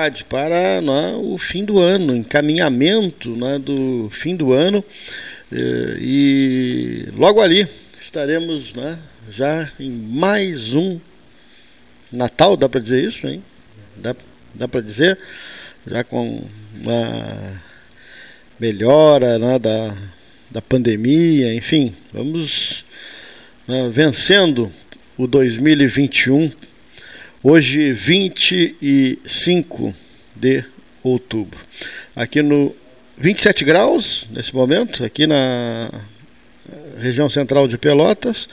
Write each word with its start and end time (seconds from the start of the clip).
Bade, 0.00 0.24
para 0.24 0.80
né, 0.80 1.14
o 1.22 1.36
fim 1.36 1.62
do 1.62 1.78
ano, 1.78 2.16
encaminhamento 2.16 3.36
né, 3.36 3.58
do 3.58 4.08
fim 4.10 4.34
do 4.34 4.50
ano. 4.50 4.82
Eh, 5.52 5.96
e 6.00 7.04
logo 7.14 7.42
ali 7.42 7.68
estaremos 8.00 8.72
né, 8.72 8.98
já 9.30 9.70
em 9.78 9.90
mais 9.90 10.72
um 10.72 10.98
Natal, 12.10 12.56
dá 12.56 12.66
para 12.66 12.80
dizer 12.80 13.04
isso, 13.04 13.26
hein? 13.26 13.42
Dá, 13.94 14.16
dá 14.54 14.66
para 14.66 14.80
dizer? 14.80 15.18
Já 15.86 16.02
com 16.02 16.44
uma 16.80 17.62
melhora 18.58 19.38
né, 19.38 19.58
da, 19.58 19.94
da 20.50 20.62
pandemia, 20.62 21.52
enfim, 21.52 21.94
vamos 22.10 22.86
né, 23.68 23.90
vencendo 23.92 24.72
o 25.18 25.26
2021, 25.26 26.50
hoje 27.42 27.92
25 27.92 29.94
de 30.34 30.64
outubro. 31.02 31.58
Aqui 32.14 32.42
no 32.42 32.74
27 33.16 33.64
graus 33.64 34.26
nesse 34.30 34.54
momento, 34.54 35.04
aqui 35.04 35.26
na 35.26 35.90
região 36.98 37.28
central 37.28 37.66
de 37.66 37.78
Pelotas. 37.78 38.48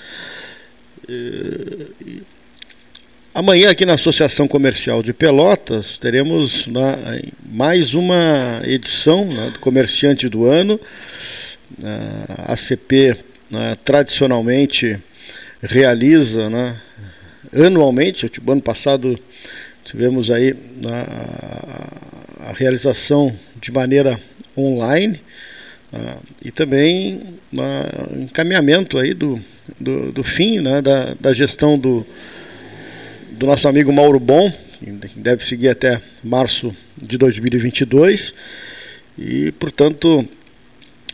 Amanhã, 3.34 3.70
aqui 3.70 3.86
na 3.86 3.94
Associação 3.94 4.48
Comercial 4.48 5.04
de 5.04 5.14
Pelotas, 5.14 5.98
teremos 5.98 6.68
mais 7.46 7.94
uma 7.94 8.62
edição 8.66 9.26
né, 9.26 9.52
do 9.52 9.60
Comerciante 9.60 10.28
do 10.28 10.46
Ano. 10.46 10.80
A 12.30 12.54
ACP 12.54 13.16
né, 13.52 13.78
tradicionalmente 13.84 14.98
realiza 15.62 16.50
né, 16.50 16.82
anualmente, 17.54 18.26
o 18.46 18.52
ano 18.52 18.62
passado 18.62 19.18
tivemos 19.84 20.32
aí 20.32 20.54
né, 20.54 21.06
a, 22.40 22.50
a 22.50 22.54
realização 22.54 23.34
de 23.62 23.72
maneira 23.72 24.20
online 24.58 25.22
né, 25.92 26.18
e 26.44 26.52
também 26.52 27.22
uh, 27.54 28.20
encaminhamento 28.22 28.98
aí 28.98 29.14
do, 29.14 29.42
do, 29.80 30.12
do 30.12 30.24
fim 30.24 30.60
né, 30.60 30.82
da, 30.82 31.14
da 31.20 31.34
gestão 31.34 31.78
do, 31.80 32.06
do 33.32 33.46
nosso 33.46 33.68
amigo 33.68 33.92
Mauro 33.94 34.20
Bom, 34.20 34.52
que 34.80 35.20
deve 35.20 35.46
seguir 35.46 35.70
até 35.70 36.02
março 36.24 36.76
de 36.98 37.18
2022 37.18 38.34
e, 39.18 39.52
portanto, 39.54 40.28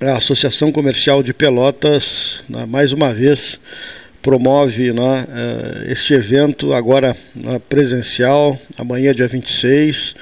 a 0.02 0.18
Associação 0.18 0.72
Comercial 0.72 1.24
de 1.24 1.34
Pelotas, 1.34 2.44
né, 2.50 2.66
mais 2.66 2.92
uma 2.92 3.14
vez, 3.14 3.60
promove 4.24 4.94
né, 4.94 5.28
uh, 5.28 5.92
este 5.92 6.14
evento 6.14 6.74
agora 6.74 7.16
né, 7.36 7.60
presencial, 7.70 8.58
amanhã, 8.78 9.14
dia 9.14 9.28
26, 9.28 10.16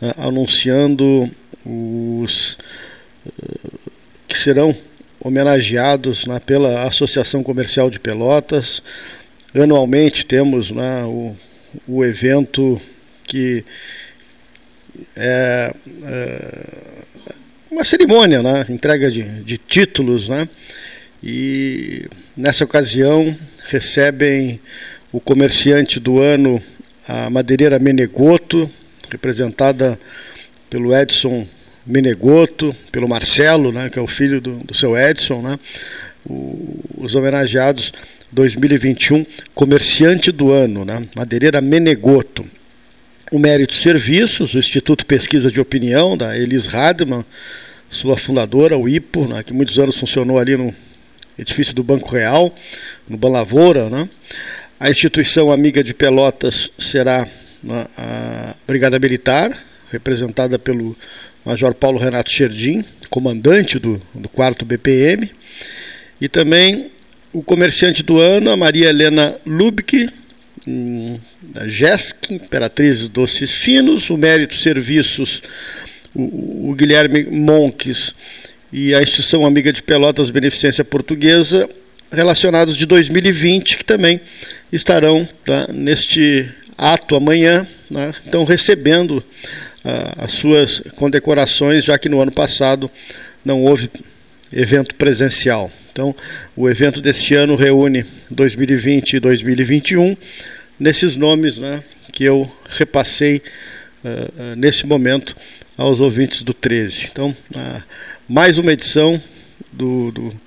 né, 0.00 0.14
anunciando 0.16 1.30
os 1.64 2.56
uh, 3.26 3.80
que 4.26 4.36
serão 4.36 4.74
homenageados 5.20 6.26
né, 6.26 6.40
pela 6.40 6.88
Associação 6.88 7.42
Comercial 7.42 7.90
de 7.90 8.00
Pelotas. 8.00 8.82
Anualmente 9.54 10.24
temos 10.24 10.70
né, 10.70 11.04
o, 11.04 11.36
o 11.86 12.02
evento 12.02 12.80
que 13.24 13.62
é, 15.14 15.74
é 16.04 16.92
uma 17.70 17.84
cerimônia, 17.84 18.42
né, 18.42 18.64
entrega 18.70 19.10
de, 19.10 19.22
de 19.42 19.58
títulos, 19.58 20.26
né, 20.26 20.48
e 21.22 22.06
nessa 22.36 22.64
ocasião 22.64 23.36
recebem 23.66 24.60
o 25.12 25.20
comerciante 25.20 26.00
do 26.00 26.20
ano, 26.20 26.60
a 27.06 27.28
madeireira 27.28 27.78
Menegoto, 27.78 28.70
representada 29.10 29.98
pelo 30.70 30.94
Edson 30.96 31.46
Menegoto, 31.86 32.74
pelo 32.90 33.08
Marcelo, 33.08 33.72
né, 33.72 33.90
que 33.90 33.98
é 33.98 34.02
o 34.02 34.06
filho 34.06 34.40
do, 34.40 34.56
do 34.58 34.74
seu 34.74 34.96
Edson, 34.96 35.42
né, 35.42 35.58
o, 36.24 36.80
os 36.96 37.14
homenageados 37.14 37.92
2021 38.30 39.26
Comerciante 39.54 40.32
do 40.32 40.50
Ano, 40.50 40.84
né, 40.84 41.06
Madeireira 41.14 41.60
Menegoto. 41.60 42.46
O 43.30 43.38
Mérito 43.38 43.74
Serviços, 43.74 44.54
o 44.54 44.58
Instituto 44.58 45.06
Pesquisa 45.06 45.50
de 45.50 45.58
Opinião, 45.58 46.16
da 46.16 46.36
Elis 46.36 46.66
Radman, 46.66 47.24
sua 47.88 48.16
fundadora, 48.16 48.76
o 48.76 48.88
IPO, 48.88 49.28
né, 49.28 49.42
que 49.42 49.52
muitos 49.52 49.78
anos 49.78 49.98
funcionou 49.98 50.38
ali 50.38 50.56
no 50.56 50.74
edifício 51.38 51.74
do 51.74 51.82
Banco 51.82 52.10
Real, 52.10 52.54
no 53.08 53.16
Banlavoura. 53.16 53.88
Né. 53.88 54.08
A 54.78 54.90
instituição 54.90 55.50
amiga 55.50 55.82
de 55.82 55.94
Pelotas 55.94 56.70
será 56.78 57.26
né, 57.62 57.86
a 57.96 58.54
Brigada 58.66 58.98
Militar, 58.98 59.56
representada 59.90 60.58
pelo 60.58 60.96
Major 61.44 61.74
Paulo 61.74 61.98
Renato 61.98 62.30
Scherdim, 62.30 62.84
comandante 63.10 63.78
do, 63.78 64.00
do 64.14 64.28
4 64.28 64.64
BPM, 64.64 65.30
e 66.20 66.28
também 66.28 66.90
o 67.32 67.42
comerciante 67.42 68.02
do 68.02 68.18
ano, 68.18 68.50
a 68.50 68.56
Maria 68.56 68.88
Helena 68.88 69.36
Lubke, 69.44 70.08
hum, 70.66 71.18
da 71.40 71.66
GESC, 71.66 72.34
Imperatriz 72.34 73.08
Doces 73.08 73.54
Finos, 73.54 74.08
o 74.10 74.16
Mérito 74.16 74.54
Serviços, 74.54 75.42
o, 76.14 76.70
o 76.70 76.74
Guilherme 76.74 77.24
Monques 77.24 78.14
e 78.72 78.94
a 78.94 79.02
Instituição 79.02 79.44
Amiga 79.44 79.72
de 79.72 79.82
Pelotas 79.82 80.30
Beneficência 80.30 80.84
Portuguesa, 80.84 81.68
relacionados 82.10 82.76
de 82.76 82.86
2020, 82.86 83.78
que 83.78 83.84
também 83.84 84.20
estarão 84.72 85.28
tá, 85.44 85.68
neste 85.72 86.48
ato 86.78 87.14
amanhã, 87.14 87.66
né, 87.90 88.12
estão 88.24 88.44
recebendo 88.44 89.22
ah, 89.84 90.24
as 90.24 90.32
suas 90.32 90.80
condecorações, 90.96 91.84
já 91.84 91.98
que 91.98 92.08
no 92.08 92.20
ano 92.20 92.32
passado 92.32 92.90
não 93.44 93.62
houve 93.64 93.90
evento 94.52 94.94
presencial. 94.94 95.70
Então, 95.90 96.14
o 96.56 96.70
evento 96.70 97.00
deste 97.00 97.34
ano 97.34 97.54
reúne 97.54 98.04
2020 98.30 99.14
e 99.14 99.20
2021 99.20 100.16
nesses 100.80 101.16
nomes 101.16 101.58
né, 101.58 101.82
que 102.10 102.24
eu 102.24 102.50
repassei 102.68 103.42
uh, 104.04 104.08
uh, 104.08 104.56
nesse 104.56 104.86
momento 104.86 105.36
aos 105.76 106.00
ouvintes 106.00 106.42
do 106.42 106.52
13. 106.52 107.08
Então, 107.10 107.34
mais 108.28 108.58
uma 108.58 108.72
edição 108.72 109.20
do, 109.72 110.10
do 110.10 110.40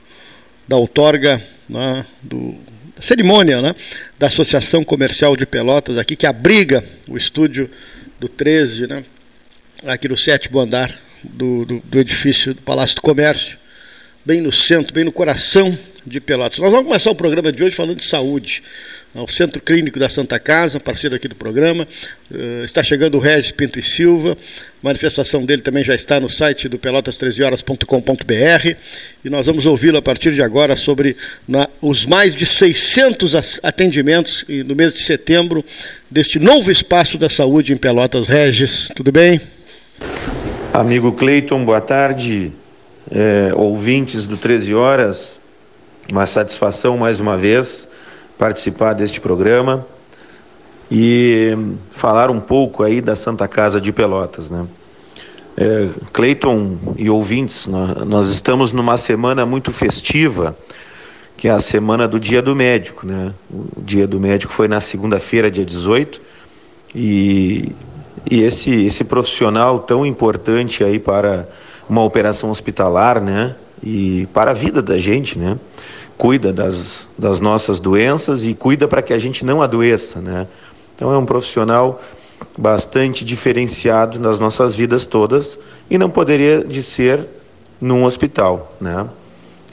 da 0.67 0.77
outorga, 0.77 1.41
né, 1.69 2.05
do, 2.21 2.55
da 2.95 3.01
cerimônia 3.01 3.61
né, 3.61 3.75
da 4.17 4.27
Associação 4.27 4.83
Comercial 4.83 5.35
de 5.35 5.45
Pelotas, 5.45 5.97
aqui 5.97 6.15
que 6.15 6.25
abriga 6.25 6.83
o 7.07 7.17
estúdio 7.17 7.69
do 8.19 8.27
13, 8.27 8.87
né, 8.87 9.03
aqui 9.85 10.07
no 10.07 10.17
sétimo 10.17 10.59
andar 10.59 10.99
do, 11.23 11.65
do, 11.65 11.79
do 11.79 11.99
edifício 11.99 12.53
do 12.53 12.61
Palácio 12.61 12.95
do 12.95 13.01
Comércio, 13.01 13.57
bem 14.23 14.41
no 14.41 14.51
centro, 14.51 14.93
bem 14.93 15.03
no 15.03 15.11
coração 15.11 15.77
de 16.05 16.19
Pelotas. 16.19 16.59
Nós 16.59 16.71
vamos 16.71 16.87
começar 16.87 17.11
o 17.11 17.15
programa 17.15 17.51
de 17.51 17.63
hoje 17.63 17.75
falando 17.75 17.97
de 17.97 18.05
saúde. 18.05 18.63
O 19.17 19.29
Centro 19.29 19.61
Clínico 19.61 19.97
da 19.97 20.09
Santa 20.09 20.37
Casa, 20.37 20.77
parceiro 20.77 21.15
aqui 21.15 21.25
do 21.29 21.35
programa, 21.35 21.87
uh, 22.29 22.65
está 22.65 22.83
chegando 22.83 23.15
o 23.15 23.19
Regis 23.19 23.49
Pinto 23.49 23.79
e 23.79 23.83
Silva. 23.83 24.33
A 24.33 24.35
manifestação 24.85 25.45
dele 25.45 25.61
também 25.61 25.85
já 25.85 25.95
está 25.95 26.19
no 26.19 26.27
site 26.27 26.67
do 26.67 26.77
pelotas13horas.com.br 26.77 28.75
e 29.23 29.29
nós 29.29 29.45
vamos 29.45 29.65
ouvi-lo 29.65 29.97
a 29.97 30.01
partir 30.01 30.33
de 30.33 30.41
agora 30.41 30.75
sobre 30.75 31.15
na, 31.47 31.69
os 31.81 32.05
mais 32.05 32.35
de 32.35 32.45
600 32.45 33.61
atendimentos 33.63 34.43
no 34.65 34.75
mês 34.75 34.93
de 34.93 34.99
setembro 34.99 35.63
deste 36.11 36.37
novo 36.37 36.69
espaço 36.69 37.17
da 37.17 37.29
saúde 37.29 37.71
em 37.71 37.77
Pelotas. 37.77 38.27
Regis, 38.27 38.89
tudo 38.93 39.13
bem? 39.13 39.39
Amigo 40.73 41.13
Cleiton, 41.13 41.63
boa 41.63 41.79
tarde. 41.79 42.51
É, 43.09 43.53
ouvintes 43.55 44.27
do 44.27 44.35
13 44.35 44.73
Horas, 44.73 45.39
uma 46.11 46.25
satisfação 46.25 46.97
mais 46.97 47.21
uma 47.21 47.37
vez 47.37 47.87
participar 48.37 48.93
deste 48.93 49.19
programa 49.19 49.85
e 50.91 51.57
falar 51.91 52.29
um 52.29 52.39
pouco 52.39 52.83
aí 52.83 53.01
da 53.01 53.15
Santa 53.15 53.47
Casa 53.47 53.81
de 53.81 53.91
Pelotas, 53.91 54.49
né? 54.49 54.65
É, 55.57 55.87
Cleiton 56.11 56.77
e 56.97 57.09
ouvintes, 57.09 57.65
nós 57.65 58.29
estamos 58.29 58.73
numa 58.73 58.97
semana 58.97 59.45
muito 59.45 59.71
festiva, 59.71 60.55
que 61.37 61.47
é 61.47 61.51
a 61.51 61.59
semana 61.59 62.07
do 62.07 62.19
Dia 62.19 62.41
do 62.41 62.53
Médico, 62.53 63.07
né? 63.07 63.33
O 63.49 63.81
Dia 63.81 64.05
do 64.05 64.19
Médico 64.19 64.51
foi 64.51 64.67
na 64.67 64.81
segunda-feira, 64.81 65.49
dia 65.49 65.65
18, 65.65 66.21
e 66.93 67.71
e 68.29 68.41
esse, 68.41 68.85
esse 68.85 69.03
profissional 69.03 69.79
tão 69.79 70.05
importante 70.05 70.83
aí 70.83 70.99
para 70.99 71.47
uma 71.87 72.03
operação 72.03 72.49
hospitalar, 72.49 73.21
né? 73.21 73.55
E 73.83 74.27
para 74.33 74.51
a 74.51 74.53
vida 74.53 74.81
da 74.81 74.97
gente, 74.97 75.37
né? 75.37 75.57
Cuida 76.17 76.53
das, 76.53 77.07
das 77.17 77.39
nossas 77.39 77.79
doenças 77.79 78.45
e 78.45 78.53
cuida 78.53 78.87
para 78.87 79.01
que 79.01 79.13
a 79.13 79.19
gente 79.19 79.43
não 79.43 79.61
adoeça, 79.61 80.19
né? 80.19 80.47
Então 80.95 81.11
é 81.11 81.17
um 81.17 81.25
profissional 81.25 82.01
bastante 82.57 83.25
diferenciado 83.25 84.19
nas 84.19 84.39
nossas 84.39 84.75
vidas 84.75 85.05
todas 85.05 85.59
e 85.89 85.97
não 85.97 86.09
poderia 86.09 86.63
de 86.63 86.81
ser 86.81 87.27
num 87.81 88.05
hospital, 88.05 88.73
né? 88.79 89.05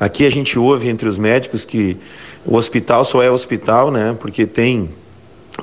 Aqui 0.01 0.27
a 0.27 0.31
gente 0.31 0.59
ouve 0.59 0.89
entre 0.89 1.09
os 1.09 1.17
médicos 1.17 1.65
que 1.65 1.97
O 2.45 2.57
hospital 2.57 3.05
só 3.05 3.23
é 3.23 3.31
hospital, 3.31 3.91
né? 3.91 4.17
Porque 4.19 4.47
tem, 4.47 4.91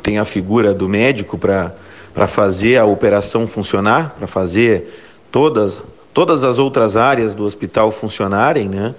tem 0.02 0.18
a 0.18 0.24
figura 0.24 0.74
do 0.74 0.88
médico 0.88 1.38
para 1.38 2.28
fazer 2.28 2.78
a 2.78 2.86
operação 2.86 3.46
funcionar, 3.48 4.16
para 4.18 4.28
fazer 4.28 4.88
todas, 5.30 5.84
todas 6.14 6.46
as 6.46 6.58
outras 6.58 6.96
áreas 6.96 7.34
do 7.34 7.44
hospital 7.44 7.92
funcionarem, 7.92 8.70
né? 8.70 8.96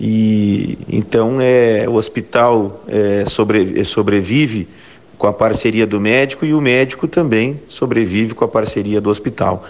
E 0.00 0.78
então 0.88 1.40
é 1.40 1.86
o 1.88 1.94
hospital 1.94 2.84
é, 2.86 3.24
sobre, 3.26 3.84
sobrevive 3.84 4.68
com 5.16 5.26
a 5.26 5.32
parceria 5.32 5.86
do 5.86 5.98
médico 6.00 6.46
e 6.46 6.54
o 6.54 6.60
médico 6.60 7.08
também 7.08 7.60
sobrevive 7.66 8.34
com 8.34 8.44
a 8.44 8.48
parceria 8.48 9.00
do 9.00 9.10
hospital. 9.10 9.64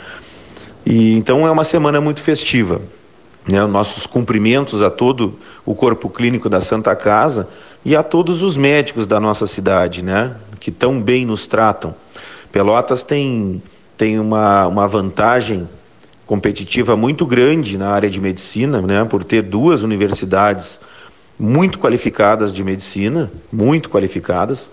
E 0.84 1.14
então 1.14 1.46
é 1.46 1.50
uma 1.50 1.64
semana 1.64 2.00
muito 2.00 2.20
festiva. 2.20 2.80
Né, 3.46 3.64
nossos 3.64 4.06
cumprimentos 4.06 4.82
a 4.82 4.90
todo 4.90 5.38
o 5.64 5.74
corpo 5.74 6.10
clínico 6.10 6.50
da 6.50 6.60
Santa 6.60 6.94
Casa 6.94 7.48
e 7.82 7.96
a 7.96 8.02
todos 8.02 8.42
os 8.42 8.58
médicos 8.58 9.06
da 9.06 9.18
nossa 9.18 9.46
cidade, 9.46 10.04
né, 10.04 10.36
que 10.60 10.70
tão 10.70 11.00
bem 11.00 11.24
nos 11.24 11.46
tratam. 11.46 11.94
Pelotas 12.52 13.02
tem, 13.02 13.62
tem 13.96 14.18
uma, 14.18 14.66
uma 14.66 14.86
vantagem 14.86 15.66
competitiva 16.28 16.94
muito 16.94 17.24
grande 17.24 17.78
na 17.78 17.88
área 17.88 18.10
de 18.10 18.20
medicina, 18.20 18.82
né, 18.82 19.02
por 19.02 19.24
ter 19.24 19.40
duas 19.40 19.82
universidades 19.82 20.78
muito 21.38 21.78
qualificadas 21.78 22.52
de 22.52 22.62
medicina, 22.62 23.32
muito 23.50 23.88
qualificadas. 23.88 24.70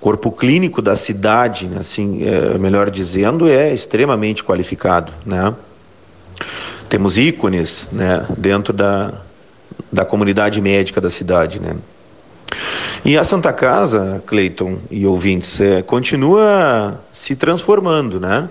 Corpo 0.00 0.32
clínico 0.32 0.80
da 0.80 0.96
cidade, 0.96 1.68
né, 1.68 1.76
assim, 1.80 2.26
é, 2.26 2.56
melhor 2.56 2.90
dizendo, 2.90 3.46
é 3.46 3.72
extremamente 3.72 4.42
qualificado, 4.42 5.12
né? 5.26 5.54
Temos 6.88 7.18
ícones, 7.18 7.86
né, 7.92 8.24
dentro 8.38 8.72
da, 8.72 9.12
da 9.92 10.06
comunidade 10.06 10.58
médica 10.62 11.02
da 11.02 11.10
cidade, 11.10 11.60
né? 11.60 11.76
E 13.04 13.18
a 13.18 13.24
Santa 13.24 13.52
Casa, 13.52 14.22
Cleiton 14.26 14.78
e 14.90 15.06
ouvintes, 15.06 15.60
é, 15.60 15.82
continua 15.82 16.98
se 17.12 17.36
transformando, 17.36 18.18
né? 18.18 18.48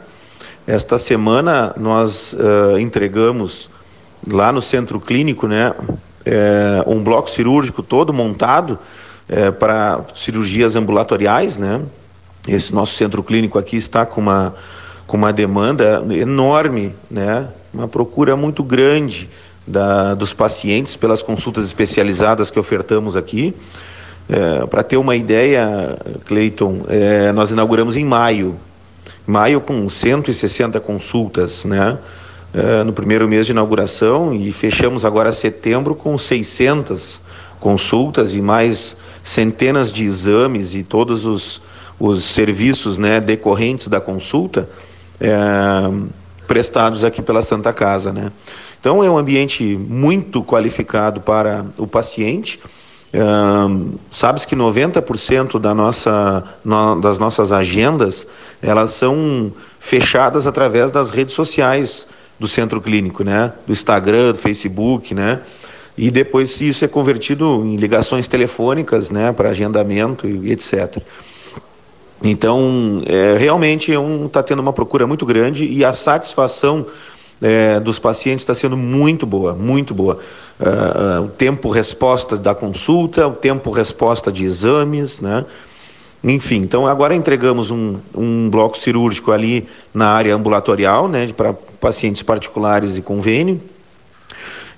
Esta 0.65 0.98
semana 0.98 1.74
nós 1.77 2.33
uh, 2.33 2.77
entregamos 2.80 3.69
lá 4.25 4.51
no 4.51 4.62
centro 4.62 4.98
clínico, 5.00 5.45
né, 5.45 5.74
é, 6.25 6.81
um 6.88 7.04
bloco 7.04 7.30
cirúrgico 7.30 7.83
todo 7.83 8.13
montado 8.13 8.80
é, 9.27 9.51
para 9.51 10.00
cirurgias 10.15 10.75
ambulatoriais, 10.77 11.57
né? 11.57 11.81
Esse 12.48 12.74
nosso 12.74 12.94
centro 12.95 13.21
clínico 13.21 13.57
aqui 13.60 13.75
está 13.75 14.06
com 14.06 14.21
uma 14.21 14.56
com 15.06 15.18
uma 15.18 15.33
demanda 15.33 16.01
enorme, 16.12 16.95
né? 17.12 17.48
Uma 17.74 17.89
procura 17.89 18.38
muito 18.38 18.63
grande 18.63 19.30
da, 19.68 20.13
dos 20.13 20.33
pacientes 20.33 20.95
pelas 20.95 21.21
consultas 21.21 21.65
especializadas 21.65 22.50
que 22.50 22.57
ofertamos 22.57 23.18
aqui. 23.18 23.54
É, 24.30 24.65
para 24.65 24.81
ter 24.81 24.95
uma 24.95 25.15
ideia, 25.15 25.98
Cleiton, 26.25 26.83
nós 27.36 27.51
inauguramos 27.51 27.98
em 27.98 28.06
maio 28.06 28.56
maio 29.25 29.62
com 29.62 29.90
160 29.90 30.80
consultas, 30.80 31.66
né? 31.66 31.98
Uh, 32.54 32.84
no 32.84 32.94
primeiro 32.94 33.28
mês 33.28 33.48
de 33.48 33.52
inauguração 33.52 34.31
e 34.31 34.52
fechamos 34.52 35.04
agora 35.04 35.31
setembro 35.31 35.96
com 35.96 36.16
600 36.18 37.20
consultas 37.60 38.36
e 38.36 38.42
mais 38.42 38.96
centenas 39.24 39.92
de 39.92 40.04
exames 40.04 40.75
e 40.75 40.84
todos 40.84 41.25
os, 41.25 41.62
os 42.00 42.24
serviços 42.24 42.98
né, 42.98 43.20
decorrentes 43.20 43.88
da 43.88 44.02
consulta 44.02 44.70
é, 45.20 45.31
prestados 46.46 47.06
aqui 47.06 47.22
pela 47.22 47.42
Santa 47.42 47.72
Casa. 47.72 48.12
Né? 48.12 48.31
Então 48.80 49.04
é 49.04 49.10
um 49.10 49.18
ambiente 49.18 49.64
muito 49.64 50.44
qualificado 50.44 51.22
para 51.22 51.66
o 51.78 51.88
paciente 51.88 52.60
Uh, 53.13 54.00
sabes 54.10 54.44
que 54.44 54.56
90% 54.56 55.60
da 55.60 55.74
nossa, 55.75 56.44
no, 56.65 57.00
das 57.00 57.19
nossas 57.19 57.51
agendas 57.51 58.25
elas 58.60 58.89
são 58.92 59.54
fechadas 59.80 60.48
através 60.48 60.89
das 60.89 61.12
redes 61.12 61.36
sociais 61.36 62.07
do 62.39 62.48
centro 62.48 62.81
clínico, 62.81 63.24
né? 63.24 63.54
Do 63.68 63.74
Instagram, 63.74 64.31
do 64.31 64.38
Facebook, 64.39 65.13
né? 65.13 65.42
E 65.95 66.10
depois 66.10 66.60
isso 66.60 66.83
é 66.83 66.88
convertido 66.88 67.63
em 67.65 67.75
ligações 67.75 68.27
telefônicas, 68.27 69.12
né? 69.12 69.31
Para 69.31 69.50
agendamento 69.50 70.27
e, 70.27 70.51
etc. 70.51 70.98
Então, 72.24 73.03
é, 73.05 73.38
realmente 73.38 73.91
está 73.91 73.93
é 73.93 74.00
um, 74.00 74.27
tá 74.27 74.41
tendo 74.41 74.62
uma 74.62 74.74
procura 74.74 75.05
muito 75.05 75.25
grande 75.25 75.65
e 75.65 75.86
a 75.86 75.93
satisfação 75.93 76.86
é, 77.42 77.80
dos 77.80 78.00
pacientes 78.00 78.42
está 78.42 78.56
sendo 78.56 78.78
muito 78.78 79.25
boa, 79.25 79.54
muito 79.54 79.94
boa. 79.94 80.20
Uh, 80.60 81.22
uh, 81.22 81.25
o 81.25 81.28
tempo 81.30 81.70
resposta 81.70 82.38
da 82.38 82.54
consulta, 82.54 83.28
o 83.28 83.34
tempo 83.34 83.72
resposta 83.72 84.32
de 84.32 84.46
exames, 84.46 85.20
né? 85.20 85.46
Enfim, 86.24 86.58
então 86.58 86.88
agora 86.88 87.13
entregamos 87.13 87.70
um, 87.70 87.98
um 88.16 88.50
bloco 88.50 88.78
cirúrgico 88.78 89.32
ali 89.32 89.68
na 89.94 90.08
área 90.08 90.34
ambulatorial, 90.34 91.10
né, 91.10 91.28
para 91.36 91.54
pacientes 91.54 92.24
particulares 92.24 92.98
e 92.98 93.02
convênio, 93.02 93.60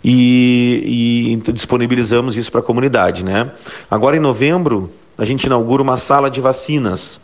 e, 0.03 1.37
e 1.45 1.51
disponibilizamos 1.51 2.35
isso 2.35 2.51
para 2.51 2.61
a 2.61 2.63
comunidade, 2.63 3.23
né? 3.23 3.51
Agora 3.91 4.17
em 4.17 4.19
novembro 4.19 4.91
a 5.17 5.23
gente 5.23 5.43
inaugura 5.43 5.83
uma 5.83 5.97
sala 5.97 6.31
de 6.31 6.41
vacinas. 6.41 7.21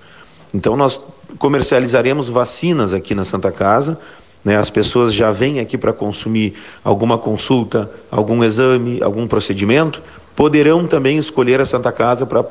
Então 0.53 0.77
nós 0.77 1.01
comercializaremos 1.39 2.29
vacinas 2.29 2.93
aqui 2.93 3.15
na 3.15 3.23
Santa 3.23 3.51
Casa 3.51 3.97
né? 4.43 4.57
As 4.57 4.69
pessoas 4.69 5.13
já 5.13 5.31
vêm 5.31 5.59
aqui 5.59 5.77
para 5.77 5.93
consumir 5.93 6.55
alguma 6.83 7.17
consulta, 7.17 7.89
algum 8.09 8.43
exame, 8.43 9.01
algum 9.01 9.27
procedimento, 9.27 10.01
poderão 10.35 10.87
também 10.87 11.17
escolher 11.17 11.61
a 11.61 11.65
Santa 11.65 11.91
Casa 11.91 12.25
para 12.25 12.43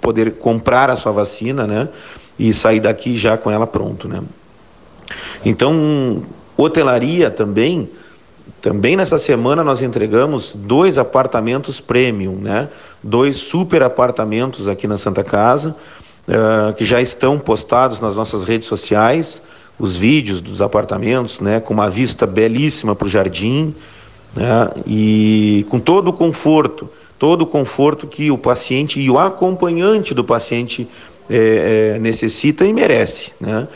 poder 0.00 0.32
comprar 0.32 0.90
a 0.90 0.96
sua 0.96 1.12
vacina 1.12 1.66
né? 1.66 1.88
e 2.38 2.52
sair 2.52 2.80
daqui 2.80 3.16
já 3.16 3.36
com 3.36 3.50
ela 3.50 3.66
pronto. 3.66 4.08
Né? 4.08 4.22
Então, 5.44 6.22
hotelaria 6.56 7.30
também. 7.30 7.88
Também 8.60 8.96
nessa 8.96 9.18
semana 9.18 9.62
nós 9.62 9.82
entregamos 9.82 10.54
dois 10.54 10.96
apartamentos 10.96 11.80
premium, 11.80 12.36
né? 12.36 12.68
dois 13.02 13.36
super 13.36 13.82
apartamentos 13.82 14.68
aqui 14.68 14.86
na 14.86 14.96
Santa 14.96 15.22
Casa, 15.22 15.76
uh, 16.26 16.72
que 16.72 16.82
já 16.82 17.00
estão 17.00 17.38
postados 17.38 18.00
nas 18.00 18.16
nossas 18.16 18.44
redes 18.44 18.66
sociais 18.66 19.42
os 19.78 19.96
vídeos 19.96 20.40
dos 20.40 20.62
apartamentos, 20.62 21.40
né, 21.40 21.60
com 21.60 21.74
uma 21.74 21.90
vista 21.90 22.26
belíssima 22.26 22.94
para 22.94 23.06
o 23.06 23.08
jardim, 23.08 23.74
né, 24.34 24.70
e 24.86 25.66
com 25.68 25.78
todo 25.78 26.08
o 26.08 26.12
conforto, 26.12 26.88
todo 27.18 27.42
o 27.42 27.46
conforto 27.46 28.06
que 28.06 28.30
o 28.30 28.38
paciente 28.38 29.00
e 29.00 29.10
o 29.10 29.18
acompanhante 29.18 30.14
do 30.14 30.22
paciente 30.22 30.88
é, 31.28 31.94
é, 31.96 31.98
necessita 31.98 32.64
e 32.64 32.72
merece, 32.72 33.32
né. 33.40 33.66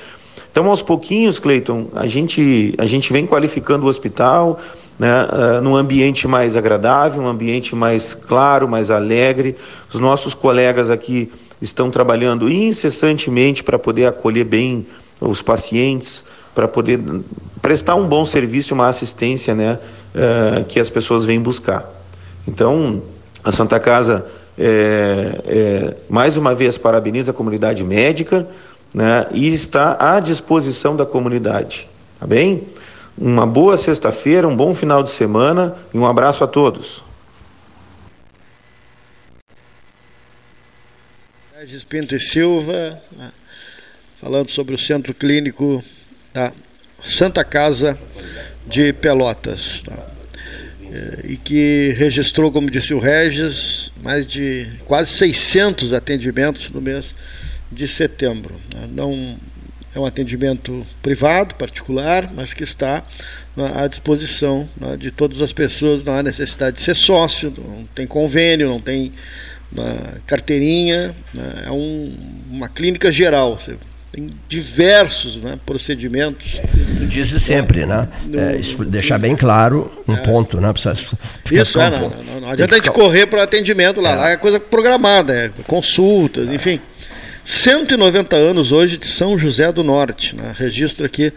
Então, 0.51 0.71
aos 0.71 0.83
pouquinhos, 0.83 1.39
Cleiton, 1.39 1.87
a 1.95 2.07
gente, 2.07 2.75
a 2.79 2.85
gente 2.85 3.13
vem 3.13 3.27
qualificando 3.27 3.87
o 3.87 3.89
hospital, 3.89 4.59
né, 4.99 5.25
uh, 5.25 5.63
num 5.63 5.77
ambiente 5.77 6.27
mais 6.27 6.57
agradável, 6.57 7.23
um 7.23 7.29
ambiente 7.29 7.77
mais 7.77 8.15
claro, 8.15 8.69
mais 8.69 8.91
alegre. 8.91 9.55
Os 9.93 10.01
nossos 10.01 10.35
colegas 10.35 10.91
aqui 10.91 11.31
estão 11.63 11.91
trabalhando 11.91 12.51
incessantemente 12.51 13.63
para 13.63 13.79
poder 13.79 14.07
acolher 14.07 14.45
bem 14.45 14.85
os 15.21 15.43
pacientes, 15.43 16.25
para 16.55 16.67
poder 16.67 17.01
prestar 17.61 17.95
um 17.95 18.07
bom 18.07 18.25
serviço, 18.27 18.75
uma 18.75 18.89
assistência 18.89 19.55
né, 19.55 19.79
uh, 20.15 20.65
que 20.65 20.81
as 20.81 20.91
pessoas 20.91 21.25
vêm 21.25 21.41
buscar. 21.41 21.89
Então, 22.47 23.03
a 23.45 23.53
Santa 23.53 23.79
Casa, 23.79 24.27
é, 24.59 25.41
é, 25.47 25.97
mais 26.09 26.37
uma 26.37 26.55
vez, 26.55 26.77
parabeniza 26.77 27.31
a 27.31 27.35
comunidade 27.35 27.85
médica 27.85 28.49
né, 28.93 29.27
e 29.33 29.53
está 29.53 29.97
à 30.01 30.19
disposição 30.19 30.97
da 30.97 31.07
comunidade. 31.07 31.89
Tá 32.19 32.27
bem? 32.27 32.65
Uma 33.17 33.47
boa 33.47 33.77
sexta-feira, 33.77 34.47
um 34.49 34.57
bom 34.57 34.75
final 34.75 35.03
de 35.03 35.11
semana 35.11 35.77
e 35.93 35.99
um 35.99 36.07
abraço 36.07 36.43
a 36.43 36.47
todos. 36.47 37.03
Pinto 41.89 42.15
e 42.15 42.21
Silva? 42.21 43.01
Falando 44.21 44.51
sobre 44.51 44.75
o 44.75 44.79
Centro 44.79 45.15
Clínico 45.15 45.83
da 46.35 46.53
Santa 47.05 47.45
Casa 47.45 47.97
de 48.67 48.93
Pelotas. 48.93 49.83
Tá? 49.85 50.07
É, 50.91 51.27
e 51.29 51.37
que 51.37 51.95
registrou, 51.97 52.51
como 52.51 52.71
disse 52.71 52.93
o 52.93 52.99
Regis, 52.99 53.93
mais 54.03 54.27
de 54.27 54.67
quase 54.85 55.13
600 55.13 55.93
atendimentos 55.93 56.69
no 56.71 56.81
mês 56.81 57.15
de 57.71 57.87
setembro. 57.87 58.55
Né? 58.75 58.89
Não 58.91 59.37
é 59.95 60.01
um 60.01 60.05
atendimento 60.05 60.85
privado, 61.01 61.55
particular, 61.55 62.29
mas 62.35 62.53
que 62.53 62.65
está 62.65 63.05
à 63.75 63.87
disposição 63.87 64.69
né, 64.81 64.97
de 64.97 65.11
todas 65.11 65.41
as 65.41 65.53
pessoas, 65.53 66.03
não 66.03 66.15
há 66.15 66.23
necessidade 66.23 66.77
de 66.77 66.83
ser 66.83 66.97
sócio, 66.97 67.53
não 67.57 67.85
tem 67.95 68.07
convênio, 68.07 68.69
não 68.69 68.81
tem 68.81 69.13
né, 69.71 70.15
carteirinha, 70.27 71.15
é 71.65 71.71
um, 71.71 72.15
uma 72.51 72.69
clínica 72.69 73.13
geral. 73.13 73.59
Você 73.59 73.77
tem 74.19 74.31
diversos 74.49 75.37
né, 75.37 75.59
procedimentos. 75.65 76.61
Dizes 77.09 77.43
sempre, 77.43 77.87
né? 77.87 78.09
No, 78.27 78.39
é, 78.39 78.59
no, 78.59 78.85
deixar 78.85 79.19
bem 79.19 79.37
claro 79.37 79.91
um 80.09 80.15
é. 80.15 80.17
ponto, 80.17 80.61
né? 80.61 80.73
Precisa 80.73 80.95
Isso, 81.53 81.81
é, 81.81 81.91
não, 81.91 82.11
não, 82.11 82.41
não, 82.41 82.51
adianta 82.51 82.75
a 82.75 82.79
gente 82.79 82.91
correr 82.91 83.27
para 83.27 83.45
atendimento 83.45 84.01
lá, 84.01 84.11
é. 84.11 84.17
lá 84.17 84.31
é 84.31 84.37
coisa 84.37 84.59
programada, 84.59 85.33
é 85.33 85.51
consultas, 85.67 86.49
enfim. 86.49 86.81
190 87.45 88.37
anos 88.37 88.73
hoje 88.73 88.99
de 88.99 89.07
São 89.07 89.39
José 89.39 89.71
do 89.73 89.83
Norte, 89.83 90.37
né? 90.37 90.55
registro 90.59 91.07
aqui 91.07 91.33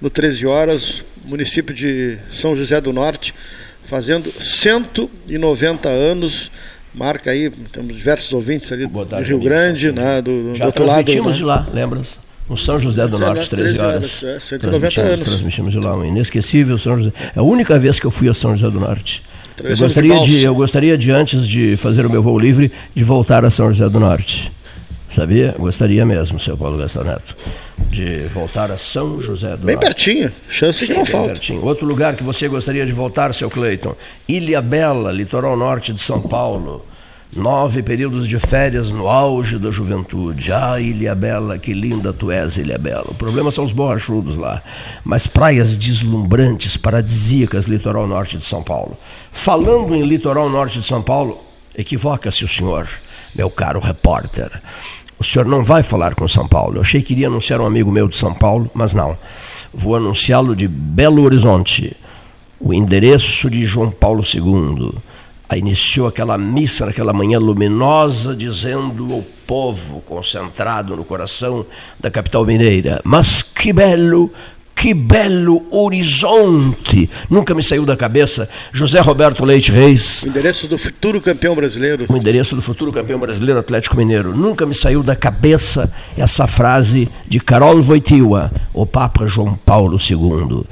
no 0.00 0.08
13 0.10 0.46
Horas, 0.46 1.02
município 1.24 1.74
de 1.74 2.18
São 2.30 2.54
José 2.54 2.80
do 2.80 2.92
Norte, 2.92 3.34
fazendo 3.84 4.30
190 4.30 5.88
anos 5.88 6.52
marca 6.96 7.30
aí, 7.30 7.50
temos 7.70 7.94
diversos 7.94 8.32
ouvintes 8.32 8.72
ali 8.72 8.86
do 8.86 9.04
Rio 9.22 9.38
Grande, 9.38 9.92
né, 9.92 10.22
do, 10.22 10.54
Já 10.54 10.64
do 10.64 10.68
outro 10.68 10.86
lado. 10.86 11.04
transmitimos 11.04 11.32
né? 11.32 11.38
de 11.38 11.44
lá, 11.44 11.66
lembras? 11.72 12.18
No 12.48 12.56
São 12.56 12.78
José 12.78 13.06
do 13.06 13.18
Norte, 13.18 13.50
13 13.50 13.80
horas. 13.80 14.22
É, 14.22 14.38
190 14.38 15.00
anos. 15.00 15.28
Transmitimos 15.28 15.72
de 15.72 15.80
lá, 15.80 15.96
um 15.96 16.04
inesquecível 16.04 16.78
São 16.78 16.96
José. 16.96 17.12
É 17.34 17.40
a 17.40 17.42
única 17.42 17.76
vez 17.78 17.98
que 17.98 18.06
eu 18.06 18.10
fui 18.10 18.28
a 18.28 18.34
São 18.34 18.56
José 18.56 18.72
do 18.72 18.78
Norte. 18.78 19.22
Eu 19.62 19.76
gostaria, 19.76 20.20
de, 20.20 20.44
eu 20.44 20.54
gostaria 20.54 20.98
de, 20.98 21.10
antes 21.10 21.46
de 21.46 21.76
fazer 21.76 22.06
o 22.06 22.10
meu 22.10 22.22
voo 22.22 22.38
livre, 22.38 22.70
de 22.94 23.02
voltar 23.02 23.44
a 23.44 23.50
São 23.50 23.68
José 23.72 23.88
do 23.88 23.98
Norte. 23.98 24.52
Sabia? 25.10 25.54
Gostaria 25.58 26.04
mesmo, 26.04 26.38
seu 26.38 26.56
Paulo 26.56 26.76
Gastão 26.76 27.04
Neto, 27.04 27.36
de 27.90 28.22
voltar 28.24 28.70
a 28.70 28.76
São 28.76 29.20
José 29.20 29.56
do 29.56 29.64
bem 29.64 29.76
Norte. 29.76 29.86
Bem 29.86 29.94
pertinho, 29.94 30.32
chance 30.48 30.80
Sim, 30.80 30.86
que 30.86 30.94
não 30.94 31.06
falta. 31.06 31.28
Pertinho. 31.28 31.64
Outro 31.64 31.86
lugar 31.86 32.16
que 32.16 32.22
você 32.22 32.48
gostaria 32.48 32.84
de 32.84 32.92
voltar, 32.92 33.32
seu 33.32 33.48
Cleiton, 33.48 33.94
Ilha 34.28 34.60
Bela, 34.60 35.12
litoral 35.12 35.56
norte 35.56 35.92
de 35.92 36.00
São 36.00 36.20
Paulo. 36.20 36.84
Nove 37.34 37.82
períodos 37.82 38.26
de 38.26 38.38
férias 38.38 38.90
no 38.90 39.08
auge 39.08 39.58
da 39.58 39.70
juventude. 39.70 40.52
Ah, 40.52 40.80
Ilha 40.80 41.14
Bela, 41.14 41.58
que 41.58 41.74
linda 41.74 42.12
tu 42.12 42.30
és, 42.30 42.56
Ilha 42.56 42.78
Bela. 42.78 43.06
O 43.08 43.14
problema 43.14 43.50
são 43.50 43.64
os 43.64 43.72
borrachudos 43.72 44.36
lá. 44.36 44.62
Mas 45.04 45.26
praias 45.26 45.76
deslumbrantes, 45.76 46.76
paradisíacas, 46.76 47.66
litoral 47.66 48.06
norte 48.06 48.38
de 48.38 48.44
São 48.44 48.62
Paulo. 48.62 48.96
Falando 49.32 49.94
em 49.94 50.02
litoral 50.02 50.48
norte 50.48 50.78
de 50.78 50.86
São 50.86 51.02
Paulo, 51.02 51.38
equivoca-se 51.76 52.44
o 52.44 52.48
senhor, 52.48 52.88
meu 53.36 53.50
caro 53.50 53.80
repórter. 53.80 54.50
O 55.18 55.24
senhor 55.24 55.46
não 55.46 55.62
vai 55.62 55.82
falar 55.82 56.14
com 56.14 56.28
São 56.28 56.46
Paulo. 56.46 56.76
Eu 56.76 56.80
achei 56.82 57.02
que 57.02 57.12
iria 57.12 57.26
anunciar 57.26 57.60
um 57.60 57.66
amigo 57.66 57.90
meu 57.90 58.08
de 58.08 58.16
São 58.16 58.34
Paulo, 58.34 58.70
mas 58.74 58.94
não. 58.94 59.16
Vou 59.72 59.96
anunciá-lo 59.96 60.54
de 60.54 60.68
Belo 60.68 61.22
Horizonte, 61.22 61.96
o 62.60 62.72
endereço 62.72 63.48
de 63.50 63.64
João 63.64 63.90
Paulo 63.90 64.22
II 64.22 64.92
Aí 65.48 65.60
iniciou 65.60 66.08
aquela 66.08 66.36
missa 66.36 66.86
naquela 66.86 67.12
manhã 67.12 67.38
luminosa, 67.38 68.34
dizendo 68.34 69.12
ao 69.12 69.22
povo 69.46 70.00
concentrado 70.00 70.96
no 70.96 71.04
coração 71.04 71.64
da 72.00 72.10
capital 72.10 72.44
mineira: 72.44 73.00
Mas 73.04 73.42
que 73.42 73.72
belo, 73.72 74.32
que 74.76 74.92
belo 74.92 75.66
horizonte! 75.70 77.08
Nunca 77.30 77.54
me 77.54 77.62
saiu 77.62 77.86
da 77.86 77.96
cabeça 77.96 78.48
José 78.70 79.00
Roberto 79.00 79.42
Leite 79.42 79.72
Reis. 79.72 80.22
O 80.22 80.28
endereço 80.28 80.68
do 80.68 80.76
futuro 80.76 81.18
campeão 81.20 81.54
brasileiro. 81.54 82.04
O 82.06 82.16
endereço 82.16 82.54
do 82.54 82.60
futuro 82.60 82.92
campeão 82.92 83.18
brasileiro 83.18 83.58
Atlético 83.58 83.96
Mineiro. 83.96 84.36
Nunca 84.36 84.66
me 84.66 84.74
saiu 84.74 85.02
da 85.02 85.16
cabeça 85.16 85.90
essa 86.16 86.46
frase 86.46 87.08
de 87.26 87.40
Carol 87.40 87.80
Voitila, 87.80 88.52
o 88.74 88.84
Papa 88.84 89.26
João 89.26 89.54
Paulo 89.54 89.96
II. 89.98 90.64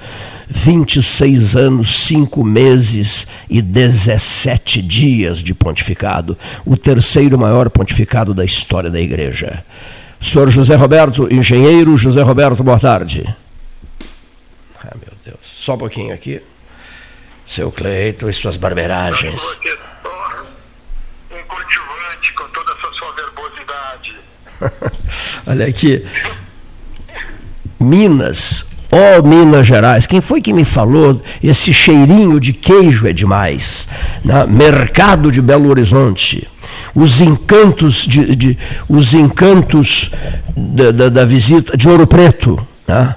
26 0.47 1.57
anos, 1.57 2.07
5 2.07 2.45
meses 2.45 3.27
e 3.49 3.63
17 3.63 4.83
dias 4.83 5.39
de 5.39 5.55
pontificado, 5.55 6.37
o 6.67 6.77
terceiro 6.77 7.39
maior 7.39 7.71
pontificado 7.71 8.35
da 8.35 8.45
história 8.45 8.91
da 8.91 9.01
igreja. 9.01 9.65
Senhor 10.21 10.51
José 10.51 10.77
Roberto, 10.77 11.27
engenheiro 11.33 11.97
José 11.97 12.23
Roberto, 12.23 12.63
boa 12.63 12.79
tarde. 12.79 13.25
Só 15.65 15.73
um 15.73 15.79
pouquinho 15.79 16.13
aqui. 16.13 16.43
Seu 17.47 17.73
Cleito 17.73 18.29
e 18.29 18.33
suas 18.35 18.59
barberagens. 18.59 19.41
Um 21.33 21.43
cultivante 21.49 22.35
com 22.35 22.45
toda 22.49 22.71
essa 22.73 22.93
sua 22.93 23.15
verbosidade. 23.15 24.17
Olha 25.49 25.67
aqui. 25.67 26.05
Minas, 27.81 28.67
Ó 28.93 29.19
oh, 29.19 29.27
Minas 29.27 29.67
Gerais, 29.67 30.07
quem 30.07 30.21
foi 30.21 30.43
que 30.43 30.53
me 30.53 30.67
falou? 30.67 31.23
Esse 31.43 31.73
cheirinho 31.73 32.39
de 32.39 32.53
queijo 32.53 33.07
é 33.07 33.15
demais. 33.15 33.89
Né? 34.23 34.45
Mercado 34.47 35.33
de 35.33 35.41
Belo 35.41 35.71
Horizonte. 35.71 36.47
Os 36.95 37.23
encantos, 37.23 38.05
de, 38.05 38.37
de 38.37 38.59
os 38.87 39.15
encantos 39.15 40.11
da, 40.55 40.91
da, 40.91 41.09
da, 41.09 41.25
visita 41.25 41.75
de 41.75 41.89
Ouro 41.89 42.07
Preto. 42.07 42.55
Né? 42.87 43.17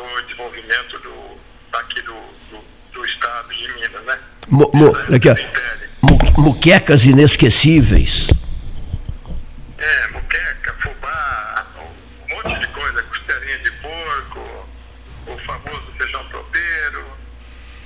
que 0.00 0.06
casou 0.06 0.18
o 0.18 0.22
desenvolvimento 0.22 0.98
do, 1.00 1.38
aqui 1.78 2.02
do, 2.02 2.14
do, 2.50 2.64
do 2.92 3.04
estado 3.04 3.48
de 3.48 3.74
Minas, 3.74 4.04
né? 4.04 4.18
Mo, 4.48 4.70
mo, 4.72 4.92
aqui, 5.14 5.28
ó. 5.28 6.40
Muquecas 6.40 7.06
inesquecíveis. 7.06 8.28
É, 9.78 10.08
muqueca, 10.08 10.74
fubá, 10.80 11.66
um 11.78 12.34
monte 12.34 12.60
de 12.60 12.68
coisa, 12.68 13.02
costelinha 13.02 13.58
de 13.58 13.70
porco, 13.72 14.68
o 15.26 15.38
famoso 15.38 15.92
feijão 15.98 16.24
tropeiro, 16.28 17.04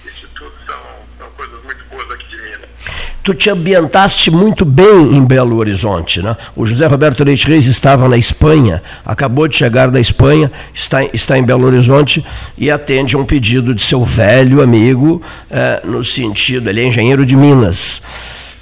isso 0.04 0.28
tudo 0.34 0.54
são, 0.66 1.06
são 1.18 1.30
coisas 1.32 1.62
muito 1.64 1.84
boas 1.86 2.10
aqui 2.10 2.26
de 2.28 2.36
Minas 2.42 3.03
tu 3.24 3.32
te 3.32 3.48
ambientaste 3.48 4.30
muito 4.30 4.66
bem 4.66 5.16
em 5.16 5.24
Belo 5.24 5.56
Horizonte. 5.56 6.20
Né? 6.20 6.36
O 6.54 6.66
José 6.66 6.86
Roberto 6.86 7.24
Leite 7.24 7.48
Reis 7.48 7.64
estava 7.64 8.06
na 8.06 8.18
Espanha, 8.18 8.82
acabou 9.04 9.48
de 9.48 9.56
chegar 9.56 9.90
da 9.90 9.98
Espanha, 9.98 10.52
está, 10.74 11.02
está 11.04 11.38
em 11.38 11.42
Belo 11.42 11.66
Horizonte 11.66 12.22
e 12.56 12.70
atende 12.70 13.16
a 13.16 13.18
um 13.18 13.24
pedido 13.24 13.74
de 13.74 13.82
seu 13.82 14.04
velho 14.04 14.60
amigo, 14.60 15.22
é, 15.50 15.80
no 15.84 16.04
sentido, 16.04 16.68
ele 16.68 16.82
é 16.82 16.86
engenheiro 16.86 17.24
de 17.24 17.34
Minas. 17.34 18.02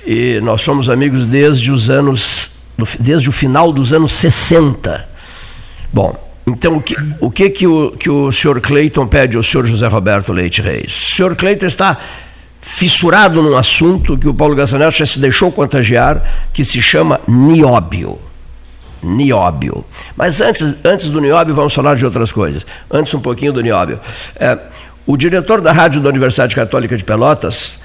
E 0.06 0.40
nós 0.42 0.62
somos 0.62 0.88
amigos 0.88 1.26
desde 1.26 1.72
os 1.72 1.90
anos, 1.90 2.52
desde 3.00 3.28
o 3.28 3.32
final 3.32 3.72
dos 3.72 3.92
anos 3.92 4.12
60. 4.12 5.08
Bom, 5.92 6.16
então, 6.46 6.76
o 6.76 6.80
que 6.80 6.94
o, 7.20 7.30
que, 7.30 7.50
que, 7.50 7.66
o, 7.66 7.90
que 7.92 8.10
o 8.10 8.30
senhor 8.30 8.60
Cleiton 8.60 9.08
pede 9.08 9.36
ao 9.36 9.42
senhor 9.42 9.66
José 9.66 9.88
Roberto 9.88 10.32
Leite 10.32 10.62
Reis? 10.62 11.12
O 11.12 11.16
senhor 11.16 11.34
Cleiton 11.34 11.66
está 11.66 11.98
fissurado 12.62 13.42
num 13.42 13.56
assunto 13.56 14.16
que 14.16 14.28
o 14.28 14.32
Paulo 14.32 14.54
Gazzanello 14.54 14.92
já 14.92 15.04
se 15.04 15.18
deixou 15.18 15.50
contagiar, 15.50 16.46
que 16.52 16.64
se 16.64 16.80
chama 16.80 17.20
nióbio. 17.26 18.18
Nióbio. 19.02 19.84
Mas 20.16 20.40
antes, 20.40 20.76
antes 20.84 21.08
do 21.08 21.20
nióbio, 21.20 21.52
vamos 21.52 21.74
falar 21.74 21.96
de 21.96 22.06
outras 22.06 22.30
coisas. 22.30 22.64
Antes, 22.88 23.12
um 23.12 23.20
pouquinho 23.20 23.52
do 23.52 23.60
nióbio. 23.60 23.98
É, 24.36 24.56
o 25.04 25.16
diretor 25.16 25.60
da 25.60 25.72
rádio 25.72 26.00
da 26.00 26.08
Universidade 26.08 26.54
Católica 26.54 26.96
de 26.96 27.02
Pelotas, 27.02 27.80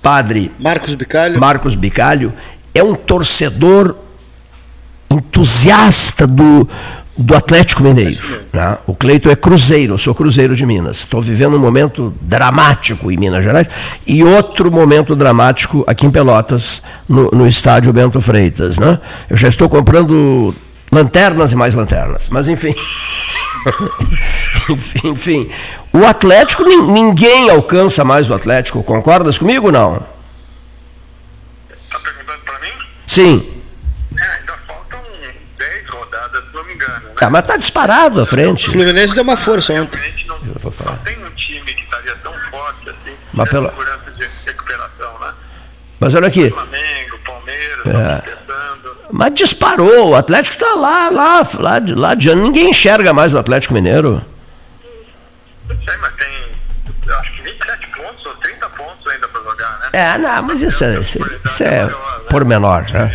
padre 0.00 0.50
Marcos 0.58 0.94
Bicalho, 0.94 1.38
Marcos 1.38 1.74
Bicalho 1.74 2.32
é 2.74 2.82
um 2.82 2.94
torcedor 2.94 3.94
entusiasta 5.10 6.26
do, 6.26 6.66
do 7.18 7.34
Atlético 7.34 7.82
Mineiro. 7.82 8.20
Né? 8.52 8.78
O 8.86 8.94
Cleito 8.94 9.28
é 9.28 9.34
Cruzeiro, 9.34 9.94
eu 9.94 9.98
sou 9.98 10.14
Cruzeiro 10.14 10.54
de 10.54 10.64
Minas. 10.64 10.98
Estou 10.98 11.20
vivendo 11.20 11.56
um 11.56 11.58
momento 11.58 12.14
dramático 12.20 13.10
em 13.10 13.16
Minas 13.16 13.42
Gerais 13.42 13.68
e 14.06 14.22
outro 14.22 14.70
momento 14.70 15.16
dramático 15.16 15.82
aqui 15.84 16.06
em 16.06 16.10
Pelotas, 16.12 16.80
no, 17.08 17.28
no 17.32 17.46
estádio 17.48 17.92
Bento 17.92 18.20
Freitas. 18.20 18.78
Né? 18.78 19.00
Eu 19.28 19.36
já 19.36 19.48
estou 19.48 19.68
comprando 19.68 20.54
lanternas 20.92 21.50
e 21.50 21.56
mais 21.56 21.74
lanternas, 21.74 22.28
mas 22.28 22.46
enfim. 22.46 22.74
enfim, 24.70 25.08
enfim. 25.08 25.50
O 25.92 26.06
Atlético, 26.06 26.62
ninguém 26.62 27.50
alcança 27.50 28.04
mais 28.04 28.30
o 28.30 28.34
Atlético, 28.34 28.80
concordas 28.84 29.38
comigo 29.38 29.66
ou 29.66 29.72
não? 29.72 29.94
Está 31.84 31.98
perguntando 31.98 32.38
para 32.44 32.60
mim? 32.60 32.72
Sim. 33.08 33.57
Tá, 37.18 37.28
mas 37.28 37.44
tá 37.44 37.56
disparado 37.56 38.20
à 38.20 38.26
frente. 38.26 38.68
O 38.68 38.72
Fluminense 38.72 39.14
deu 39.14 39.24
uma 39.24 39.36
força 39.36 39.72
ontem. 39.72 39.98
Não, 40.26 40.38
não 40.38 40.96
tem 40.98 41.24
um 41.24 41.30
time 41.30 41.60
que 41.72 41.82
estaria 41.82 42.14
tão 42.16 42.32
forte 42.50 42.90
assim, 42.90 43.16
mas 43.32 43.48
pela... 43.48 43.70
segurança 43.70 44.10
de 44.12 44.28
recuperação, 44.46 45.18
né? 45.20 45.34
Mas 45.98 46.14
olha 46.14 46.28
aqui. 46.28 46.50
Flamengo, 46.50 47.18
Palmeiras, 47.24 47.86
é. 47.86 48.38
Mas 49.10 49.34
disparou, 49.34 50.10
o 50.10 50.14
Atlético 50.14 50.54
está 50.54 50.74
lá, 50.74 51.08
lá, 51.08 51.46
lá, 51.58 51.78
de, 51.78 51.94
lá 51.94 52.14
de 52.14 52.32
Ninguém 52.34 52.70
enxerga 52.70 53.12
mais 53.12 53.34
o 53.34 53.38
Atlético 53.38 53.74
Mineiro. 53.74 54.22
Não 55.68 55.76
sei, 55.84 55.96
mas 55.96 56.12
tem 56.14 56.28
acho 57.18 57.32
que 57.32 57.42
27 57.42 57.88
pontos 57.88 58.26
ou 58.26 58.34
30 58.34 58.68
pontos 58.70 59.12
ainda 59.12 59.28
para 59.28 59.42
jogar, 59.42 59.78
né? 59.80 59.88
É, 59.92 60.18
não, 60.18 60.42
mas 60.42 60.62
isso 60.62 60.84
é, 60.84 61.00
isso, 61.00 61.18
isso 61.44 61.62
é 61.64 61.88
pormenor, 62.30 62.82
né? 62.92 63.10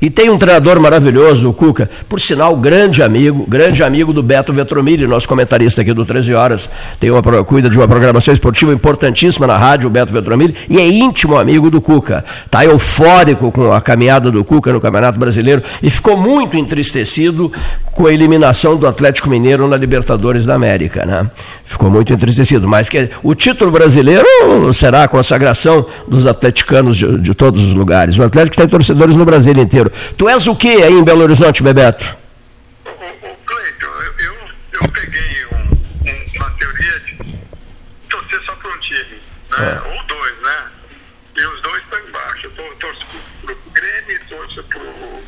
E 0.00 0.08
tem 0.08 0.30
um 0.30 0.38
treinador 0.38 0.80
maravilhoso, 0.80 1.48
o 1.48 1.52
Cuca, 1.52 1.90
por 2.08 2.20
sinal, 2.20 2.56
grande 2.56 3.02
amigo, 3.02 3.44
grande 3.46 3.82
amigo 3.82 4.12
do 4.12 4.22
Beto 4.22 4.52
Vetromilli, 4.52 5.06
nosso 5.06 5.28
comentarista 5.28 5.82
aqui 5.82 5.92
do 5.92 6.06
13 6.06 6.32
Horas. 6.32 6.70
Tem 6.98 7.10
uma, 7.10 7.22
cuida 7.44 7.68
de 7.68 7.76
uma 7.76 7.86
programação 7.86 8.32
esportiva 8.32 8.72
importantíssima 8.72 9.46
na 9.46 9.58
rádio, 9.58 9.88
o 9.88 9.90
Beto 9.90 10.12
Vetromilli, 10.12 10.54
e 10.70 10.78
é 10.78 10.88
íntimo 10.88 11.36
amigo 11.36 11.70
do 11.70 11.80
Cuca. 11.82 12.24
Está 12.46 12.64
eufórico 12.64 13.52
com 13.52 13.72
a 13.72 13.80
caminhada 13.80 14.30
do 14.30 14.42
Cuca 14.42 14.72
no 14.72 14.80
Campeonato 14.80 15.18
Brasileiro 15.18 15.62
e 15.82 15.90
ficou 15.90 16.16
muito 16.16 16.56
entristecido 16.56 17.52
com 17.92 18.06
a 18.06 18.12
eliminação 18.12 18.76
do 18.76 18.86
Atlético 18.86 19.28
Mineiro 19.28 19.68
na 19.68 19.76
Libertadores 19.76 20.46
da 20.46 20.54
América. 20.54 21.04
Né? 21.04 21.28
Ficou 21.64 21.90
muito 21.90 22.12
entristecido. 22.12 22.66
Mas 22.66 22.88
que, 22.88 23.10
o 23.22 23.34
título 23.34 23.70
brasileiro 23.70 24.26
será 24.72 25.04
a 25.04 25.08
consagração 25.08 25.84
dos 26.08 26.26
atleticanos 26.26 26.96
de, 26.96 27.18
de 27.18 27.34
todos 27.34 27.62
os 27.62 27.74
lugares. 27.74 28.18
O 28.18 28.22
Atlético 28.22 28.56
tem 28.56 28.68
torcedores 28.68 29.16
no 29.16 29.24
Brasil 29.24 29.52
inteiro. 29.56 29.89
Tu 30.16 30.28
és 30.28 30.46
o 30.46 30.56
que 30.56 30.82
aí 30.82 30.92
em 30.92 31.04
Belo 31.04 31.22
Horizonte, 31.22 31.62
Bebeto? 31.62 32.16
O, 32.84 32.90
o, 32.90 33.36
Cleiton, 33.44 33.86
eu, 33.86 34.14
eu, 34.26 34.36
eu 34.72 34.88
peguei 34.92 35.46
um, 35.46 35.56
um, 35.56 36.30
uma 36.36 36.50
teoria 36.52 37.00
de 37.00 37.16
torcer 38.08 38.40
só 38.44 38.54
para 38.56 38.70
um 38.70 38.78
time, 38.78 39.22
né? 39.50 39.58
É. 39.58 39.88
ou 39.88 40.02
dois, 40.04 40.34
né? 40.42 40.70
E 41.36 41.46
os 41.46 41.62
dois 41.62 41.82
estão 41.82 41.98
embaixo. 42.00 42.52
Eu 42.58 42.74
torço 42.76 43.06
para 43.44 43.54
o 43.54 43.70
Grêmio 43.72 44.12
e 44.12 44.18
torço 44.28 44.64
para 44.64 44.80
o 44.80 45.22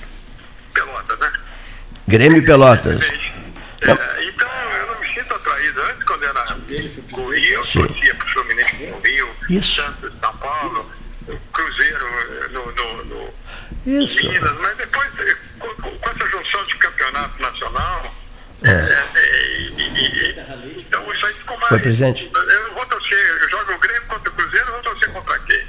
Pelotas, 0.74 1.18
né? 1.18 1.32
Grêmio 2.08 2.38
e 2.38 2.44
Pelotas. 2.44 3.02
É, 3.82 4.24
então 4.24 4.48
eu 4.78 4.86
não 4.86 5.00
me 5.00 5.06
sinto 5.06 5.34
atraído. 5.34 5.82
Antes, 5.82 6.04
quando 6.04 6.24
era 6.24 6.44
no 7.10 7.30
Rio, 7.30 7.60
eu 7.60 7.66
torcia 7.66 8.14
para 8.14 8.26
o 8.26 8.30
Fluminense 8.30 8.86
no 8.86 9.00
Rio, 9.00 9.28
Isso. 9.50 9.82
Santos, 9.82 10.12
São 10.20 10.36
Paulo, 10.36 10.92
Cruzeiro 11.52 12.06
isso. 13.86 14.28
Minas, 14.28 14.58
mas 14.60 14.76
depois, 14.76 15.08
eh, 15.18 15.36
com, 15.58 16.10
essa 16.10 16.30
junção 16.30 16.64
de 16.64 16.76
campeonato 16.76 17.42
nacional, 17.42 18.14
é. 18.64 18.70
É, 18.70 19.02
é, 19.16 19.70
então 20.76 21.12
isso 21.12 21.26
aí 21.26 21.34
ficou 21.34 21.56
mais. 21.56 21.68
Foi 21.68 21.78
presente? 21.80 22.30
Eu 22.32 22.74
vou 22.74 22.86
torcer, 22.86 23.18
eu 23.42 23.48
jogo 23.48 23.72
o 23.72 23.78
Grêmio 23.78 24.02
contra 24.06 24.30
o 24.30 24.34
Cruzeiro, 24.34 24.66
eu 24.68 24.72
vou 24.72 24.82
torcer 24.82 25.08
contra 25.10 25.38
quem? 25.40 25.62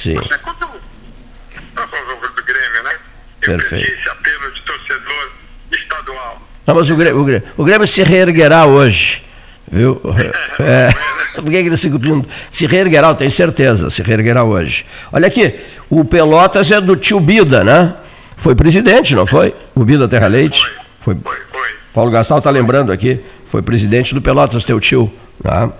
Sim. 0.00 0.14
Você 0.14 0.38
contra 0.38 0.66
o. 0.66 2.30
do 2.30 2.44
Grêmio, 2.44 2.82
né? 2.82 2.98
Eu 3.42 3.56
Perfeito. 3.56 3.92
esse 3.92 4.08
apelo 4.08 4.52
de 4.52 4.62
torcedor 4.62 5.32
estadual. 5.72 6.48
Não, 6.66 6.74
mas 6.74 6.90
o 6.90 6.96
Grêmio, 6.96 7.20
o 7.20 7.24
Grêmio, 7.24 7.48
o 7.56 7.64
Grêmio 7.64 7.86
se 7.86 8.02
reerguerá 8.02 8.66
hoje. 8.66 9.26
Viu? 9.70 10.00
É, 10.60 10.90
por 11.34 11.50
que 11.50 11.56
ele 11.56 11.76
se, 11.76 11.90
se 12.50 12.66
reerguerá? 12.66 13.08
Eu 13.08 13.14
tenho 13.14 13.30
certeza, 13.30 13.90
se 13.90 14.02
reerguerá 14.02 14.44
hoje. 14.44 14.84
Olha 15.12 15.26
aqui, 15.26 15.54
o 15.88 16.04
Pelotas 16.04 16.70
é 16.70 16.80
do 16.80 16.96
tio 16.96 17.20
Bida, 17.20 17.62
né? 17.62 17.94
Foi 18.36 18.54
presidente, 18.54 19.14
não 19.14 19.26
foi? 19.26 19.54
O 19.74 19.84
Bida 19.84 20.08
Terra 20.08 20.26
Leite? 20.26 20.60
Foi. 21.00 21.14
foi, 21.14 21.36
foi. 21.52 21.68
Paulo 21.92 22.10
Gastal 22.10 22.38
está 22.38 22.50
lembrando 22.50 22.92
aqui, 22.92 23.20
foi 23.46 23.62
presidente 23.62 24.14
do 24.14 24.22
Pelotas, 24.22 24.64
teu 24.64 24.80
tio. 24.80 25.12
Tá? 25.42 25.70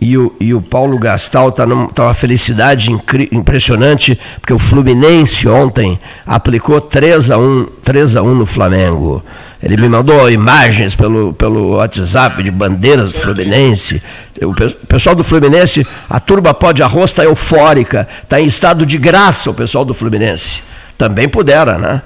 E 0.00 0.16
o, 0.16 0.34
e 0.40 0.54
o 0.54 0.62
Paulo 0.62 0.98
Gastal 0.98 1.50
está 1.50 1.66
tá 1.94 2.04
uma 2.04 2.14
felicidade 2.14 2.90
impressionante, 3.30 4.18
porque 4.40 4.54
o 4.54 4.58
Fluminense 4.58 5.46
ontem 5.46 6.00
aplicou 6.26 6.80
3 6.80 7.30
a 7.30 7.36
1 7.36 7.66
3 7.84 8.16
a 8.16 8.22
1 8.22 8.34
no 8.34 8.46
Flamengo. 8.46 9.22
Ele 9.62 9.76
me 9.76 9.90
mandou 9.90 10.30
imagens 10.30 10.94
pelo, 10.94 11.34
pelo 11.34 11.76
WhatsApp 11.76 12.42
de 12.42 12.50
bandeiras 12.50 13.12
do 13.12 13.18
Fluminense. 13.18 14.02
O 14.40 14.86
pessoal 14.86 15.14
do 15.14 15.22
Fluminense, 15.22 15.86
a 16.08 16.18
turba 16.18 16.54
pó 16.54 16.72
de 16.72 16.82
arroz 16.82 17.10
está 17.10 17.24
eufórica, 17.24 18.08
está 18.22 18.40
em 18.40 18.46
estado 18.46 18.86
de 18.86 18.96
graça 18.96 19.50
o 19.50 19.54
pessoal 19.54 19.84
do 19.84 19.92
Fluminense. 19.92 20.62
Também 20.96 21.28
pudera, 21.28 21.78
né? 21.78 22.00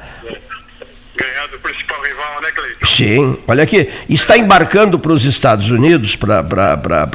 Ganhar 1.17 1.47
do 1.47 1.61
principal 1.61 2.03
rival, 2.03 2.41
né, 2.43 2.49
Cleiton? 2.53 2.74
Sim, 2.85 3.37
olha 3.49 3.63
aqui, 3.63 3.89
está 4.09 4.37
embarcando 4.37 4.99
para 4.99 5.13
os 5.13 5.25
Estados 5.25 5.71
Unidos, 5.71 6.17
para 6.17 6.41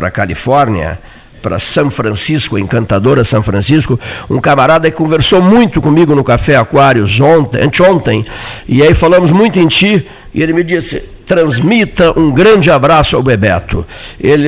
a 0.01 0.11
Califórnia, 0.11 0.99
para 1.41 1.59
São 1.59 1.89
Francisco, 1.89 2.57
encantadora 2.57 3.23
São 3.23 3.41
Francisco, 3.41 3.99
um 4.29 4.39
camarada 4.41 4.89
que 4.91 4.97
conversou 4.97 5.41
muito 5.41 5.79
comigo 5.81 6.13
no 6.15 6.23
Café 6.23 6.55
Aquários 6.55 7.19
ontem, 7.19 7.61
anteontem, 7.61 8.25
e 8.67 8.81
aí 8.83 8.93
falamos 8.93 9.31
muito 9.31 9.59
em 9.59 9.67
ti, 9.67 10.05
e 10.33 10.41
ele 10.41 10.53
me 10.53 10.63
disse, 10.63 10.99
transmita 11.25 12.17
um 12.19 12.31
grande 12.31 12.69
abraço 12.69 13.15
ao 13.15 13.23
Bebeto. 13.23 13.85
Ele, 14.19 14.47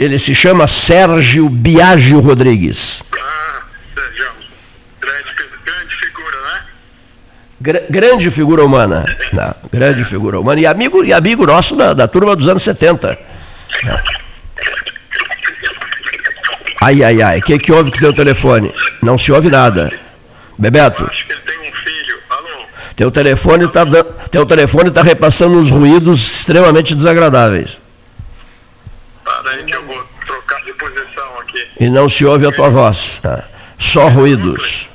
ele 0.00 0.18
se 0.18 0.34
chama 0.34 0.66
Sérgio 0.66 1.48
Biagio 1.48 2.20
Rodrigues. 2.20 3.02
Ah, 3.12 3.62
Sérgio, 3.94 4.26
grande, 5.00 5.34
grande 5.64 5.94
figura, 5.96 6.36
né? 6.42 6.60
Gr 7.64 7.80
grande 7.88 8.30
figura 8.30 8.62
humana. 8.62 9.06
Não, 9.32 9.54
grande 9.72 10.04
figura 10.04 10.38
humana. 10.38 10.60
E 10.60 10.66
amigo, 10.66 11.02
e 11.02 11.14
amigo 11.14 11.46
nosso 11.46 11.74
da, 11.74 11.94
da 11.94 12.06
turma 12.06 12.36
dos 12.36 12.46
anos 12.46 12.62
70. 12.62 13.18
Ai, 16.82 17.02
ai, 17.02 17.22
ai. 17.22 17.38
O 17.38 17.42
que, 17.42 17.58
que 17.58 17.72
houve 17.72 17.90
com 17.90 17.96
o 17.96 18.00
teu 18.00 18.12
telefone? 18.12 18.70
Não 19.02 19.16
se 19.16 19.32
ouve 19.32 19.48
nada. 19.48 19.90
Bebeto. 20.58 21.08
acho 21.10 21.26
que 21.26 21.32
ele 21.32 21.40
tem 21.40 21.58
um 21.58 21.74
filho. 21.74 22.18
Alô? 22.28 22.66
Teu 22.94 23.10
telefone 23.10 23.64
está 23.64 23.86
teu 24.30 24.44
telefone 24.44 24.90
tá 24.90 25.00
repassando 25.00 25.56
uns 25.56 25.70
ruídos 25.70 26.40
extremamente 26.40 26.94
desagradáveis. 26.94 27.80
Para 29.24 29.52
aí 29.52 29.64
que 29.64 29.74
eu 29.74 29.82
vou 29.86 30.06
trocar 30.26 30.62
de 30.66 30.72
posição 30.74 31.38
aqui. 31.40 31.66
E 31.80 31.88
não 31.88 32.10
se 32.10 32.26
ouve 32.26 32.46
a 32.46 32.52
tua 32.52 32.68
voz. 32.68 33.20
Tá? 33.22 33.44
Só 33.78 34.08
ruídos. 34.08 34.86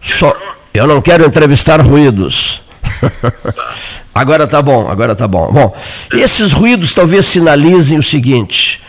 Só. 0.00 0.34
Eu 0.74 0.88
não 0.88 1.00
quero 1.00 1.24
entrevistar 1.24 1.80
ruídos. 1.80 2.60
agora 4.12 4.44
tá 4.44 4.60
bom, 4.60 4.90
agora 4.90 5.14
tá 5.14 5.28
bom. 5.28 5.52
Bom, 5.52 5.76
esses 6.12 6.50
ruídos 6.50 6.92
talvez 6.92 7.26
sinalizem 7.26 7.96
o 7.96 8.02
seguinte: 8.02 8.82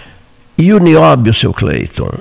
e 0.58 0.74
o 0.74 0.80
nióbio, 0.80 1.32
seu 1.32 1.54
Cleiton? 1.54 2.12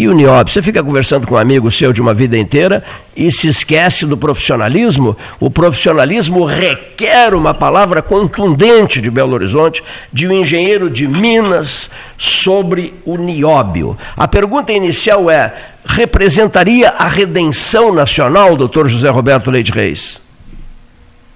E 0.00 0.08
o 0.08 0.14
nióbio? 0.14 0.50
Você 0.50 0.62
fica 0.62 0.82
conversando 0.82 1.26
com 1.26 1.34
um 1.34 1.36
amigo 1.36 1.70
seu 1.70 1.92
de 1.92 2.00
uma 2.00 2.14
vida 2.14 2.34
inteira 2.34 2.82
e 3.14 3.30
se 3.30 3.48
esquece 3.48 4.06
do 4.06 4.16
profissionalismo? 4.16 5.14
O 5.38 5.50
profissionalismo 5.50 6.42
requer 6.46 7.34
uma 7.34 7.52
palavra 7.52 8.00
contundente 8.00 8.98
de 8.98 9.10
Belo 9.10 9.34
Horizonte, 9.34 9.84
de 10.10 10.26
um 10.26 10.32
engenheiro 10.32 10.88
de 10.88 11.06
Minas, 11.06 11.90
sobre 12.16 12.94
o 13.04 13.18
nióbio. 13.18 13.94
A 14.16 14.26
pergunta 14.26 14.72
inicial 14.72 15.30
é: 15.30 15.52
representaria 15.84 16.88
a 16.88 17.06
redenção 17.06 17.92
nacional, 17.92 18.56
doutor 18.56 18.88
José 18.88 19.10
Roberto 19.10 19.50
Leite 19.50 19.70
Reis? 19.70 20.22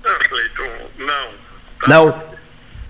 Não, 0.02 0.18
Cleiton, 0.20 0.72
não. 1.00 1.26
Não? 1.86 2.08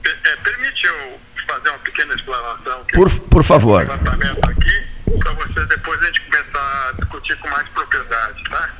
É, 0.04 0.36
permite 0.36 0.86
eu 0.86 1.18
fazer 1.48 1.68
uma 1.70 1.78
pequena 1.78 2.14
explanação? 2.14 2.78
Por, 2.92 3.10
por 3.10 3.42
favor. 3.42 3.80
aqui 3.82 4.93
para 5.18 5.32
você 5.32 5.66
depois 5.66 6.00
a 6.02 6.06
gente 6.06 6.20
começar 6.22 6.88
a 6.88 6.92
discutir 6.92 7.38
com 7.38 7.48
mais 7.48 7.68
propriedade, 7.68 8.44
tá? 8.44 8.70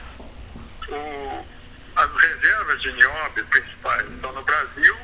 O, 0.88 1.46
as 1.96 2.22
reservas 2.22 2.82
de 2.82 2.92
nióbio 2.92 3.46
principais 3.46 4.10
estão 4.10 4.32
no 4.32 4.42
Brasil, 4.42 4.96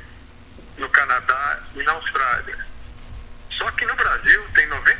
no 0.78 0.88
Canadá 0.88 1.60
e 1.74 1.82
na 1.82 1.92
Austrália. 1.92 2.58
Só 3.50 3.70
que 3.72 3.86
no 3.86 3.94
Brasil 3.94 4.42
tem 4.54 4.68
95% 4.68 4.99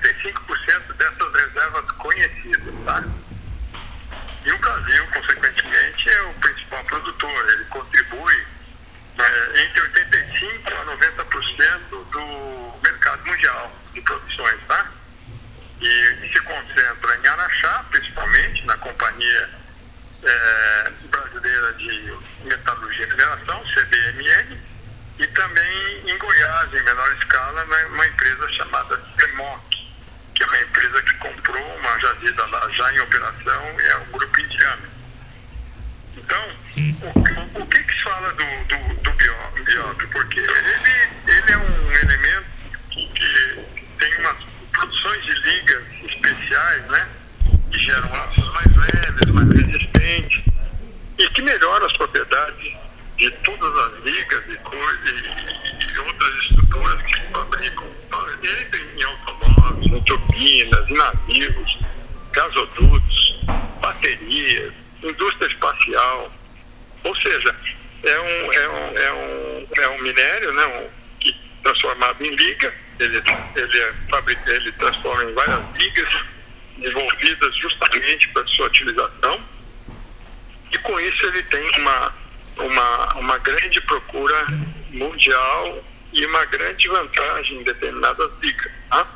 grande 86.80 86.88
vantagem 86.88 87.60
em 87.60 87.62
determinadas 87.62 88.30
ligas. 88.42 88.72
Tá? 88.90 89.06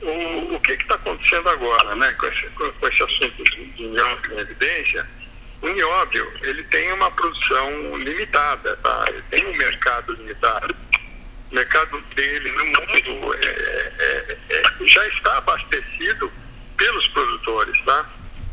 O, 0.00 0.54
o 0.54 0.60
que 0.60 0.72
está 0.72 0.94
acontecendo 0.94 1.48
agora 1.50 1.94
né, 1.96 2.12
com, 2.14 2.26
esse, 2.26 2.46
com 2.48 2.86
esse 2.86 3.02
assunto 3.02 3.44
de 3.44 3.86
nióbio 3.86 4.34
em 4.34 4.38
evidência? 4.38 5.06
O 5.60 5.68
nióbio 5.68 6.32
ele 6.42 6.62
tem 6.64 6.90
uma 6.92 7.10
produção 7.10 7.96
limitada, 7.98 8.76
tá? 8.76 9.04
ele 9.08 9.22
tem 9.30 9.46
um 9.46 9.56
mercado 9.56 10.14
limitado. 10.14 10.74
O 11.50 11.54
mercado 11.54 12.00
dele 12.14 12.50
no 12.52 12.64
mundo 12.64 13.34
é, 13.34 13.92
é, 13.98 14.38
é, 14.50 14.86
já 14.86 15.06
está 15.08 15.36
abastecido 15.36 16.32
pelos 16.78 17.08
produtores. 17.08 17.78
Tá? 17.84 18.08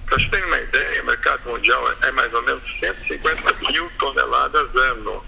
Para 0.06 0.17
vocês 0.17 0.30
terem 0.32 0.47
uma 0.47 0.60
ideia, 0.60 1.04
o 1.04 1.06
mercado 1.06 1.50
mundial 1.50 1.95
é 2.04 2.12
mais 2.12 2.34
ou 2.34 2.41
menos 2.41 2.63
150 2.82 3.71
mil 3.71 3.89
toneladas 4.00 4.76
ano. 4.76 5.26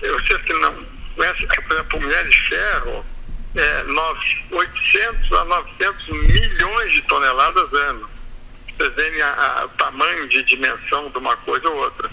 Você 0.00 0.38
que 0.40 0.52
não 0.54 0.94
conhece, 1.16 1.46
por 1.46 1.72
exemplo, 1.72 1.98
o 1.98 2.02
minério 2.02 2.30
de 2.30 2.48
ferro, 2.48 3.04
é, 3.56 3.84
800 4.50 5.32
a 5.32 5.44
900 5.44 6.08
milhões 6.08 6.92
de 6.92 7.02
toneladas 7.02 7.72
ano. 7.72 8.10
Vocês 8.76 8.94
veem 8.94 9.22
o 9.64 9.68
tamanho 9.68 10.28
de 10.28 10.42
dimensão 10.44 11.08
de 11.10 11.18
uma 11.18 11.36
coisa 11.38 11.68
ou 11.68 11.76
outra. 11.76 12.10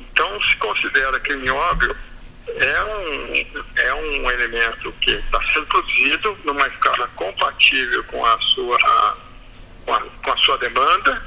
Então, 0.00 0.42
se 0.42 0.56
considera 0.56 1.20
que 1.20 1.32
o 1.32 1.38
nióbio 1.38 1.96
é 2.48 2.84
um, 2.84 3.62
é 3.76 3.94
um 3.94 4.30
elemento 4.30 4.92
que 5.00 5.12
está 5.12 5.40
sendo 5.52 5.66
produzido 5.66 6.38
numa 6.44 6.66
escala 6.66 7.08
compatível 7.14 8.02
com 8.04 8.24
a 8.24 8.38
sua, 8.40 8.78
com 9.84 9.94
a, 9.94 10.00
com 10.00 10.32
a 10.32 10.36
sua 10.38 10.58
demanda. 10.58 11.24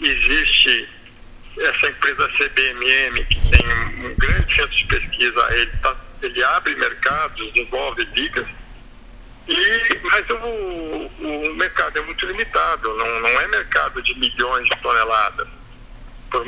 Existe 0.00 0.88
essa 1.58 1.88
empresa 1.88 2.28
CBMM, 2.28 3.24
que 3.24 3.50
tem 3.50 3.66
um, 3.66 4.10
um 4.10 4.14
grande 4.14 4.54
centro 4.54 4.76
de 4.76 4.84
pesquisa, 4.84 5.48
ele, 5.54 5.70
tá, 5.82 5.96
ele 6.22 6.44
abre 6.44 6.74
mercados, 6.76 7.52
desenvolve 7.52 8.04
ligas 8.14 8.46
e, 9.48 10.00
mas 10.02 10.28
o, 10.30 10.36
o 10.36 11.54
mercado 11.54 11.98
é 11.98 12.02
muito 12.02 12.26
limitado, 12.26 12.94
não, 12.96 13.20
não 13.20 13.40
é 13.40 13.48
mercado 13.48 14.02
de 14.02 14.18
milhões 14.18 14.68
de 14.68 14.76
toneladas. 14.78 15.46
Por 16.30 16.44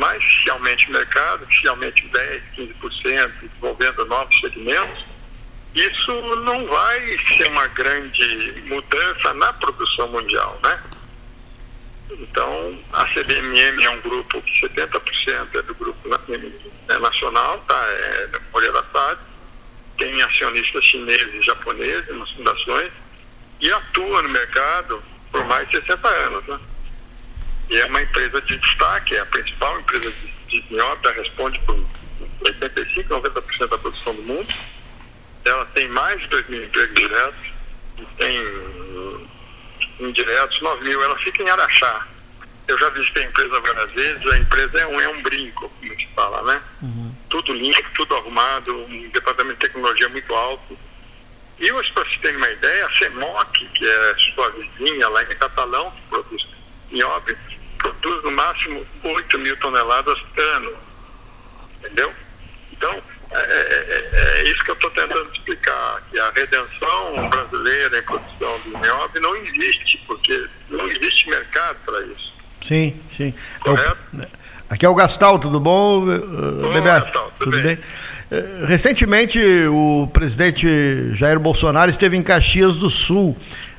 aumente 0.69 0.89
o 0.89 0.93
mercado, 0.93 1.47
que 1.47 1.69
aumente 1.69 2.07
10, 2.09 2.43
15%, 2.57 3.33
desenvolvendo 3.41 4.05
novos 4.07 4.41
segmentos, 4.41 5.05
isso 5.75 6.13
não 6.43 6.67
vai 6.67 7.01
ser 7.19 7.49
uma 7.51 7.67
grande 7.69 8.63
mudança 8.67 9.35
na 9.35 9.53
produção 9.55 10.09
mundial, 10.09 10.59
né? 10.63 10.83
Então, 12.11 12.79
a 12.93 13.05
CBMM 13.07 13.85
é 13.85 13.91
um 13.91 14.01
grupo 14.01 14.41
que 14.43 14.61
70% 14.61 15.49
é 15.55 15.63
do 15.63 15.75
grupo 15.75 16.09
é 16.89 16.99
nacional, 16.99 17.59
tá? 17.69 17.81
É 17.87 18.27
da 18.29 18.41
Moreira 18.53 18.85
Salles 18.93 19.29
tem 19.99 20.23
acionistas 20.23 20.85
chineses 20.85 21.35
e 21.35 21.43
japoneses 21.43 22.17
nas 22.17 22.31
fundações 22.31 22.93
e 23.61 23.71
atua 23.73 24.23
no 24.23 24.29
mercado 24.29 25.03
por 25.33 25.45
mais 25.47 25.69
de 25.69 25.77
60 25.79 26.09
anos. 26.09 26.47
Né? 26.47 26.61
E 27.71 27.77
é 27.79 27.87
uma 27.87 28.01
empresa 28.01 28.41
de 28.43 28.57
destaque, 28.57 29.17
é 29.17 29.21
a 29.21 29.27
principal 29.27 29.81
empresa 29.81 30.11
de, 30.11 30.38
de 30.49 30.65
nióbio, 30.71 31.13
responde 31.13 31.59
por 31.61 31.77
85, 32.41 33.15
90% 33.15 33.69
da 33.69 33.79
produção 33.79 34.15
do 34.15 34.23
mundo. 34.23 34.55
Ela 35.45 35.65
tem 35.67 35.89
mais 35.89 36.21
de 36.21 36.29
2 36.29 36.49
mil 36.49 36.65
empregos 36.65 36.95
diretos 36.95 37.47
e 37.99 38.05
tem 38.17 38.39
hum, 38.41 39.27
indiretos 40.01 40.61
9 40.61 40.85
mil. 40.85 41.03
Ela 41.03 41.17
fica 41.17 41.43
em 41.43 41.51
Araxá. 41.51 42.07
Eu 42.67 42.77
já 42.79 42.91
visitei 42.91 43.25
a 43.25 43.27
empresa 43.27 43.61
várias 43.61 43.93
vezes, 43.93 44.31
a 44.31 44.39
empresa 44.39 44.79
é 44.79 44.87
um, 44.87 45.01
é 45.01 45.09
um 45.09 45.23
brinco, 45.23 45.71
como 45.71 46.01
se 46.01 46.09
fala, 46.15 46.43
né? 46.43 46.63
Uhum 46.83 47.09
tudo 47.29 47.53
limpo, 47.53 47.91
tudo 47.95 48.17
arrumado, 48.17 48.75
um 48.75 49.09
departamento 49.11 49.59
de 49.59 49.67
tecnologia 49.67 50.09
muito 50.09 50.35
alto. 50.35 50.79
E 51.59 51.73
para 51.93 52.05
você 52.05 52.19
ter 52.21 52.37
uma 52.37 52.49
ideia, 52.49 52.87
a 52.87 52.97
CEMOC, 52.97 53.67
que 53.75 53.87
é 53.87 54.15
sua 54.35 54.51
vizinha 54.51 55.09
lá 55.09 55.23
em 55.23 55.27
Catalão, 55.27 55.91
que 55.91 56.03
produz 56.09 56.47
nióbio, 56.91 57.37
produz 57.79 58.23
no 58.25 58.31
máximo 58.33 58.87
8 59.03 59.39
mil 59.39 59.57
toneladas 59.59 60.19
ano. 60.57 60.73
Entendeu? 61.81 62.13
Então, 62.73 63.03
é, 63.31 63.39
é, 63.39 63.87
é, 64.13 64.41
é 64.41 64.51
isso 64.51 64.65
que 64.65 64.71
eu 64.71 64.75
estou 64.75 64.91
tentando 64.91 65.31
explicar, 65.33 66.03
que 66.11 66.19
a 66.19 66.31
redenção 66.31 67.29
brasileira 67.29 67.99
em 67.99 68.03
produção 68.03 68.61
do 68.61 68.79
nióbio 68.79 69.23
não 69.23 69.37
existe, 69.37 70.03
porque 70.07 70.47
não 70.71 70.87
existe 70.87 71.29
mercado 71.29 71.77
para 71.85 72.01
isso. 72.07 72.33
Sim, 72.61 73.01
sim. 73.11 73.35
Correto? 73.61 73.99
Aqui 74.71 74.85
é 74.85 74.89
o 74.89 74.95
Gastal, 74.95 75.39
tudo 75.39 75.59
bom, 75.59 76.05
bom 76.05 76.73
Bebeto? 76.73 77.07
Gastal, 77.07 77.33
tudo, 77.39 77.53
tudo 77.53 77.63
bem? 77.63 77.77
bem? 77.77 77.85
Eh, 78.31 78.65
recentemente, 78.67 79.41
o 79.69 80.09
presidente 80.13 81.15
Jair 81.15 81.39
Bolsonaro 81.39 81.91
esteve 81.91 82.17
em 82.17 82.23
Caxias 82.23 82.77
do 82.77 82.91
Sul 82.91 83.37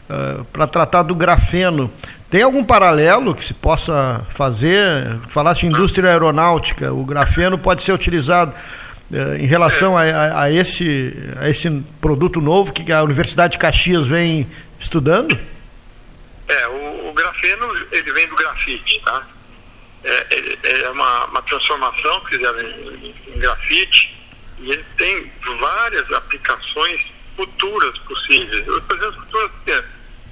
uh, 0.09 0.43
para 0.45 0.65
tratar 0.65 1.03
do 1.03 1.13
grafeno. 1.13 1.91
Tem 2.29 2.43
algum 2.43 2.63
paralelo 2.63 3.33
que 3.33 3.43
se 3.43 3.53
possa 3.53 4.25
fazer? 4.29 5.17
Falaste 5.29 5.65
indústria 5.65 6.11
aeronáutica, 6.11 6.93
o 6.93 7.03
grafeno 7.03 7.57
pode 7.57 7.81
ser 7.81 7.91
utilizado 7.91 8.53
uh, 9.11 9.35
em 9.35 9.47
relação 9.47 9.97
a, 9.97 10.03
a, 10.03 10.43
a, 10.43 10.51
esse, 10.51 11.11
a 11.39 11.49
esse 11.49 11.83
produto 11.99 12.39
novo 12.39 12.71
que 12.71 12.91
a 12.91 13.01
Universidade 13.01 13.53
de 13.53 13.57
Caxias 13.57 14.05
vem 14.05 14.47
estudando? 14.79 15.37
É, 16.47 16.67
o, 16.67 17.09
o 17.09 17.13
grafeno 17.13 17.65
ele 17.91 18.13
vem 18.13 18.27
do 18.27 18.35
grafite, 18.35 19.01
tá? 19.03 19.25
é, 20.03 20.81
é 20.81 20.89
uma, 20.89 21.25
uma, 21.25 21.41
transformação 21.41 22.19
que 22.21 22.37
fizeram 22.37 22.59
em, 22.59 23.15
em 23.27 23.39
grafite 23.39 24.15
e 24.59 24.71
ele 24.71 24.85
tem 24.97 25.31
várias 25.59 26.11
aplicações 26.11 27.05
futuras 27.35 27.97
possíveis. 27.99 28.55
Estou 28.55 28.97
dizendo 28.97 29.13
futuras 29.13 29.51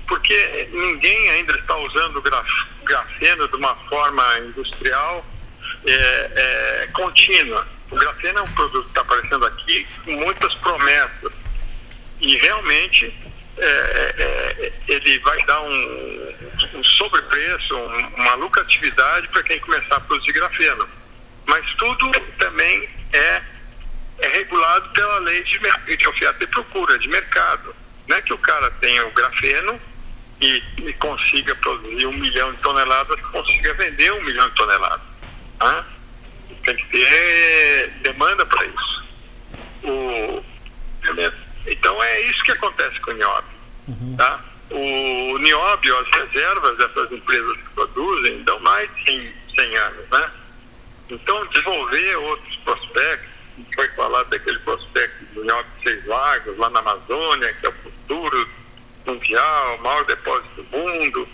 porque 0.08 0.70
ninguém 0.72 1.30
ainda 1.32 1.54
está 1.54 1.76
usando 1.78 2.22
graf, 2.22 2.65
grafeno 2.84 3.48
de 3.48 3.56
uma 3.58 3.76
forma 3.76 4.39
industrial 4.39 5.26
é, 5.86 5.91
é, 5.93 6.88
contínua. 6.93 7.67
O 7.91 7.96
grafeno 7.96 8.39
é 8.39 8.41
um 8.41 8.54
produto 8.54 8.84
que 8.84 8.89
está 8.89 9.02
aparecendo 9.02 9.46
aqui 9.46 9.88
com 10.04 10.12
muitas 10.12 10.54
promessas 10.56 11.34
e 12.22 12.38
realmente 12.38 13.13
é, 13.58 13.65
é, 13.67 14.74
ele 14.88 15.20
vai 15.20 15.38
dar 15.46 15.62
um, 15.62 16.36
um 16.76 16.84
sobrepreço, 16.84 17.76
um, 17.76 18.08
uma 18.17 18.36
lucratividade 18.36 19.28
para 19.30 19.43
quem 19.43 19.60
começar 19.60 19.98
a 19.98 20.02
produzir 20.02 20.34
grafeno. 20.34 20.88
Mas 21.46 21.74
tudo 21.74 22.12
também 22.38 22.89
é, 23.13 23.41
é 24.20 24.28
regulado 24.30 24.89
pela 24.89 25.20
lei 25.20 25.43
de, 25.43 25.98
de 25.98 26.08
oferta 26.08 26.43
e 26.43 26.48
procura, 26.48 26.98
de 27.00 27.08
mercado. 27.10 27.76
Não 28.08 28.17
é 28.17 28.22
que 28.22 28.34
o 28.34 28.38
cara 28.38 28.70
tenha 28.72 29.06
o 29.06 29.12
grafeno 29.12 29.80
e, 30.41 30.63
e 30.78 30.93
consiga 30.93 31.56
produzir 31.56 32.06
um 32.06 32.13
milhão 32.13 32.52
de 32.54 32.58
toneladas, 32.60 33.19
consiga 33.21 33.73
vender 33.76 34.12
um 34.13 34.23
milhão 34.23 34.47
de 34.50 34.56
toneladas. 34.56 35.02
Tá? 35.60 35.86
Tem 36.63 36.76
que 36.76 36.86
ter 36.88 37.89
demanda 38.02 38.45
para 38.45 38.65
isso. 38.65 39.06
O, 39.84 40.43
então 41.65 42.04
é 42.04 42.21
isso 42.21 42.43
que 42.43 42.52
acontece 42.52 43.00
com 43.02 43.12
o 43.12 43.15
nióbio. 43.15 43.58
Uhum. 43.88 44.15
Tá? 44.17 44.45
O 44.69 45.38
nióbio, 45.39 45.97
as 46.00 46.10
reservas 46.10 46.78
dessas 46.78 47.12
empresas 47.12 47.58
que 47.58 47.69
produzem, 47.73 48.43
dão 48.43 48.60
mais 48.60 48.89
de 48.95 49.06
100, 49.06 49.34
100 49.58 49.78
anos. 49.78 50.10
Né? 50.12 50.32
Então, 51.10 51.45
desenvolver 51.47 52.15
outros 52.17 52.56
prospectos, 52.58 53.30
foi 53.73 53.88
falado 53.89 54.30
daquele 54.30 54.60
prospecto 54.60 55.26
do 55.34 55.43
nióbio 55.43 55.71
de 55.78 55.89
Seis 55.89 56.06
Lagos, 56.06 56.58
lá 56.58 56.69
na 56.69 56.80
Amazônia, 56.80 57.54
que 57.54 57.65
é 57.65 57.69
o 57.69 57.73
futuro 57.73 58.50
mundial, 59.08 59.78
maior 59.80 60.04
depósito 60.06 60.63
do 60.63 60.78
mundo. 60.78 61.28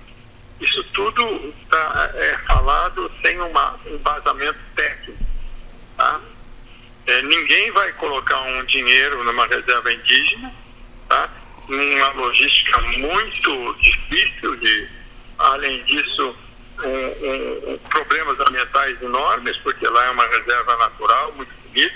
Isso 0.61 0.83
tudo 0.85 1.53
tá, 1.69 2.11
é 2.15 2.37
falado 2.47 3.11
sem 3.23 3.39
uma, 3.39 3.79
um 3.85 3.95
embasamento 3.95 4.59
técnico. 4.75 5.23
Tá? 5.97 6.21
É, 7.07 7.21
ninguém 7.23 7.71
vai 7.71 7.91
colocar 7.93 8.39
um 8.41 8.63
dinheiro 8.65 9.23
numa 9.23 9.45
reserva 9.47 9.91
indígena, 9.91 10.53
tá? 11.09 11.29
numa 11.67 12.09
logística 12.11 12.81
muito 12.81 13.75
difícil 13.81 14.55
de, 14.55 14.89
além 15.39 15.83
disso, 15.83 16.35
um, 16.83 17.73
um, 17.73 17.77
problemas 17.89 18.39
ambientais 18.39 19.01
enormes, 19.01 19.57
porque 19.57 19.87
lá 19.87 20.05
é 20.05 20.09
uma 20.11 20.27
reserva 20.27 20.77
natural 20.77 21.33
muito 21.33 21.53
bonita, 21.67 21.93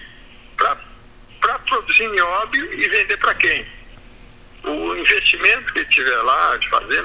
para 1.40 1.60
produzir 1.60 2.10
nióbio 2.10 2.74
e 2.74 2.90
vender 2.90 3.18
para 3.18 3.34
quem? 3.36 3.77
O 4.64 4.96
investimento 4.96 5.74
que 5.74 5.86
tiver 5.86 6.22
lá 6.24 6.58
de 6.58 6.70
fazer 6.70 7.02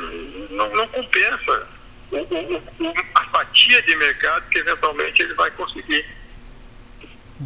não, 0.51 0.69
não 0.75 0.87
compensa 0.88 1.69
o, 2.11 2.17
o, 2.19 2.95
a 3.15 3.25
fatia 3.27 3.83
de 3.83 3.97
mercado 3.97 4.49
que 4.49 4.59
eventualmente 4.59 5.23
ele 5.23 5.35
vai 5.35 5.51
conseguir. 5.53 6.05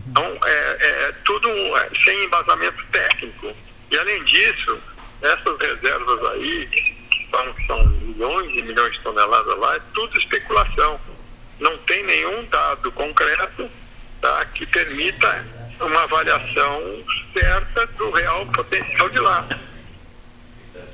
Então, 0.08 0.38
é, 0.44 0.76
é 0.80 1.12
tudo 1.24 1.48
é, 1.48 1.90
sem 2.04 2.24
embasamento 2.24 2.84
técnico. 2.86 3.56
E, 3.90 3.98
além 3.98 4.22
disso, 4.24 4.78
essas 5.22 5.58
reservas 5.58 6.24
aí, 6.32 6.66
que 6.66 7.28
são, 7.30 7.54
são 7.66 7.86
milhões 7.86 8.52
e 8.54 8.62
milhões 8.62 8.92
de 8.92 9.00
toneladas 9.00 9.58
lá, 9.58 9.76
é 9.76 9.80
tudo 9.94 10.18
especulação. 10.18 11.00
Não 11.58 11.76
tem 11.78 12.02
nenhum 12.04 12.44
dado 12.46 12.92
concreto 12.92 13.70
tá, 14.20 14.44
que 14.46 14.66
permita 14.66 15.46
uma 15.80 16.02
avaliação 16.02 17.04
certa 17.32 17.86
do 17.86 18.10
real 18.10 18.46
potencial 18.46 19.08
de 19.08 19.20
lá. 19.20 19.46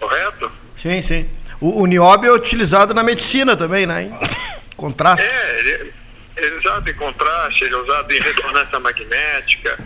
Correto? 0.02 0.52
Sim, 0.76 1.00
sim. 1.00 1.30
O, 1.60 1.82
o 1.82 1.86
nióbio 1.86 2.30
é 2.30 2.34
utilizado 2.34 2.92
na 2.92 3.04
medicina 3.04 3.56
também, 3.56 3.86
né? 3.86 4.10
Contraste. 4.76 5.24
É, 5.24 5.60
ele, 5.60 5.92
ele 6.36 6.56
é 6.56 6.58
usado 6.58 6.90
em 6.90 6.94
contraste, 6.94 7.64
ele 7.64 7.74
é 7.74 7.78
usado 7.78 8.12
em 8.12 8.20
ressonância 8.20 8.80
magnética. 8.80 9.78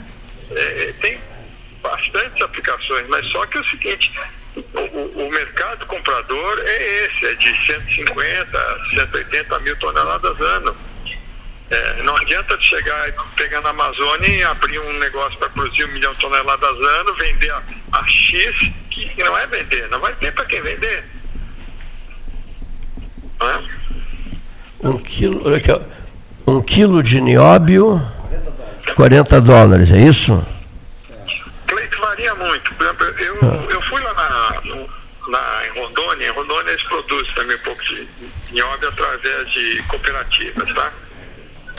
É, 0.50 0.94
tem 1.02 1.18
bastantes 1.82 2.40
aplicações, 2.40 3.04
mas 3.08 3.26
só 3.26 3.44
que 3.44 3.58
é 3.58 3.60
o 3.60 3.68
seguinte, 3.68 4.10
o, 4.56 5.22
o, 5.22 5.30
mercado 5.30 5.84
comprador 5.84 6.62
é 6.64 7.04
esse, 7.04 7.26
é 7.26 7.34
de 7.34 7.66
150, 7.66 8.78
180 8.94 9.58
mil 9.60 9.76
toneladas 9.76 10.40
ano. 10.40 10.74
É, 11.68 12.02
não 12.04 12.16
adianta 12.16 12.56
chegar 12.60 13.12
pegar 13.34 13.60
na 13.60 13.70
Amazônia 13.70 14.28
e 14.28 14.42
abrir 14.44 14.78
um 14.78 14.98
negócio 15.00 15.36
para 15.38 15.48
produzir 15.50 15.84
um 15.84 15.92
milhão 15.92 16.12
de 16.12 16.20
toneladas 16.20 16.70
ano, 16.70 17.14
vender 17.14 17.50
a, 17.50 17.62
a 17.92 18.06
X, 18.06 18.70
que 18.88 19.24
não 19.24 19.36
é 19.36 19.46
vender, 19.48 19.88
não 19.88 19.98
vai 19.98 20.14
ter 20.14 20.32
para 20.32 20.44
quem 20.44 20.62
vender. 20.62 21.04
Um 24.80 24.98
quilo, 24.98 25.44
olha 25.44 25.56
aqui, 25.56 25.70
um 26.46 26.62
quilo 26.62 27.02
de 27.02 27.20
nióbio, 27.20 28.00
40 28.94 29.40
dólares, 29.40 29.90
é 29.90 29.98
isso? 29.98 30.46
Cleito 31.66 32.00
varia 32.00 32.34
muito. 32.36 32.74
Por 32.74 32.84
exemplo, 32.84 33.06
eu, 33.06 33.38
ah. 33.42 33.66
eu 33.70 33.82
fui 33.82 34.00
lá 34.02 34.14
na, 34.14 34.86
lá 35.28 35.66
em 35.66 35.80
Rondônia, 35.80 36.28
em 36.28 36.30
Rondônia 36.30 36.70
eles 36.70 36.84
produzem 36.84 37.34
também 37.34 37.56
um 37.56 37.60
pouco 37.60 37.82
de 37.84 38.08
nióbio 38.52 38.88
através 38.88 39.50
de 39.50 39.82
cooperativas, 39.88 40.72
tá? 40.72 40.92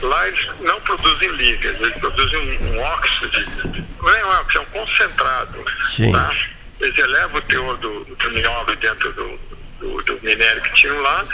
Lá 0.00 0.28
eles 0.28 0.48
não 0.60 0.80
produzem 0.82 1.28
ligas, 1.32 1.74
eles 1.80 1.98
produzem 1.98 2.60
um, 2.60 2.72
um 2.72 2.80
óxido, 2.80 3.28
de, 3.30 3.84
não 4.00 4.10
é 4.10 4.24
um 4.24 4.28
óxido, 4.28 4.58
é 4.58 4.60
um 4.60 4.66
concentrado. 4.66 5.64
Sim. 5.90 6.12
Tá? 6.12 6.36
Eles 6.80 6.98
elevam 6.98 7.36
o 7.36 7.42
teor 7.42 7.76
do, 7.78 8.04
do 8.04 8.30
nióbio 8.30 8.76
dentro 8.76 9.12
do, 9.12 9.40
do, 9.80 9.96
do 10.04 10.20
minério 10.22 10.62
que 10.62 10.72
tinham 10.74 11.00
lá 11.00 11.24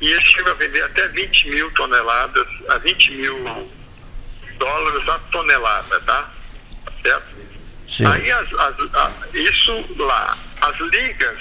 e 0.00 0.10
eles 0.10 0.24
chegam 0.24 0.52
a 0.52 0.56
vender 0.56 0.82
até 0.82 1.08
20 1.08 1.50
mil 1.50 1.70
toneladas, 1.72 2.46
a 2.70 2.78
20 2.78 3.12
mil 3.12 3.70
dólares 4.58 5.08
a 5.08 5.18
tonelada, 5.30 6.00
tá? 6.00 6.30
Certo? 7.02 7.26
Sim. 7.88 8.06
Aí 8.06 8.30
as, 8.30 8.52
as, 8.54 8.74
a, 8.94 9.12
isso 9.34 9.84
lá, 9.98 10.36
as 10.62 10.78
ligas, 10.78 11.38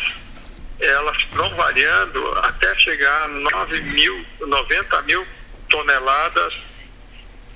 elas 0.80 1.18
vão 1.34 1.56
variando 1.56 2.40
até 2.40 2.76
chegar 2.80 3.24
a 3.24 3.28
9 3.28 3.82
mil, 3.82 4.26
90 4.42 5.02
mil 5.04 5.28
toneladas 5.70 6.58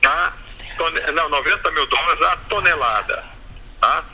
a 0.06 0.34
tone, 0.78 1.00
não, 1.14 1.30
90 1.30 1.72
mil 1.72 1.86
dólares 1.88 2.22
a 2.24 2.38
tonelada. 2.38 3.24
Tá? 3.80 4.06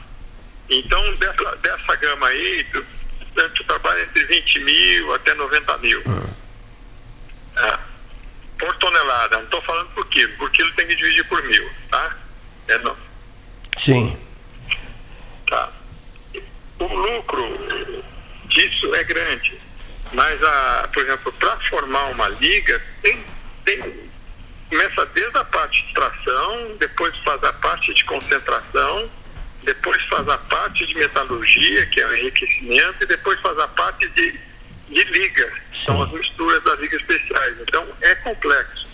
Então 0.70 1.14
dessa, 1.16 1.56
dessa 1.58 1.96
gama 1.96 2.28
aí, 2.28 2.64
tu 3.56 3.64
trabalha 3.66 4.02
entre 4.04 4.26
20 4.26 4.60
mil 4.62 5.14
até 5.14 5.34
90 5.34 5.78
mil. 5.80 6.02
Hum. 6.06 6.28
É, 7.58 7.80
por 8.58 8.76
tonelada. 8.76 9.38
Não 9.38 9.44
estou 9.46 9.62
falando 9.62 9.90
por 9.90 10.06
quilo. 10.08 10.36
Por 10.38 10.50
quilo 10.52 10.72
tem 10.74 10.88
que 10.88 10.96
dividir 10.96 11.24
por 11.26 11.42
mil. 11.44 11.70
Tá? 11.90 12.16
É 12.68 12.78
não. 12.80 12.98
Sim. 13.78 14.18
Tá. 15.48 15.72
O 16.80 16.88
lucro 16.88 17.58
disso 18.46 18.94
é 18.96 19.04
grande. 19.04 19.60
Mas, 20.14 20.42
a, 20.42 20.90
por 20.94 21.04
exemplo, 21.04 21.32
para 21.34 21.58
formar 21.62 22.06
uma 22.06 22.30
liga, 22.30 22.82
tem, 23.02 23.24
tem, 23.68 24.10
começa 24.70 25.06
desde 25.08 25.38
a 25.38 25.44
parte 25.44 25.86
de 25.86 25.94
tração, 25.94 26.78
depois 26.80 27.14
faz 27.18 27.44
a 27.44 27.52
parte 27.54 27.94
de 27.94 28.06
concentração, 28.06 29.12
depois 29.64 30.02
faz 30.04 30.28
a 30.30 30.38
parte 30.38 30.86
de 30.86 30.96
metalurgia, 30.96 31.86
que 31.88 32.00
é 32.00 32.08
o 32.08 32.16
enriquecimento, 32.16 33.04
e 33.04 33.06
depois 33.06 33.38
faz 33.42 33.60
a 33.60 33.68
parte 33.68 34.08
de, 34.10 34.40
de 34.90 35.04
liga, 35.04 35.52
são 35.74 36.02
as 36.02 36.10
misturas 36.12 36.64
das 36.64 36.80
ligas 36.80 37.02
especiais. 37.02 37.58
Então 37.60 37.86
é 38.02 38.16
complexo. 38.16 38.88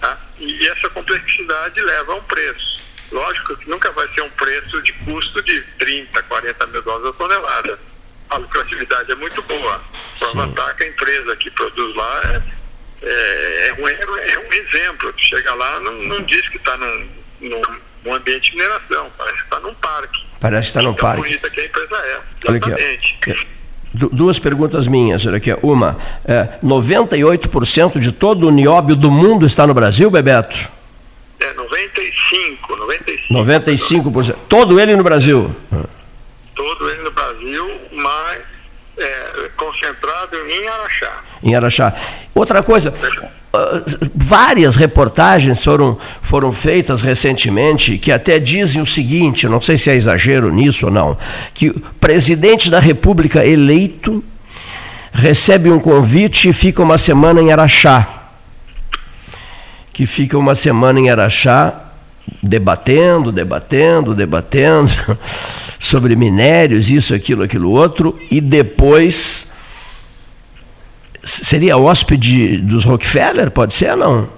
Tá? 0.00 0.20
E 0.38 0.68
essa 0.68 0.90
complexidade 0.90 1.80
leva 1.80 2.12
a 2.12 2.16
um 2.16 2.22
preço. 2.24 2.78
Lógico 3.10 3.56
que 3.56 3.70
nunca 3.70 3.90
vai 3.92 4.06
ser 4.14 4.20
um 4.20 4.30
preço 4.30 4.82
de 4.82 4.92
custo 4.92 5.42
de 5.42 5.62
30, 5.78 6.22
40 6.24 6.66
mil 6.66 6.82
dólares 6.82 7.08
a 7.08 7.12
tonelada. 7.14 7.78
A 8.28 8.36
lucratividade 8.36 9.10
é 9.10 9.14
muito 9.14 9.40
boa. 9.44 9.82
Prova 10.18 10.46
está 10.46 10.74
que 10.74 10.84
a 10.84 10.88
empresa 10.88 11.36
que 11.36 11.50
produz 11.50 11.96
lá 11.96 12.20
é, 12.24 12.57
é, 13.02 13.68
é, 13.68 13.74
um, 13.74 13.88
é 13.88 14.38
um 14.38 14.52
exemplo. 14.52 15.12
Chega 15.16 15.54
lá, 15.54 15.80
não, 15.80 15.92
não 16.02 16.22
diz 16.22 16.48
que 16.48 16.56
está 16.56 16.76
num, 16.76 17.08
num 17.40 17.62
um 18.06 18.14
ambiente 18.14 18.50
de 18.50 18.56
mineração, 18.56 19.10
parece 19.16 19.36
que 19.36 19.44
está 19.44 19.60
num 19.60 19.74
parque. 19.74 20.24
Parece 20.40 20.72
que 20.72 20.78
está 20.78 20.82
num 20.82 20.94
parque. 20.94 21.22
bonita 21.22 21.50
que 21.50 21.60
a 21.60 21.64
empresa 21.64 21.96
é, 21.96 22.20
exatamente. 22.48 23.18
Olha 23.26 23.34
aqui, 23.34 23.46
Duas 23.94 24.38
perguntas 24.38 24.86
minhas, 24.86 25.26
olha 25.26 25.38
aqui. 25.38 25.50
Uma, 25.62 25.96
é, 26.24 26.58
98% 26.62 27.98
de 27.98 28.12
todo 28.12 28.46
o 28.46 28.50
nióbio 28.50 28.94
do 28.94 29.10
mundo 29.10 29.46
está 29.46 29.66
no 29.66 29.72
Brasil, 29.72 30.10
Bebeto? 30.10 30.68
É, 31.40 31.54
95, 31.54 32.76
95%. 32.76 33.28
95%. 33.30 34.36
Todo 34.46 34.78
ele 34.78 34.94
no 34.94 35.02
Brasil? 35.02 35.50
Todo 36.54 36.90
ele 36.90 37.02
no 37.02 37.10
Brasil, 37.10 37.80
mas 37.92 38.42
é, 38.98 39.27
concentrado 39.56 40.36
em 40.36 40.68
Araxá. 40.68 41.12
Em 41.42 41.54
Araxá. 41.54 41.94
Outra 42.34 42.62
coisa, 42.62 42.92
várias 44.14 44.76
reportagens 44.76 45.62
foram, 45.62 45.98
foram 46.22 46.52
feitas 46.52 47.02
recentemente 47.02 47.98
que 47.98 48.12
até 48.12 48.38
dizem 48.38 48.82
o 48.82 48.86
seguinte: 48.86 49.48
não 49.48 49.60
sei 49.60 49.76
se 49.76 49.90
é 49.90 49.96
exagero 49.96 50.52
nisso 50.52 50.86
ou 50.86 50.92
não, 50.92 51.16
que 51.54 51.70
o 51.70 51.80
presidente 52.00 52.70
da 52.70 52.78
República 52.78 53.44
eleito 53.44 54.22
recebe 55.12 55.70
um 55.70 55.80
convite 55.80 56.48
e 56.48 56.52
fica 56.52 56.82
uma 56.82 56.98
semana 56.98 57.40
em 57.40 57.50
Araxá. 57.50 58.06
Que 59.92 60.06
fica 60.06 60.38
uma 60.38 60.54
semana 60.54 61.00
em 61.00 61.10
Araxá 61.10 61.87
debatendo, 62.42 63.32
debatendo, 63.32 64.14
debatendo 64.14 64.90
sobre 65.78 66.16
minérios, 66.16 66.90
isso, 66.90 67.14
aquilo, 67.14 67.42
aquilo 67.42 67.70
outro, 67.70 68.18
e 68.30 68.40
depois 68.40 69.52
seria 71.24 71.76
hóspede 71.76 72.58
dos 72.58 72.84
Rockefeller, 72.84 73.50
pode 73.50 73.74
ser 73.74 73.96
não? 73.96 74.30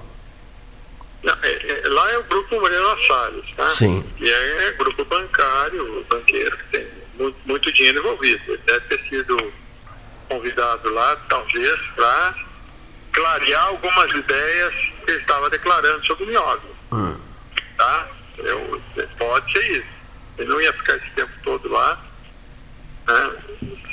não 1.23 1.35
é, 1.43 1.49
é, 1.49 1.89
lá 1.89 2.11
é 2.13 2.19
o 2.19 2.25
grupo 2.25 2.61
Mariana 2.61 2.97
Salles, 3.07 3.45
tá? 3.57 3.71
Sim. 3.71 4.05
E 4.19 4.29
é, 4.29 4.69
é 4.69 4.73
grupo 4.73 5.05
bancário, 5.05 6.05
banqueiro, 6.11 6.57
que 6.57 6.65
tem 6.65 6.87
muito, 7.19 7.37
muito 7.45 7.73
dinheiro 7.73 7.99
envolvido. 8.01 8.43
Ele 8.49 8.61
deve 8.67 8.81
ter 8.81 9.01
sido 9.09 9.53
convidado 10.29 10.91
lá, 10.91 11.17
talvez, 11.29 11.79
para 11.95 12.35
clarear 13.13 13.67
algumas 13.67 14.15
ideias 14.15 14.75
que 14.75 15.11
ele 15.11 15.21
estava 15.21 15.51
declarando 15.51 16.07
sobre 16.07 16.25
o 16.25 16.29
nióbio. 16.29 16.71
Hum. 16.93 17.15
Tá? 17.81 18.07
Eu, 18.37 18.83
pode 19.19 19.53
ser 19.53 19.79
isso. 19.79 19.87
Ele 20.37 20.51
não 20.51 20.61
ia 20.61 20.73
ficar 20.75 20.97
esse 20.97 21.11
tempo 21.17 21.33
todo 21.43 21.67
lá, 21.71 21.99
né? 23.09 23.31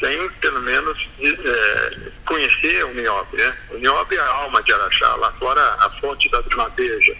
sem 0.01 0.29
pelo 0.41 0.61
menos 0.61 1.07
é, 1.21 2.11
conhecer 2.25 2.83
o 2.83 2.93
Niobe, 2.93 3.37
né? 3.37 3.53
O 3.71 3.77
Niobe 3.77 4.15
é 4.15 4.19
a 4.19 4.33
alma 4.43 4.61
de 4.61 4.73
Araxá, 4.73 5.15
lá 5.15 5.31
fora 5.39 5.61
a 5.79 5.89
fonte 6.01 6.29
da 6.29 6.43
Madeja. 6.57 7.15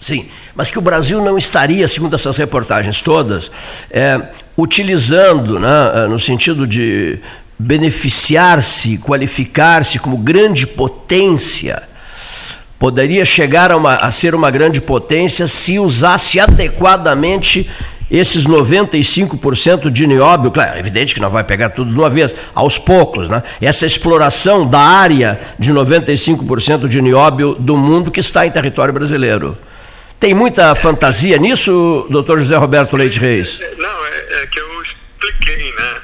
Sim, 0.00 0.28
mas 0.56 0.72
que 0.72 0.78
o 0.78 0.82
Brasil 0.82 1.22
não 1.22 1.38
estaria, 1.38 1.86
segundo 1.86 2.16
essas 2.16 2.36
reportagens 2.36 3.00
todas, 3.00 3.50
é, 3.90 4.20
utilizando, 4.56 5.60
né, 5.60 6.08
no 6.08 6.18
sentido 6.18 6.66
de 6.66 7.20
beneficiar-se, 7.56 8.98
qualificar-se 8.98 10.00
como 10.00 10.16
grande 10.16 10.66
potência, 10.66 11.87
poderia 12.78 13.24
chegar 13.24 13.70
a, 13.72 13.76
uma, 13.76 13.96
a 13.96 14.10
ser 14.10 14.34
uma 14.34 14.50
grande 14.50 14.80
potência 14.80 15.46
se 15.46 15.78
usasse 15.78 16.38
adequadamente 16.38 17.68
esses 18.10 18.46
95% 18.46 19.90
de 19.90 20.06
nióbio, 20.06 20.50
claro, 20.50 20.76
é 20.76 20.78
evidente 20.78 21.14
que 21.14 21.20
não 21.20 21.28
vai 21.28 21.44
pegar 21.44 21.70
tudo 21.70 21.92
de 21.92 21.98
uma 21.98 22.08
vez, 22.08 22.34
aos 22.54 22.78
poucos, 22.78 23.28
né? 23.28 23.42
Essa 23.60 23.84
exploração 23.84 24.66
da 24.66 24.80
área 24.80 25.38
de 25.58 25.72
95% 25.72 26.88
de 26.88 27.02
nióbio 27.02 27.54
do 27.54 27.76
mundo 27.76 28.10
que 28.10 28.20
está 28.20 28.46
em 28.46 28.50
território 28.50 28.94
brasileiro. 28.94 29.56
Tem 30.18 30.32
muita 30.32 30.74
fantasia 30.74 31.36
nisso, 31.36 32.06
doutor 32.10 32.38
José 32.38 32.56
Roberto 32.56 32.96
Leite 32.96 33.20
Reis? 33.20 33.60
Não, 33.76 34.06
é, 34.06 34.42
é 34.42 34.46
que 34.46 34.58
eu 34.58 34.82
expliquei, 34.82 35.72
né? 35.72 36.00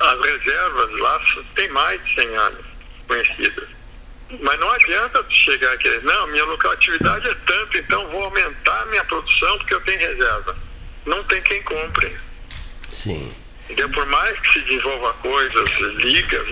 As 0.00 0.20
reservas 0.20 1.00
lá 1.00 1.20
têm 1.56 1.68
mais 1.70 2.00
de 2.04 2.14
100 2.14 2.36
anos 2.36 2.64
conhecidas. 3.08 3.71
Mas 4.40 4.58
não 4.58 4.70
adianta 4.70 5.24
chegar 5.28 5.72
aqui, 5.72 5.88
não, 6.02 6.26
minha 6.28 6.44
lucratividade 6.44 7.28
é 7.28 7.34
tanto, 7.46 7.76
então 7.76 8.08
vou 8.08 8.24
aumentar 8.24 8.86
minha 8.86 9.04
produção 9.04 9.58
porque 9.58 9.74
eu 9.74 9.80
tenho 9.82 9.98
reserva. 9.98 10.56
Não 11.04 11.22
tem 11.24 11.42
quem 11.42 11.62
compre. 11.62 12.16
Sim. 12.92 13.34
Entendeu? 13.64 13.90
Por 13.90 14.06
mais 14.06 14.38
que 14.40 14.52
se 14.52 14.60
desenvolva 14.62 15.12
coisas, 15.14 15.68
ligas, 15.98 16.46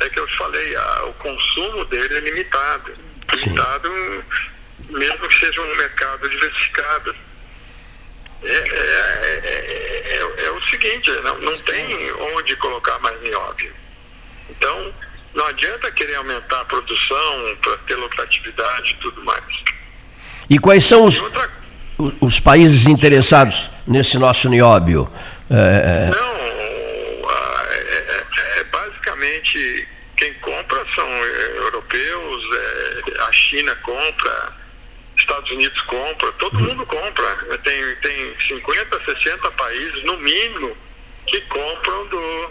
é 0.00 0.08
que 0.08 0.18
eu 0.18 0.28
falei, 0.28 0.76
o 1.08 1.12
consumo 1.14 1.84
dele 1.84 2.16
é 2.16 2.20
limitado. 2.20 2.94
Sim. 3.36 3.44
Limitado, 3.44 4.24
mesmo 4.90 5.28
que 5.28 5.38
seja 5.38 5.60
um 5.60 5.76
mercado 5.76 6.28
diversificado. 6.28 7.14
É, 8.42 8.52
é, 8.52 9.40
é, 9.44 10.16
é, 10.16 10.44
é 10.46 10.50
o 10.50 10.62
seguinte, 10.62 11.10
não, 11.22 11.38
não 11.38 11.58
tem 11.58 12.12
onde 12.12 12.56
colocar 12.56 12.98
mais 12.98 13.20
nióbio. 13.22 13.74
Então, 14.50 14.94
não 15.34 15.46
adianta 15.46 15.90
querer 15.92 16.14
aumentar 16.16 16.60
a 16.60 16.64
produção 16.64 17.56
para 17.62 17.76
ter 17.78 17.96
lucratividade 17.96 18.92
e 18.92 18.94
tudo 18.96 19.22
mais. 19.24 19.44
E 20.48 20.58
quais 20.58 20.84
são 20.84 21.06
os, 21.06 21.20
outra- 21.20 21.50
os 22.20 22.38
países 22.40 22.86
interessados 22.86 23.68
nesse 23.86 24.18
nosso 24.18 24.48
nióbio? 24.48 25.10
É, 25.50 26.10
Não, 26.14 27.28
a- 27.30 27.66
é, 27.70 27.98
é- 27.98 28.60
é 28.60 28.64
basicamente 28.64 29.88
quem 30.16 30.32
compra 30.34 30.84
são 30.94 31.06
é, 31.08 31.58
europeus, 31.58 32.44
é, 32.54 33.22
a 33.22 33.32
China 33.32 33.74
compra, 33.76 34.52
Estados 35.16 35.50
Unidos 35.50 35.80
compra, 35.82 36.30
todo 36.32 36.58
mundo 36.58 36.84
compra. 36.86 37.58
Tem, 37.62 37.96
tem 37.96 38.34
50, 38.48 39.00
60 39.04 39.50
países, 39.52 40.02
no 40.04 40.16
mínimo, 40.18 40.76
que 41.26 41.40
compram 41.42 42.06
do 42.08 42.50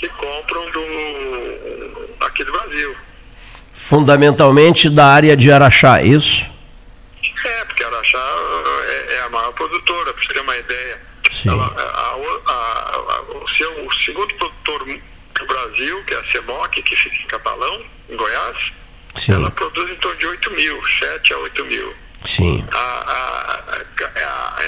que 0.00 0.08
compram 0.10 0.64
do 0.70 2.16
aqui 2.26 2.44
do 2.44 2.52
Brasil. 2.52 2.96
fundamentalmente 3.72 4.88
da 4.90 5.06
área 5.06 5.36
de 5.36 5.50
Araxá, 5.50 6.00
é 6.00 6.06
isso? 6.06 6.44
É, 7.44 7.64
porque 7.64 7.82
Araxá 7.84 8.18
é, 8.18 9.14
é 9.14 9.20
a 9.22 9.28
maior 9.30 9.52
produtora, 9.52 10.12
para 10.12 10.22
você 10.22 10.28
ter 10.34 10.40
uma 10.40 10.56
ideia. 10.56 11.00
Sim. 11.30 11.48
Ela- 11.50 11.66
a- 11.66 12.52
a- 12.52 12.52
a- 12.52 13.22
o, 13.44 13.48
seu, 13.48 13.86
o 13.86 13.92
segundo 14.04 14.34
produtor 14.34 14.84
do 14.84 15.46
Brasil, 15.46 16.04
que 16.04 16.14
é 16.14 16.18
a 16.18 16.24
CEMOC, 16.30 16.82
que 16.82 16.96
fica 16.96 17.16
em 17.16 17.26
Catalão, 17.26 17.84
em 18.10 18.16
Goiás, 18.16 18.72
Sim. 19.16 19.32
ela 19.34 19.50
produz 19.50 19.90
em 19.90 19.94
torno 19.96 20.18
de 20.18 20.26
8 20.26 20.50
mil, 20.52 20.84
7 20.98 21.32
a 21.34 21.38
8 21.38 21.64
mil. 21.66 21.94
Sim. 22.24 22.64
A, 22.72 22.78
a, 22.78 23.74
a, 24.24 24.64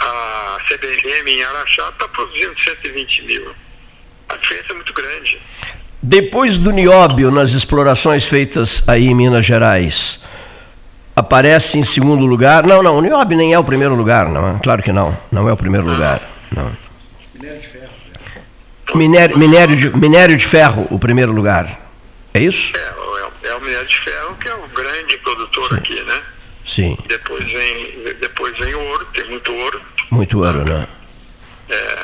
a, 0.00 0.56
a 0.56 0.58
CBM 0.68 1.30
em 1.32 1.42
Araxá 1.44 1.88
está 1.90 2.08
produzindo 2.08 2.58
120 2.60 3.22
mil. 3.22 3.54
A 4.32 4.36
diferença 4.36 4.66
é 4.72 4.74
muito 4.74 4.92
grande. 4.92 5.38
Depois 6.02 6.56
do 6.56 6.70
nióbio 6.70 7.30
nas 7.30 7.50
explorações 7.52 8.24
feitas 8.26 8.82
aí 8.86 9.06
em 9.08 9.14
Minas 9.14 9.44
Gerais, 9.44 10.20
aparece 11.14 11.78
em 11.78 11.84
segundo 11.84 12.24
lugar. 12.24 12.66
Não, 12.66 12.82
não, 12.82 12.96
o 12.98 13.00
nióbio 13.02 13.36
nem 13.36 13.52
é 13.52 13.58
o 13.58 13.64
primeiro 13.64 13.94
lugar, 13.94 14.28
não. 14.28 14.56
é? 14.56 14.58
Claro 14.62 14.82
que 14.82 14.92
não. 14.92 15.16
Não 15.30 15.48
é 15.48 15.52
o 15.52 15.56
primeiro 15.56 15.86
lugar. 15.86 16.20
Não. 16.54 16.74
Minério 17.34 17.60
de 17.60 17.66
ferro. 17.68 17.90
Minério, 18.94 19.38
minério, 19.38 19.76
de, 19.76 19.96
minério 19.96 20.36
de 20.36 20.46
ferro, 20.46 20.86
o 20.90 20.98
primeiro 20.98 21.32
lugar. 21.32 21.78
É 22.32 22.40
isso? 22.40 22.72
É, 22.76 22.92
o- 22.92 23.48
é, 23.48 23.54
o 23.56 23.60
minério 23.60 23.86
de 23.86 23.98
ferro 24.00 24.34
que 24.40 24.48
é 24.48 24.54
o 24.54 24.66
grande 24.68 25.18
produtor 25.18 25.74
aqui, 25.74 26.00
né? 26.02 26.20
Sim. 26.66 26.96
Depois 27.08 27.44
vem, 27.44 28.04
depois 28.20 28.56
vem 28.58 28.74
o 28.74 28.80
ouro, 28.80 29.04
tem 29.12 29.28
muito 29.28 29.52
ouro. 29.52 29.80
Muito 30.10 30.38
ouro, 30.38 30.64
né? 30.64 30.86
É, 31.68 31.98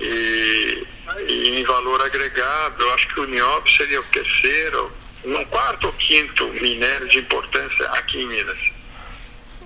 e, 0.00 0.86
e 1.28 1.60
em 1.60 1.64
valor 1.64 2.00
agregado, 2.02 2.82
eu 2.84 2.94
acho 2.94 3.08
que 3.08 3.20
o 3.20 3.26
nióbio 3.26 3.76
seria 3.76 4.00
o 4.00 4.04
terceiro, 4.04 4.92
um 5.24 5.44
quarto 5.46 5.86
ou 5.86 5.92
quinto 5.94 6.46
minério 6.60 7.08
de 7.08 7.18
importância 7.18 7.86
aqui 7.92 8.22
em 8.22 8.26
Minas. 8.26 8.58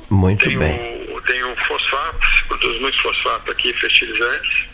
Muito 0.08 0.48
Tem 0.48 0.58
bem. 0.58 1.08
o, 1.14 1.20
tem 1.20 1.44
o 1.44 1.56
fosfato, 1.56 2.26
se 2.26 2.44
produz 2.44 2.80
muito 2.80 3.00
fosfato 3.00 3.52
aqui, 3.52 3.72
fertilizantes. 3.74 4.66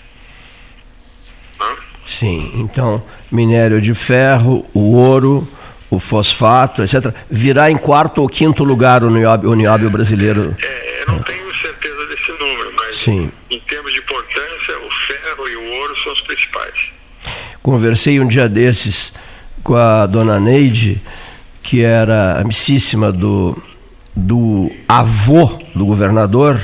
Sim. 2.06 2.52
Então, 2.54 3.04
minério 3.30 3.80
de 3.80 3.92
ferro, 3.92 4.64
o 4.72 4.92
ouro, 4.94 5.46
o 5.90 5.98
fosfato, 5.98 6.82
etc. 6.82 7.12
Virá 7.30 7.70
em 7.70 7.76
quarto 7.76 8.22
ou 8.22 8.28
quinto 8.28 8.62
lugar 8.64 9.02
o 9.02 9.10
nióbio, 9.10 9.50
o 9.50 9.54
nióbio 9.54 9.90
brasileiro. 9.90 10.56
É, 10.62 11.02
eu 11.02 11.06
não 11.08 11.22
tenho 11.22 11.54
certeza 11.54 12.06
desse 12.06 12.30
número, 12.32 12.72
mas 12.78 12.96
Sim. 12.96 13.30
em 13.50 13.60
termos 13.60 13.92
de 13.92 13.98
importância, 13.98 14.55
Conversei 17.62 18.20
um 18.20 18.26
dia 18.28 18.48
desses 18.48 19.12
com 19.62 19.74
a 19.74 20.06
dona 20.06 20.38
Neide, 20.38 21.02
que 21.62 21.82
era 21.82 22.40
amicíssima 22.40 23.10
do, 23.10 23.60
do 24.14 24.70
avô 24.88 25.58
do 25.74 25.84
governador, 25.84 26.60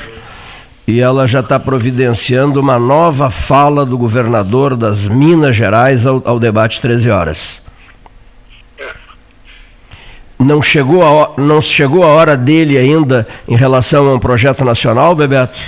e 0.87 1.01
ela 1.01 1.27
já 1.27 1.41
está 1.41 1.59
providenciando 1.59 2.59
uma 2.59 2.79
nova 2.79 3.29
fala 3.29 3.85
do 3.85 3.97
governador 3.97 4.77
das 4.77 5.07
Minas 5.07 5.55
Gerais 5.55 6.05
ao, 6.05 6.21
ao 6.25 6.39
debate 6.39 6.79
13 6.79 7.09
horas. 7.09 7.61
Não 10.39 10.61
chegou, 10.61 11.03
a, 11.03 11.33
não 11.37 11.61
chegou 11.61 12.03
a 12.03 12.07
hora 12.07 12.35
dele 12.35 12.77
ainda 12.77 13.27
em 13.47 13.55
relação 13.55 14.09
a 14.09 14.15
um 14.15 14.19
projeto 14.19 14.65
nacional, 14.65 15.15
Bebeto? 15.15 15.59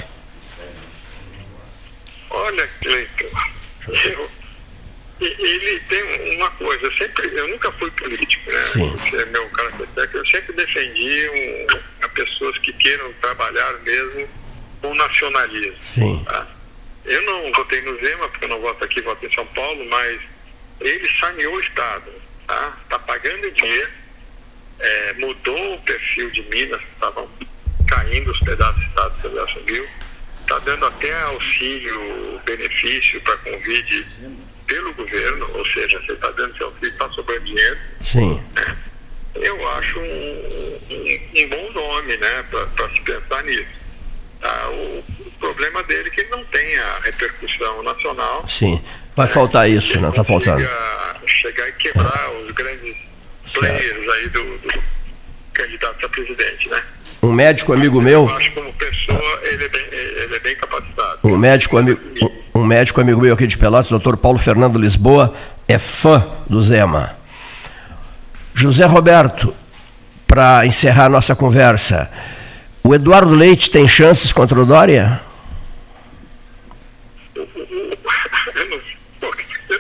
Olha, 2.30 2.68
Cleiton, 2.82 3.38
eu- 4.04 4.32
ele 5.22 5.80
tem 5.82 6.36
uma 6.36 6.50
coisa, 6.52 6.84
eu 6.86 6.92
sempre, 6.98 7.28
eu 7.34 7.48
nunca 7.48 7.72
fui 7.74 7.90
político, 7.92 8.52
né? 8.52 8.64
Sim. 8.74 8.98
Esse 9.06 9.16
é 9.16 9.26
meu 9.28 9.50
técnico, 9.96 10.18
eu 10.18 10.26
sempre 10.28 10.54
defendi 10.54 11.30
um, 11.30 11.68
a 12.06 12.10
pessoas 12.10 12.58
que 12.60 12.74
queiram 12.74 13.14
trabalhar 13.14 13.74
mesmo 13.80 14.30
com 14.82 14.94
nacionalismo. 14.94 15.82
Sim. 15.82 16.24
tá? 16.26 16.48
Eu 17.06 17.22
não 17.22 17.52
votei 17.54 17.82
no 17.84 17.98
Zema, 18.00 18.28
porque 18.30 18.46
eu 18.46 18.50
não 18.50 18.60
voto 18.62 18.84
aqui, 18.84 19.02
voto 19.04 19.26
em 19.26 19.34
São 19.34 19.46
Paulo, 19.48 19.86
mas 19.90 20.20
ele 20.82 21.08
saneou 21.20 21.56
o 21.56 21.60
Estado, 21.60 22.12
tá? 22.48 22.78
Está 22.84 23.00
pagando 23.00 23.52
dinheiro, 23.52 23.92
é, 24.80 25.14
mudou 25.14 25.76
o 25.76 25.82
perfil 25.82 26.30
de 26.32 26.42
Minas, 26.44 26.82
que 26.82 26.94
estavam 26.94 27.30
caindo 27.88 28.32
os 28.32 28.40
pedaços 28.40 28.84
do 28.84 28.88
Estado 28.90 29.22
que 29.22 29.28
ele 29.28 29.40
assumiu, 29.40 29.88
está 30.46 30.60
dando 30.60 30.86
até 30.86 31.12
auxílio, 31.24 32.40
benefício 32.46 33.20
para 33.22 33.36
Covid 33.38 34.08
pelo 34.68 34.94
governo, 34.94 35.48
ou 35.58 35.66
seja, 35.66 36.00
você 36.02 36.14
está 36.14 36.32
dando 36.32 36.56
seu 36.58 36.68
auxílio, 36.68 36.92
está 36.92 37.10
sobrando 37.10 37.42
dinheiro. 37.46 37.78
Sim. 38.02 38.44
Eu 39.36 39.70
acho 39.72 40.00
um, 40.00 40.80
um- 40.90 41.42
um 41.44 41.50
bom 41.50 41.72
nome, 41.74 42.18
né, 42.18 42.44
para 42.50 42.90
se 42.90 43.02
pensar 43.02 43.44
nisso. 43.44 43.66
Tá? 44.42 44.70
O, 44.70 45.04
o 45.20 45.32
problema 45.40 45.84
dele 45.84 46.08
é 46.08 46.10
que 46.12 46.22
ele 46.22 46.30
não 46.30 46.44
tem 46.46 46.78
a 46.78 47.00
repercussão 47.04 47.84
nacional. 47.84 48.48
Sim. 48.48 48.84
Vai 49.16 49.28
faltar 49.28 49.70
isso, 49.70 49.94
Ele 49.94 50.02
não 50.02 50.10
está 50.10 50.24
faltando. 50.24 50.62
chegar 51.26 51.68
e 51.70 51.72
quebrar 51.74 52.32
os 52.44 52.52
grandes 52.52 52.96
players 53.54 54.10
aí 54.10 54.30
do, 54.30 54.58
do 54.58 54.84
candidato 55.54 56.06
a 56.06 56.10
presidente, 56.10 56.68
né? 56.70 56.84
Um 57.24 57.32
médico 57.32 57.72
amigo 57.74 58.02
meu, 58.02 58.26
Eu 58.28 58.36
acho 58.36 58.52
como 58.52 58.72
pessoa 58.74 59.40
ele 59.44 59.64
é 59.64 59.70
bem, 59.70 59.85
um 61.34 61.38
médico 61.38 61.78
amigo, 61.78 62.00
um 62.54 62.64
médico 62.64 63.02
amigo 63.02 63.22
meu 63.22 63.34
aqui 63.34 63.48
de 63.48 63.58
Pelotas, 63.58 63.90
doutor 63.90 64.16
Paulo 64.18 64.38
Fernando 64.38 64.78
Lisboa, 64.78 65.34
é 65.68 65.80
fã 65.80 66.26
do 66.50 66.62
Zema. 66.62 67.16
José 68.54 68.86
Roberto, 68.86 69.54
para 70.28 70.66
encerrar 70.66 71.10
nossa 71.10 71.36
conversa, 71.36 72.10
o 72.84 72.94
Eduardo 72.94 73.32
Leite 73.32 73.72
tem 73.72 73.88
chances 73.88 74.32
contra 74.32 74.60
o 74.60 74.66
Dória? 74.66 75.20
eu, 77.36 77.48
não, 78.70 78.78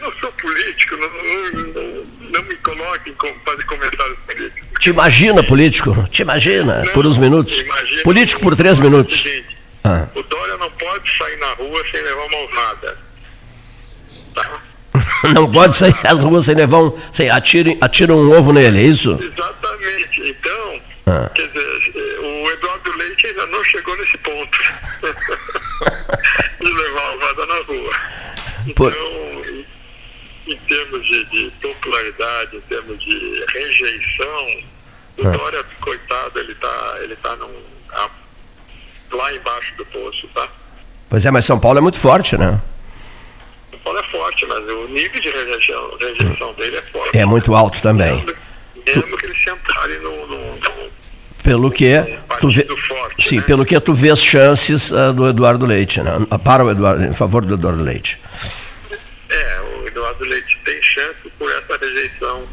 não 0.02 0.20
sou 0.20 0.32
político, 0.32 0.96
não, 0.98 1.08
não, 1.08 1.74
não, 1.74 2.06
não 2.34 2.43
me 2.43 2.56
coloquem 2.56 3.14
como 3.14 3.34
fazer 3.46 3.64
comentários 3.66 4.18
políticos. 4.28 4.80
Te 4.80 4.89
imagina 4.89 5.43
político? 5.43 6.08
Te 6.10 6.22
imagina, 6.24 6.84
por 6.93 7.06
uns 7.06 7.18
Não, 7.18 7.24
minutos. 7.24 7.64
Político 8.04 8.41
por 8.41 8.56
três 8.56 8.80
minutos. 8.80 9.26
Ah. 9.88 10.08
O 10.16 10.24
Dória 10.24 10.58
não 10.58 10.72
pode 10.72 11.16
sair 11.16 11.38
na 11.38 11.54
rua 11.54 11.84
sem 11.92 12.02
levar 12.02 12.26
uma 12.26 12.38
almada. 12.38 12.98
Tá? 14.34 14.62
Não 15.34 15.52
pode 15.52 15.76
sair 15.76 15.96
às 16.06 16.24
ruas 16.24 16.46
sem 16.46 16.56
levar 16.56 16.80
um. 16.80 16.98
Sem, 17.12 17.30
atira 17.30 18.14
um 18.14 18.32
ovo 18.38 18.52
nele, 18.52 18.80
é 18.80 18.84
isso? 18.84 19.12
Exatamente. 19.22 20.22
Então, 20.30 20.82
Ah. 21.06 21.30
quer 21.36 21.48
dizer, 21.50 22.20
o 22.22 22.50
Eduardo 22.50 22.98
Leite 22.98 23.28
ainda 23.28 23.46
não 23.48 23.64
chegou 23.64 23.96
nesse 23.98 24.18
ponto 24.20 24.58
de 26.62 26.72
levar 26.72 27.02
a 27.02 27.08
almada 27.12 27.46
na 27.46 27.56
rua. 27.64 27.90
Então, 28.68 28.92
em, 29.52 29.66
em 30.48 30.58
termos 30.68 31.06
de, 31.08 31.26
de 31.26 31.52
popularidade, 31.62 32.58
em 32.58 32.62
termos 32.62 33.00
de 33.04 33.46
rejeição, 33.54 34.48
o 35.18 35.28
Ah. 35.28 35.32
Dória, 35.32 35.64
coitado, 35.82 36.40
ele 36.40 36.52
está 36.54 36.98
ele 37.04 37.16
tá 37.18 37.36
num, 37.36 37.54
lá 39.12 39.34
embaixo 39.34 39.76
do 39.78 39.86
poço, 39.86 40.28
tá? 40.34 40.47
Pois 41.10 41.26
é, 41.26 41.32
mas 41.32 41.45
São 41.45 41.60
Paulo 41.60 41.78
é 41.78 41.82
muito 41.82 41.97
forte, 41.97 42.38
né? 42.38 42.60
São 43.72 43.80
Paulo 43.80 43.99
é 43.99 44.03
forte, 44.03 44.45
mas 44.47 44.60
o 44.60 44.88
nível 44.88 45.22
de 45.22 45.30
rejeição, 45.30 45.97
rejeição 45.99 46.53
dele 46.53 46.78
é 46.78 46.82
forte. 46.91 47.18
É 47.18 47.26
muito 47.26 47.56
alto 47.56 47.82
também. 47.82 48.26
Mesmo 48.86 49.18
que 49.18 49.26
ele 49.26 49.36
sentare 49.36 49.97
no, 49.99 50.28
no, 50.28 50.56
no 50.56 50.95
pelo 51.45 51.70
que 51.70 51.91
tu 52.39 52.49
vê, 52.49 52.66
forte, 52.66 53.30
sim, 53.30 53.38
né? 53.38 53.43
pelo 53.43 53.64
que 53.64 53.80
tu 53.80 53.93
vês 53.93 54.20
chances 54.20 54.91
uh, 54.91 55.14
do 55.14 55.30
Eduardo 55.30 55.64
Leite, 55.64 56.01
né? 56.01 56.12
para 56.43 56.66
o 56.66 56.72
Eduardo, 56.72 57.03
em 57.03 57.14
favor 57.14 57.45
do 57.45 57.53
Eduardo 57.53 57.84
Leite. 57.84 58.20
É, 59.30 59.62
o 59.62 59.88
Eduardo 59.88 60.26
Leite 60.26 60.58
tem 60.66 60.82
chance 60.82 61.30
por 61.38 61.47
essa 61.51 61.78
rejeição 61.80 62.43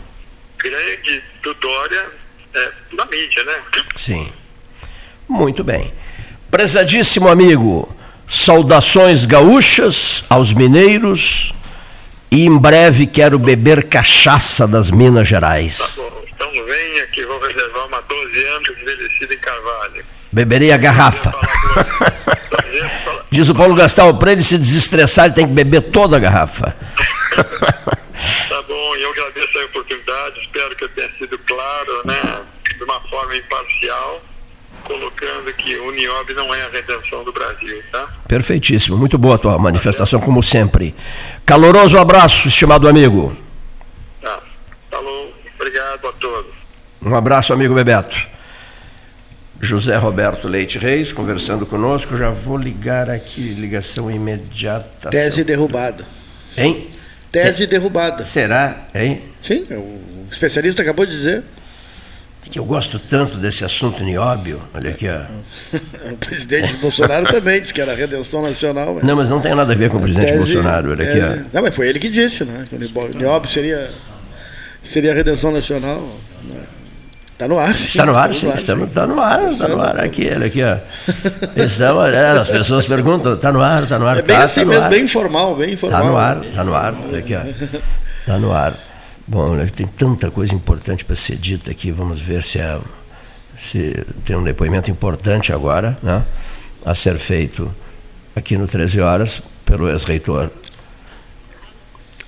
grande 0.59 1.23
do 1.43 1.55
Dória 1.55 2.07
é, 2.55 2.73
na 2.93 3.07
mídia, 3.07 3.43
né? 3.45 3.63
Sim. 3.97 4.31
Muito 5.27 5.65
bem. 5.65 5.91
Prezadíssimo 6.53 7.31
amigo, 7.31 7.89
saudações 8.29 9.25
gaúchas 9.25 10.23
aos 10.29 10.53
mineiros 10.53 11.55
e 12.31 12.45
em 12.45 12.59
breve 12.59 13.07
quero 13.07 13.39
beber 13.39 13.89
cachaça 13.89 14.69
das 14.69 14.91
Minas 14.91 15.27
Gerais. 15.27 15.79
Tá 15.79 16.03
bom, 16.03 16.23
então 16.27 16.51
venha 16.53 17.07
que 17.07 17.25
vou 17.25 17.41
reservar 17.41 17.87
uma 17.87 18.03
12 18.03 18.47
anos 18.49 18.69
envelhecida 18.69 19.33
em 19.33 19.39
Carvalho. 19.39 20.05
Beberei 20.31 20.73
a 20.73 20.77
garrafa. 20.77 21.33
Diz 23.33 23.49
o 23.49 23.55
Paulo 23.55 23.75
Gastal, 23.75 24.19
para 24.19 24.33
ele 24.33 24.43
se 24.43 24.59
desestressar, 24.59 25.25
ele 25.25 25.35
tem 25.35 25.47
que 25.47 25.55
beber 25.55 25.91
toda 25.91 26.19
a 26.19 26.21
garrafa. 26.21 26.77
tá 27.35 28.63
bom, 28.69 28.97
eu 28.97 29.11
agradeço 29.11 29.59
a 29.59 29.65
oportunidade, 29.65 30.41
espero 30.41 30.77
que 30.77 30.85
eu 30.85 30.89
tenha 30.91 31.11
sido 31.19 31.39
claro, 31.47 32.03
né, 32.05 32.43
de 32.77 32.85
uma 32.85 33.01
forma 33.09 33.35
imparcial 33.39 34.23
colocando 34.83 35.53
que 35.55 35.77
o 35.77 35.89
Uniob 35.89 36.35
não 36.35 36.55
é 36.55 36.63
a 36.63 36.69
redenção 36.69 37.25
do 37.25 37.33
Brasil, 37.33 37.83
tá? 37.91 38.09
Perfeitíssimo, 38.29 38.97
muito 38.97 39.17
boa 39.19 39.37
a 39.37 39.39
tua 39.39 39.59
manifestação, 39.59 40.21
como 40.21 40.43
sempre. 40.43 40.95
Caloroso 41.47 41.99
abraço, 41.99 42.49
estimado 42.49 42.89
amigo. 42.89 43.37
Tá, 44.21 44.41
falou, 44.91 45.33
obrigado 45.55 46.09
a 46.09 46.13
todos. 46.13 46.53
Um 47.01 47.15
abraço, 47.15 47.53
amigo 47.53 47.75
Bebeto. 47.75 48.33
José 49.61 49.97
Roberto 49.97 50.49
Leite 50.49 50.77
Reis 50.77 51.13
conversando 51.13 51.65
conosco. 51.65 52.17
Já 52.17 52.31
vou 52.31 52.57
ligar 52.57 53.09
aqui, 53.09 53.41
ligação 53.41 54.11
imediata. 54.11 55.09
Tese 55.09 55.45
derrubada. 55.45 56.05
Hein? 56.57 56.89
Tese 57.31 57.67
derrubada. 57.67 58.25
Será, 58.25 58.89
hein? 58.93 59.23
Sim, 59.41 59.65
o 59.71 60.29
especialista 60.31 60.83
acabou 60.83 61.07
de 61.07 61.13
dizer 61.13 61.45
que 62.51 62.59
eu 62.59 62.65
gosto 62.65 62.99
tanto 62.99 63.39
desse 63.39 63.65
assunto 63.65 64.03
nióbio. 64.03 64.61
Olha 64.75 64.91
aqui, 64.91 65.07
ó. 65.09 66.13
o 66.13 66.17
presidente 66.17 66.77
Bolsonaro 66.77 67.27
também 67.27 67.61
disse 67.61 67.73
que 67.73 67.81
era 67.81 67.95
redenção 67.95 68.43
nacional. 68.43 68.95
Mas... 68.95 69.05
Não, 69.05 69.17
mas 69.17 69.31
não 69.31 69.41
tem 69.41 69.55
nada 69.55 69.73
a 69.73 69.77
ver 69.77 69.89
com 69.89 69.97
o 69.97 70.01
presidente 70.01 70.33
tese, 70.33 70.39
Bolsonaro. 70.39 70.91
Olha 70.91 71.05
aqui, 71.05 71.19
ó. 71.19 71.45
Não, 71.53 71.63
mas 71.63 71.75
foi 71.75 71.89
ele 71.89 71.99
que 71.99 72.11
disse, 72.11 72.45
né? 72.45 72.67
Que 72.69 72.77
o 72.77 73.19
nióbio 73.19 73.49
seria, 73.49 73.89
seria 74.83 75.15
redenção 75.15 75.51
nacional. 75.51 76.07
Está 77.33 77.49
no 77.49 77.59
ar, 77.59 77.77
sim. 77.77 77.89
Está 77.89 78.07
no 78.07 78.17
ar, 78.17 78.35
sim. 78.35 78.51
Está 78.51 78.75
no, 78.77 78.87
tá 78.87 79.07
no 79.07 79.21
ar, 79.21 79.49
está 79.49 79.69
no 79.69 79.81
ar. 79.81 79.99
Aqui, 80.01 80.31
olha 80.33 80.47
aqui, 80.47 80.63
ó. 80.63 80.77
Estamos, 81.57 82.13
é, 82.13 82.31
as 82.31 82.49
pessoas 82.49 82.87
perguntam, 82.87 83.35
está 83.35 83.51
no 83.51 83.61
ar, 83.61 83.83
está 83.83 83.99
no 83.99 84.07
ar. 84.07 84.19
É 84.19 84.23
bem 84.23 84.37
tá, 84.37 84.45
assim 84.45 84.61
tá 84.61 84.67
mesmo, 84.67 84.89
bem 84.89 85.05
informal, 85.05 85.57
bem 85.57 85.73
informal. 85.73 86.01
Está 86.01 86.11
no 86.11 86.17
ar, 86.17 86.45
está 86.45 86.65
no 86.65 86.75
ar. 86.75 86.95
Olha 87.05 87.19
aqui, 87.19 87.35
ó. 87.35 87.41
Está 88.21 88.39
no 88.39 88.53
ar. 88.53 88.92
Bom, 89.27 89.65
tem 89.67 89.87
tanta 89.87 90.31
coisa 90.31 90.55
importante 90.55 91.05
para 91.05 91.15
ser 91.15 91.37
dita 91.37 91.71
aqui, 91.71 91.93
vamos 91.93 92.21
ver 92.21 92.43
se, 92.43 92.59
é, 92.59 92.81
se 93.57 94.05
tem 94.25 94.37
um 94.37 94.43
depoimento 94.43 94.91
importante 94.91 95.53
agora, 95.53 95.97
né, 96.03 96.25
a 96.85 96.95
ser 96.95 97.19
feito 97.19 97.73
aqui 98.35 98.57
no 98.57 98.67
13 98.67 99.01
Horas 99.01 99.43
pelo 99.65 99.89
ex-reitor. 99.89 100.51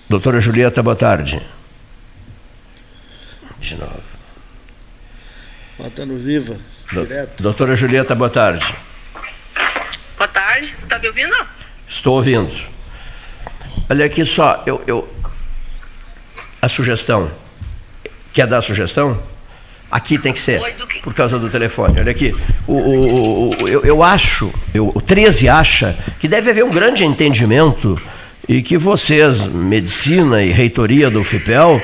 Doutora 0.08 0.38
Julieta, 0.38 0.82
boa 0.82 0.94
tarde. 0.94 1.42
De 3.58 3.76
novo. 3.76 4.02
Botando 5.78 6.16
viva, 6.16 6.56
direto. 6.92 7.42
Doutora 7.42 7.74
Julieta, 7.74 8.14
boa 8.14 8.30
tarde. 8.30 8.72
Boa 10.16 10.28
tarde, 10.28 10.72
está 10.82 10.98
me 10.98 11.08
ouvindo? 11.08 11.34
Estou 11.88 12.16
ouvindo. 12.16 12.74
Olha 13.90 14.04
aqui 14.04 14.24
só, 14.24 14.62
eu, 14.66 14.82
eu, 14.86 15.13
a 16.64 16.68
sugestão. 16.68 17.30
Quer 18.32 18.46
dar 18.46 18.58
a 18.58 18.62
sugestão? 18.62 19.18
Aqui 19.90 20.18
tem 20.18 20.32
que 20.32 20.40
ser, 20.40 20.60
por 21.02 21.14
causa 21.14 21.38
do 21.38 21.48
telefone. 21.48 22.00
Olha 22.00 22.10
aqui. 22.10 22.34
O, 22.66 22.74
o, 22.74 23.48
o 23.62 23.68
eu, 23.68 23.82
eu, 23.82 24.02
acho, 24.02 24.52
eu, 24.74 24.90
o 24.92 25.00
13 25.00 25.48
acha 25.48 25.96
que 26.18 26.26
deve 26.26 26.50
haver 26.50 26.64
um 26.64 26.70
grande 26.70 27.04
entendimento 27.04 28.00
e 28.48 28.62
que 28.62 28.76
vocês, 28.76 29.46
medicina 29.46 30.42
e 30.42 30.50
reitoria 30.50 31.10
do 31.10 31.22
FIPEL, 31.24 31.80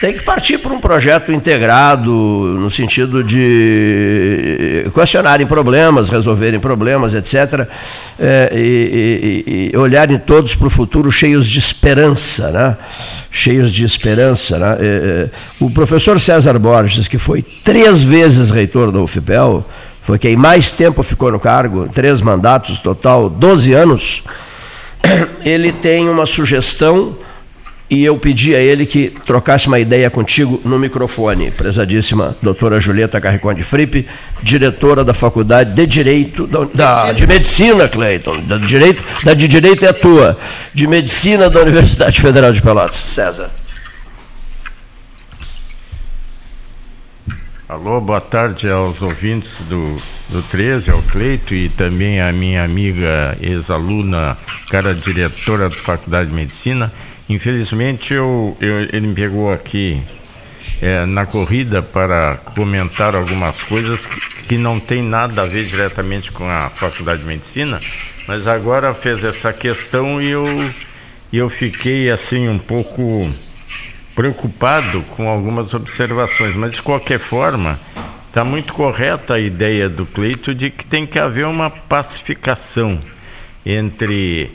tem 0.00 0.12
que 0.12 0.22
partir 0.22 0.58
para 0.58 0.72
um 0.72 0.80
projeto 0.80 1.32
integrado 1.32 2.10
no 2.10 2.70
sentido 2.70 3.24
de 3.24 4.86
questionarem 4.94 5.46
problemas, 5.46 6.10
resolverem 6.10 6.60
problemas, 6.60 7.14
etc., 7.14 7.66
é, 8.18 8.50
e, 8.54 9.44
e, 9.46 9.70
e, 9.72 9.76
olharem 9.78 10.18
todos 10.18 10.54
para 10.54 10.66
o 10.66 10.70
futuro 10.70 11.10
cheios 11.10 11.48
de 11.48 11.58
esperança, 11.58 12.50
né? 12.50 12.76
cheios 13.30 13.72
de 13.72 13.84
esperança. 13.84 14.58
Né? 14.58 14.76
É, 14.78 14.84
é, 14.84 15.30
o 15.58 15.70
professor 15.70 16.20
César 16.20 16.58
Borges, 16.58 17.08
que 17.08 17.16
foi 17.16 17.42
três 17.42 18.02
vezes 18.02 18.50
reitor 18.50 18.92
da 18.92 19.00
UFPEL, 19.00 19.64
foi 20.02 20.18
quem 20.18 20.36
mais 20.36 20.70
tempo 20.70 21.02
ficou 21.02 21.32
no 21.32 21.40
cargo, 21.40 21.88
três 21.88 22.20
mandatos 22.20 22.78
total, 22.78 23.30
12 23.30 23.72
anos, 23.72 24.22
ele 25.44 25.72
tem 25.72 26.08
uma 26.08 26.26
sugestão 26.26 27.16
e 27.90 28.02
eu 28.04 28.16
pedi 28.16 28.54
a 28.54 28.58
ele 28.58 28.86
que 28.86 29.12
trocasse 29.26 29.68
uma 29.68 29.78
ideia 29.78 30.08
contigo 30.10 30.60
no 30.64 30.78
microfone. 30.78 31.50
Prezadíssima 31.50 32.34
doutora 32.42 32.80
Julieta 32.80 33.20
Carriconde 33.20 33.62
Fripe, 33.62 34.06
diretora 34.42 35.04
da 35.04 35.12
Faculdade 35.12 35.74
de 35.74 35.86
Direito, 35.86 36.46
da, 36.46 36.64
da, 36.74 37.12
de 37.12 37.26
Medicina, 37.26 37.86
Cleiton, 37.86 38.36
da, 38.48 38.56
direito, 38.56 39.02
da 39.22 39.34
de 39.34 39.46
Direito 39.46 39.84
é 39.84 39.92
tua, 39.92 40.36
de 40.72 40.86
Medicina 40.86 41.50
da 41.50 41.60
Universidade 41.60 42.20
Federal 42.20 42.52
de 42.52 42.62
Pelotas. 42.62 42.96
César. 42.96 43.63
Alô, 47.66 47.98
boa 47.98 48.20
tarde 48.20 48.68
aos 48.68 49.00
ouvintes 49.00 49.56
do, 49.70 49.96
do 50.28 50.42
13, 50.50 50.90
ao 50.90 51.02
Cleito 51.04 51.54
e 51.54 51.70
também 51.70 52.20
a 52.20 52.30
minha 52.30 52.62
amiga 52.62 53.38
ex-aluna, 53.40 54.36
cara 54.68 54.94
diretora 54.94 55.70
da 55.70 55.74
Faculdade 55.74 56.28
de 56.28 56.36
Medicina. 56.36 56.92
Infelizmente, 57.30 58.12
eu, 58.12 58.54
eu, 58.60 58.82
ele 58.82 59.06
me 59.06 59.14
pegou 59.14 59.50
aqui 59.50 59.96
é, 60.82 61.06
na 61.06 61.24
corrida 61.24 61.80
para 61.80 62.36
comentar 62.54 63.14
algumas 63.14 63.62
coisas 63.62 64.04
que, 64.04 64.20
que, 64.42 64.58
não 64.58 64.78
tem 64.78 65.02
nada 65.02 65.40
a 65.40 65.46
ver 65.46 65.64
diretamente 65.64 66.32
com 66.32 66.44
a 66.44 66.68
Faculdade 66.68 67.22
de 67.22 67.26
Medicina, 67.26 67.80
mas 68.28 68.46
agora 68.46 68.92
fez 68.92 69.24
essa 69.24 69.54
questão 69.54 70.20
e 70.20 70.30
eu, 70.30 70.44
eu 71.32 71.48
fiquei 71.48 72.10
assim 72.10 72.46
um 72.46 72.58
pouco 72.58 73.06
preocupado 74.14 75.02
com 75.16 75.28
algumas 75.28 75.74
observações, 75.74 76.56
mas 76.56 76.72
de 76.72 76.82
qualquer 76.82 77.18
forma 77.18 77.78
está 78.28 78.44
muito 78.44 78.72
correta 78.72 79.34
a 79.34 79.40
ideia 79.40 79.88
do 79.88 80.06
Cleito 80.06 80.54
de 80.54 80.70
que 80.70 80.84
tem 80.84 81.06
que 81.06 81.18
haver 81.18 81.46
uma 81.46 81.70
pacificação 81.70 83.00
entre 83.64 84.50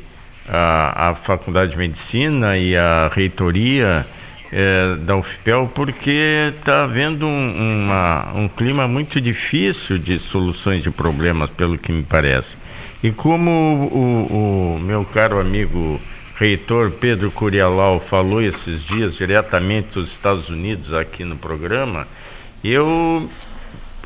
a, 0.49 1.10
a 1.10 1.16
Faculdade 1.16 1.72
de 1.72 1.78
Medicina 1.78 2.57
e 2.57 2.76
a 2.76 3.10
reitoria 3.14 4.05
é, 4.51 4.95
da 4.95 5.16
UFPEL, 5.16 5.72
porque 5.74 6.51
está 6.57 6.84
havendo 6.84 7.26
um, 7.26 7.84
uma, 7.86 8.32
um 8.36 8.47
clima 8.47 8.88
muito 8.88 9.22
difícil 9.22 9.97
de 9.97 10.20
soluções 10.20 10.84
de 10.84 10.89
problemas, 10.89 11.49
pelo 11.51 11.78
que 11.78 11.91
me 11.91 12.03
parece. 12.03 12.57
E 13.03 13.12
como 13.12 13.49
o, 13.49 14.76
o 14.76 14.80
meu 14.80 15.05
caro 15.05 15.39
amigo 15.39 15.99
reitor 16.39 16.89
Pedro 16.89 17.29
Curialau 17.29 17.99
falou 17.99 18.41
esses 18.41 18.81
dias 18.81 19.17
diretamente 19.17 19.95
dos 19.95 20.09
Estados 20.09 20.49
Unidos 20.49 20.93
aqui 20.93 21.25
no 21.25 21.35
programa, 21.35 22.07
eu, 22.63 23.29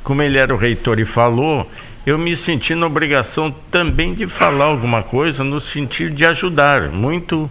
como 0.03 0.23
ele 0.23 0.39
era 0.39 0.51
o 0.51 0.57
reitor 0.57 0.99
e 0.99 1.05
falou, 1.05 1.67
eu 2.07 2.17
me 2.17 2.35
senti 2.35 2.73
na 2.73 2.87
obrigação 2.87 3.53
também 3.69 4.15
de 4.15 4.25
falar 4.25 4.65
alguma 4.65 5.03
coisa 5.03 5.43
no 5.43 5.61
sentido 5.61 6.15
de 6.15 6.25
ajudar, 6.25 6.89
muito 6.89 7.49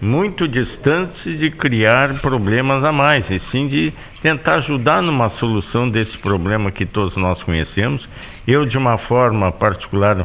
muito 0.00 0.46
distante 0.46 1.34
de 1.36 1.50
criar 1.50 2.20
problemas 2.20 2.84
a 2.84 2.92
mais, 2.92 3.30
e 3.32 3.38
sim 3.38 3.66
de 3.66 3.92
tentar 4.22 4.56
ajudar 4.56 5.02
numa 5.02 5.28
solução 5.28 5.88
desse 5.88 6.18
problema 6.18 6.70
que 6.70 6.86
todos 6.86 7.16
nós 7.16 7.42
conhecemos. 7.42 8.08
Eu, 8.46 8.64
de 8.64 8.78
uma 8.78 8.96
forma 8.96 9.50
particular, 9.50 10.24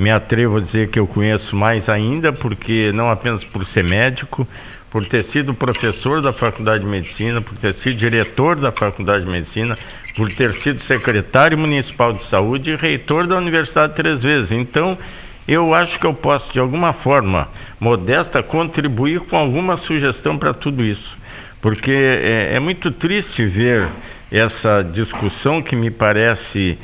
me 0.00 0.10
atrevo 0.10 0.56
a 0.56 0.60
dizer 0.60 0.88
que 0.88 0.98
eu 0.98 1.06
conheço 1.06 1.54
mais 1.54 1.88
ainda, 1.88 2.32
porque 2.32 2.90
não 2.92 3.10
apenas 3.10 3.44
por 3.44 3.64
ser 3.64 3.84
médico, 3.84 4.48
por 4.90 5.06
ter 5.06 5.22
sido 5.22 5.54
professor 5.54 6.22
da 6.22 6.32
Faculdade 6.32 6.82
de 6.82 6.90
Medicina, 6.90 7.40
por 7.40 7.56
ter 7.56 7.74
sido 7.74 7.96
diretor 7.96 8.56
da 8.56 8.72
Faculdade 8.72 9.24
de 9.24 9.30
Medicina, 9.30 9.74
por 10.16 10.32
ter 10.32 10.52
sido 10.52 10.80
secretário 10.80 11.56
municipal 11.56 12.12
de 12.12 12.24
saúde 12.24 12.72
e 12.72 12.76
reitor 12.76 13.26
da 13.26 13.36
universidade 13.36 13.94
três 13.94 14.22
vezes. 14.22 14.52
Então, 14.52 14.96
eu 15.46 15.74
acho 15.74 15.98
que 15.98 16.06
eu 16.06 16.14
posso, 16.14 16.52
de 16.52 16.58
alguma 16.58 16.92
forma 16.92 17.48
modesta, 17.78 18.42
contribuir 18.42 19.20
com 19.20 19.36
alguma 19.36 19.76
sugestão 19.76 20.38
para 20.38 20.54
tudo 20.54 20.82
isso. 20.82 21.18
Porque 21.60 21.92
é, 21.92 22.54
é 22.54 22.58
muito 22.58 22.90
triste 22.90 23.44
ver 23.46 23.86
essa 24.32 24.82
discussão 24.82 25.60
que 25.60 25.76
me 25.76 25.90
parece 25.90 26.78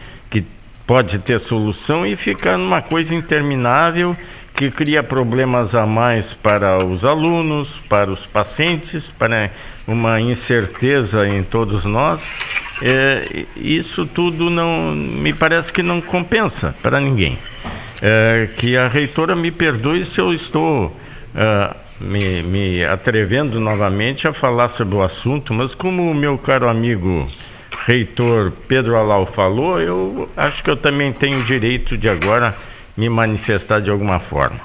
pode 0.86 1.18
ter 1.18 1.40
solução 1.40 2.06
e 2.06 2.14
ficar 2.14 2.56
numa 2.56 2.80
coisa 2.80 3.14
interminável 3.14 4.16
que 4.54 4.70
cria 4.70 5.02
problemas 5.02 5.74
a 5.74 5.84
mais 5.86 6.32
para 6.32 6.82
os 6.82 7.04
alunos, 7.04 7.78
para 7.90 8.10
os 8.10 8.24
pacientes, 8.24 9.10
para 9.10 9.50
uma 9.86 10.18
incerteza 10.18 11.28
em 11.28 11.44
todos 11.44 11.84
nós. 11.84 12.30
É, 12.82 13.20
isso 13.56 14.06
tudo 14.06 14.48
não 14.48 14.92
me 14.92 15.32
parece 15.34 15.70
que 15.72 15.82
não 15.82 16.00
compensa 16.00 16.74
para 16.82 16.98
ninguém. 16.98 17.38
É, 18.00 18.48
que 18.56 18.76
a 18.76 18.88
reitora 18.88 19.36
me 19.36 19.50
perdoe 19.50 20.04
se 20.04 20.20
eu 20.20 20.32
estou 20.32 20.94
é, 21.34 21.76
me, 22.00 22.42
me 22.44 22.84
atrevendo 22.84 23.60
novamente 23.60 24.26
a 24.26 24.32
falar 24.32 24.68
sobre 24.68 24.94
o 24.94 25.02
assunto, 25.02 25.52
mas 25.52 25.74
como 25.74 26.10
o 26.10 26.14
meu 26.14 26.38
caro 26.38 26.68
amigo 26.68 27.26
reitor 27.86 28.52
Pedro 28.66 28.96
Alau 28.96 29.24
falou, 29.24 29.80
eu 29.80 30.28
acho 30.36 30.62
que 30.64 30.68
eu 30.68 30.76
também 30.76 31.12
tenho 31.12 31.40
direito 31.44 31.96
de 31.96 32.08
agora 32.08 32.52
me 32.96 33.08
manifestar 33.08 33.80
de 33.80 33.92
alguma 33.92 34.18
forma. 34.18 34.58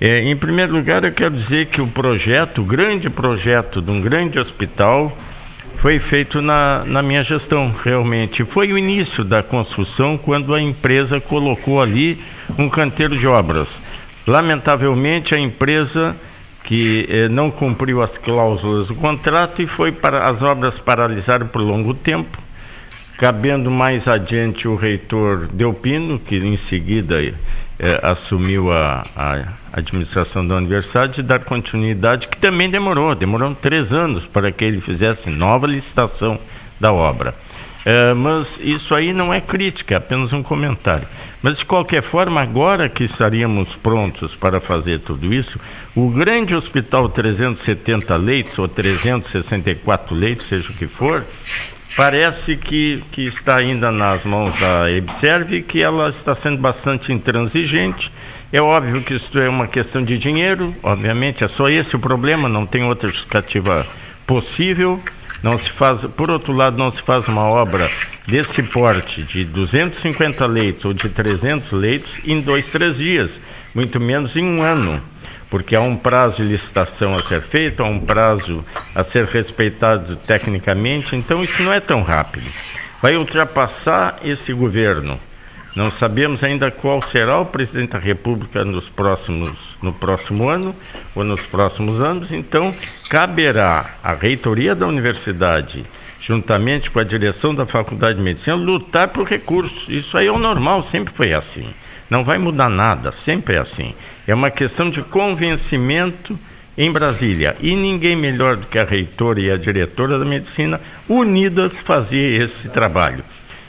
É, 0.00 0.22
em 0.22 0.34
primeiro 0.34 0.72
lugar, 0.72 1.04
eu 1.04 1.12
quero 1.12 1.34
dizer 1.34 1.66
que 1.66 1.82
o 1.82 1.86
projeto, 1.86 2.62
o 2.62 2.64
grande 2.64 3.10
projeto 3.10 3.82
de 3.82 3.90
um 3.90 4.00
grande 4.00 4.38
hospital, 4.38 5.14
foi 5.76 5.98
feito 5.98 6.40
na, 6.40 6.82
na 6.86 7.02
minha 7.02 7.22
gestão, 7.22 7.74
realmente. 7.84 8.42
Foi 8.42 8.72
o 8.72 8.78
início 8.78 9.22
da 9.22 9.42
construção 9.42 10.16
quando 10.16 10.54
a 10.54 10.60
empresa 10.60 11.20
colocou 11.20 11.80
ali 11.80 12.18
um 12.58 12.70
canteiro 12.70 13.18
de 13.18 13.26
obras. 13.26 13.82
Lamentavelmente, 14.26 15.34
a 15.34 15.38
empresa 15.38 16.16
que 16.64 17.06
eh, 17.08 17.28
não 17.28 17.50
cumpriu 17.50 18.02
as 18.02 18.16
cláusulas 18.18 18.88
do 18.88 18.94
contrato 18.94 19.62
e 19.62 19.66
foi 19.66 19.92
para 19.92 20.26
as 20.26 20.42
obras 20.42 20.78
paralisaram 20.78 21.46
por 21.46 21.60
longo 21.60 21.94
tempo 21.94 22.45
cabendo 23.16 23.70
mais 23.70 24.08
adiante 24.08 24.68
o 24.68 24.76
reitor 24.76 25.46
Delpino, 25.52 26.18
que 26.18 26.36
em 26.36 26.56
seguida 26.56 27.22
é, 27.22 28.00
assumiu 28.02 28.72
a, 28.72 29.02
a, 29.16 29.44
administração 29.72 30.46
da 30.46 30.56
universidade, 30.56 31.14
de 31.14 31.22
dar 31.22 31.40
continuidade, 31.40 32.28
que 32.28 32.38
também 32.38 32.68
demorou, 32.68 33.14
demorou 33.14 33.54
três 33.54 33.92
anos 33.92 34.26
para 34.26 34.52
que 34.52 34.64
ele 34.64 34.80
fizesse 34.80 35.30
nova 35.30 35.66
licitação 35.66 36.38
da 36.80 36.92
obra. 36.92 37.34
É, 37.84 38.12
mas 38.14 38.58
isso 38.60 38.96
aí 38.96 39.12
não 39.12 39.32
é 39.32 39.40
crítica, 39.40 39.94
é 39.94 39.98
apenas 39.98 40.32
um 40.32 40.42
comentário. 40.42 41.06
Mas, 41.40 41.58
de 41.58 41.64
qualquer 41.64 42.02
forma, 42.02 42.40
agora 42.40 42.88
que 42.88 43.04
estaríamos 43.04 43.76
prontos 43.76 44.34
para 44.34 44.58
fazer 44.60 44.98
tudo 44.98 45.32
isso, 45.32 45.60
o 45.94 46.10
grande 46.10 46.56
hospital 46.56 47.08
370 47.08 48.16
leitos, 48.16 48.58
ou 48.58 48.66
364 48.66 50.16
leitos, 50.16 50.46
seja 50.46 50.72
o 50.72 50.74
que 50.74 50.88
for, 50.88 51.24
parece 51.96 52.56
que, 52.56 53.02
que 53.10 53.22
está 53.22 53.56
ainda 53.56 53.90
nas 53.90 54.24
mãos 54.24 54.54
da 54.60 54.90
Ebserve, 54.90 55.62
que 55.62 55.82
ela 55.82 56.08
está 56.08 56.34
sendo 56.34 56.58
bastante 56.58 57.12
intransigente. 57.12 58.12
É 58.52 58.60
óbvio 58.60 59.02
que 59.02 59.14
isso 59.14 59.36
é 59.38 59.48
uma 59.48 59.66
questão 59.66 60.04
de 60.04 60.18
dinheiro, 60.18 60.72
obviamente, 60.82 61.42
é 61.42 61.48
só 61.48 61.68
esse 61.68 61.96
o 61.96 61.98
problema, 61.98 62.48
não 62.48 62.66
tem 62.66 62.84
outra 62.84 63.08
justificativa 63.08 63.84
possível. 64.26 64.96
Não 65.42 65.58
se 65.58 65.70
faz, 65.70 66.04
por 66.04 66.30
outro 66.30 66.52
lado, 66.52 66.78
não 66.78 66.90
se 66.90 67.02
faz 67.02 67.28
uma 67.28 67.42
obra 67.42 67.86
desse 68.26 68.62
porte 68.62 69.22
de 69.22 69.44
250 69.44 70.46
leitos 70.46 70.84
ou 70.86 70.94
de 70.94 71.10
300 71.10 71.72
leitos 71.72 72.18
em 72.24 72.40
dois, 72.40 72.70
três 72.72 72.98
dias, 72.98 73.40
muito 73.74 74.00
menos 74.00 74.34
em 74.36 74.44
um 74.44 74.62
ano 74.62 75.00
porque 75.50 75.76
há 75.76 75.80
um 75.80 75.96
prazo 75.96 76.38
de 76.38 76.48
licitação 76.48 77.12
a 77.12 77.22
ser 77.22 77.40
feito, 77.40 77.82
há 77.82 77.86
um 77.86 78.00
prazo 78.00 78.64
a 78.94 79.02
ser 79.02 79.24
respeitado 79.24 80.16
tecnicamente, 80.16 81.14
então 81.14 81.42
isso 81.42 81.62
não 81.62 81.72
é 81.72 81.80
tão 81.80 82.02
rápido. 82.02 82.46
Vai 83.00 83.16
ultrapassar 83.16 84.18
esse 84.24 84.52
governo. 84.52 85.18
Não 85.76 85.90
sabemos 85.90 86.42
ainda 86.42 86.70
qual 86.70 87.02
será 87.02 87.38
o 87.38 87.44
presidente 87.44 87.90
da 87.90 87.98
República 87.98 88.64
nos 88.64 88.88
próximos, 88.88 89.76
no 89.82 89.92
próximo 89.92 90.48
ano 90.48 90.74
ou 91.14 91.22
nos 91.22 91.44
próximos 91.44 92.00
anos, 92.00 92.32
então 92.32 92.74
caberá 93.10 93.84
à 94.02 94.14
reitoria 94.14 94.74
da 94.74 94.86
universidade, 94.86 95.84
juntamente 96.18 96.90
com 96.90 96.98
a 96.98 97.04
direção 97.04 97.54
da 97.54 97.66
Faculdade 97.66 98.16
de 98.16 98.24
Medicina, 98.24 98.56
lutar 98.56 99.08
por 99.08 99.28
recursos. 99.28 99.86
Isso 99.90 100.16
aí 100.16 100.28
é 100.28 100.32
o 100.32 100.38
normal, 100.38 100.82
sempre 100.82 101.12
foi 101.14 101.34
assim. 101.34 101.68
Não 102.08 102.24
vai 102.24 102.38
mudar 102.38 102.70
nada, 102.70 103.12
sempre 103.12 103.56
é 103.56 103.58
assim. 103.58 103.94
É 104.26 104.34
uma 104.34 104.50
questão 104.50 104.90
de 104.90 105.02
convencimento 105.02 106.38
em 106.76 106.92
Brasília. 106.92 107.56
E 107.60 107.74
ninguém 107.74 108.16
melhor 108.16 108.56
do 108.56 108.66
que 108.66 108.78
a 108.78 108.84
reitora 108.84 109.40
e 109.40 109.50
a 109.50 109.56
diretora 109.56 110.18
da 110.18 110.24
medicina 110.24 110.80
unidas 111.08 111.80
fazer 111.80 112.40
esse 112.42 112.68
trabalho. 112.68 113.24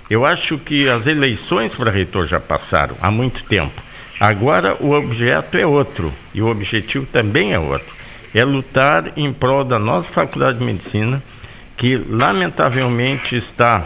Eu 0.10 0.26
acho 0.26 0.58
que 0.58 0.88
as 0.88 1.06
eleições 1.06 1.76
para 1.76 1.92
reitor 1.92 2.28
já 2.28 2.40
passaram 2.40 2.96
há 3.02 3.12
muito 3.12 3.48
tempo. 3.48 3.74
Agora 4.20 4.76
o 4.82 4.92
objeto 4.92 5.58
é 5.58 5.66
outro 5.66 6.12
e 6.34 6.42
o 6.42 6.48
objetivo 6.48 7.06
também 7.06 7.54
é 7.54 7.60
outro. 7.60 7.96
É 8.34 8.44
lutar 8.44 9.12
em 9.16 9.32
prol 9.34 9.64
da 9.64 9.78
nossa 9.78 10.12
Faculdade 10.12 10.60
de 10.60 10.66
Medicina, 10.66 11.22
que 11.76 11.98
lamentavelmente 12.10 13.36
está 13.36 13.84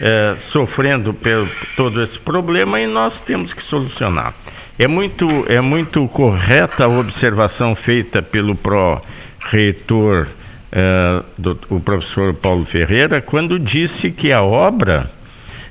é, 0.00 0.36
sofrendo 0.38 1.12
por 1.12 1.48
todo 1.76 2.02
esse 2.02 2.18
problema 2.18 2.80
e 2.80 2.86
nós 2.86 3.20
temos 3.20 3.52
que 3.52 3.62
solucionar. 3.62 4.34
É 4.78 4.86
muito, 4.86 5.26
é 5.48 5.58
muito 5.58 6.06
correta 6.08 6.84
a 6.84 6.88
observação 6.88 7.74
feita 7.74 8.20
pelo 8.20 8.54
pró-reitor, 8.54 10.26
eh, 10.70 11.22
o 11.70 11.80
professor 11.80 12.34
Paulo 12.34 12.66
Ferreira, 12.66 13.22
quando 13.22 13.58
disse 13.58 14.10
que 14.10 14.30
a 14.30 14.42
obra, 14.42 15.10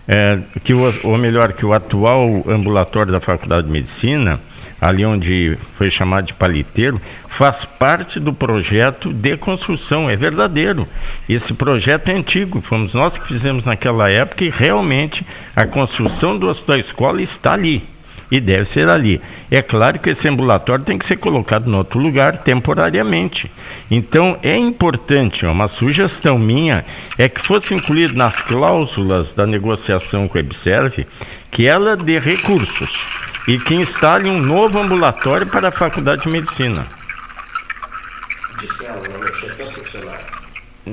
eh, 0.08 0.40
que 0.64 0.74
o, 0.74 0.94
ou 1.04 1.20
melhor, 1.20 1.54
que 1.54 1.64
o 1.64 1.72
atual 1.72 2.44
ambulatório 2.48 3.12
da 3.12 3.20
Faculdade 3.20 3.68
de 3.68 3.74
Medicina, 3.74 4.40
ali 4.82 5.06
onde 5.06 5.56
foi 5.78 5.88
chamado 5.92 6.26
de 6.26 6.34
paliteiro, 6.34 7.00
faz 7.30 7.64
parte 7.64 8.20
do 8.20 8.34
projeto 8.34 9.14
de 9.14 9.38
construção, 9.38 10.10
é 10.10 10.16
verdadeiro. 10.16 10.88
Esse 11.30 11.54
projeto 11.54 12.10
é 12.10 12.16
antigo, 12.16 12.60
fomos 12.60 12.96
nós 12.96 13.20
que 13.20 13.28
fizemos 13.28 13.66
naquela 13.66 14.10
época 14.10 14.44
e 14.44 14.50
realmente 14.50 15.24
a 15.56 15.68
construção 15.68 16.36
do 16.36 16.48
hospital 16.48 16.80
escola 16.80 17.22
está 17.22 17.54
ali 17.54 17.94
e 18.32 18.40
deve 18.40 18.66
ser 18.66 18.90
ali. 18.90 19.22
É 19.52 19.62
claro 19.62 20.00
que 20.00 20.10
esse 20.10 20.28
ambulatório 20.28 20.84
tem 20.84 20.98
que 20.98 21.06
ser 21.06 21.18
colocado 21.18 21.70
em 21.70 21.76
outro 21.76 22.00
lugar 22.00 22.38
temporariamente. 22.38 23.52
Então 23.90 24.38
é 24.42 24.58
importante, 24.58 25.46
uma 25.46 25.68
sugestão 25.68 26.38
minha 26.38 26.84
é 27.18 27.30
que 27.30 27.46
fosse 27.46 27.74
incluído 27.74 28.16
nas 28.16 28.42
cláusulas 28.42 29.34
da 29.34 29.46
negociação 29.46 30.28
com 30.28 30.38
a 30.38 30.42
Observe 30.42 31.06
que 31.52 31.66
ela 31.66 31.96
dê 31.96 32.20
recursos 32.20 33.20
e 33.48 33.58
que 33.58 33.76
instale 33.76 34.30
um 34.30 34.40
novo 34.40 34.80
ambulatório 34.80 35.50
para 35.50 35.68
a 35.68 35.72
Faculdade 35.72 36.24
de 36.24 36.30
Medicina. 36.30 36.84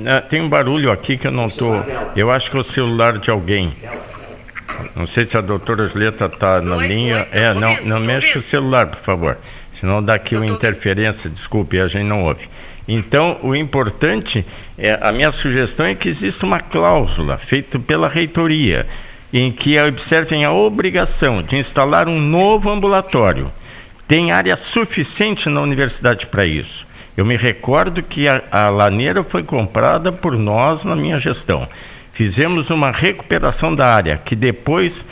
Ah, 0.05 0.21
tem 0.21 0.41
um 0.41 0.49
barulho 0.49 0.91
aqui 0.91 1.17
que 1.17 1.27
eu 1.27 1.31
não 1.31 1.47
estou. 1.47 1.75
Eu 2.15 2.31
acho 2.31 2.49
que 2.49 2.57
é 2.57 2.59
o 2.59 2.63
celular 2.63 3.17
de 3.17 3.29
alguém. 3.29 3.71
Não 4.95 5.07
sei 5.07 5.25
se 5.25 5.35
a 5.35 5.41
doutora 5.41 5.87
Julieta 5.87 6.25
está 6.25 6.61
na 6.61 6.75
oi, 6.75 6.87
linha. 6.87 7.17
Oi, 7.17 7.27
é, 7.31 7.53
não, 7.53 7.69
ouvindo, 7.69 7.87
não 7.87 7.99
mexe 7.99 8.27
ouvindo. 8.27 8.41
o 8.41 8.45
celular, 8.45 8.87
por 8.87 8.99
favor. 8.99 9.37
Senão 9.69 10.03
dá 10.03 10.13
aqui 10.13 10.35
uma 10.35 10.45
interferência, 10.45 11.29
desculpe, 11.29 11.79
a 11.79 11.87
gente 11.87 12.05
não 12.05 12.23
ouve. 12.23 12.47
Então, 12.87 13.39
o 13.41 13.55
importante, 13.55 14.45
é, 14.77 14.99
a 15.01 15.11
minha 15.11 15.31
sugestão 15.31 15.85
é 15.85 15.95
que 15.95 16.09
exista 16.09 16.45
uma 16.45 16.59
cláusula 16.59 17.37
feita 17.37 17.79
pela 17.79 18.07
reitoria, 18.07 18.85
em 19.31 19.51
que 19.51 19.81
observem 19.81 20.45
a 20.45 20.51
obrigação 20.51 21.41
de 21.41 21.57
instalar 21.57 22.07
um 22.07 22.19
novo 22.19 22.69
ambulatório. 22.69 23.51
Tem 24.07 24.31
área 24.31 24.55
suficiente 24.55 25.49
na 25.49 25.61
universidade 25.61 26.27
para 26.27 26.45
isso. 26.45 26.85
Eu 27.17 27.25
me 27.25 27.35
recordo 27.35 28.03
que 28.03 28.27
a, 28.27 28.43
a 28.51 28.69
laneira 28.69 29.23
foi 29.23 29.43
comprada 29.43 30.11
por 30.11 30.37
nós 30.37 30.83
na 30.83 30.95
minha 30.95 31.17
gestão. 31.17 31.67
Fizemos 32.13 32.69
uma 32.69 32.91
recuperação 32.91 33.73
da 33.75 33.87
área, 33.87 34.17
que 34.23 34.35
depois, 34.35 35.03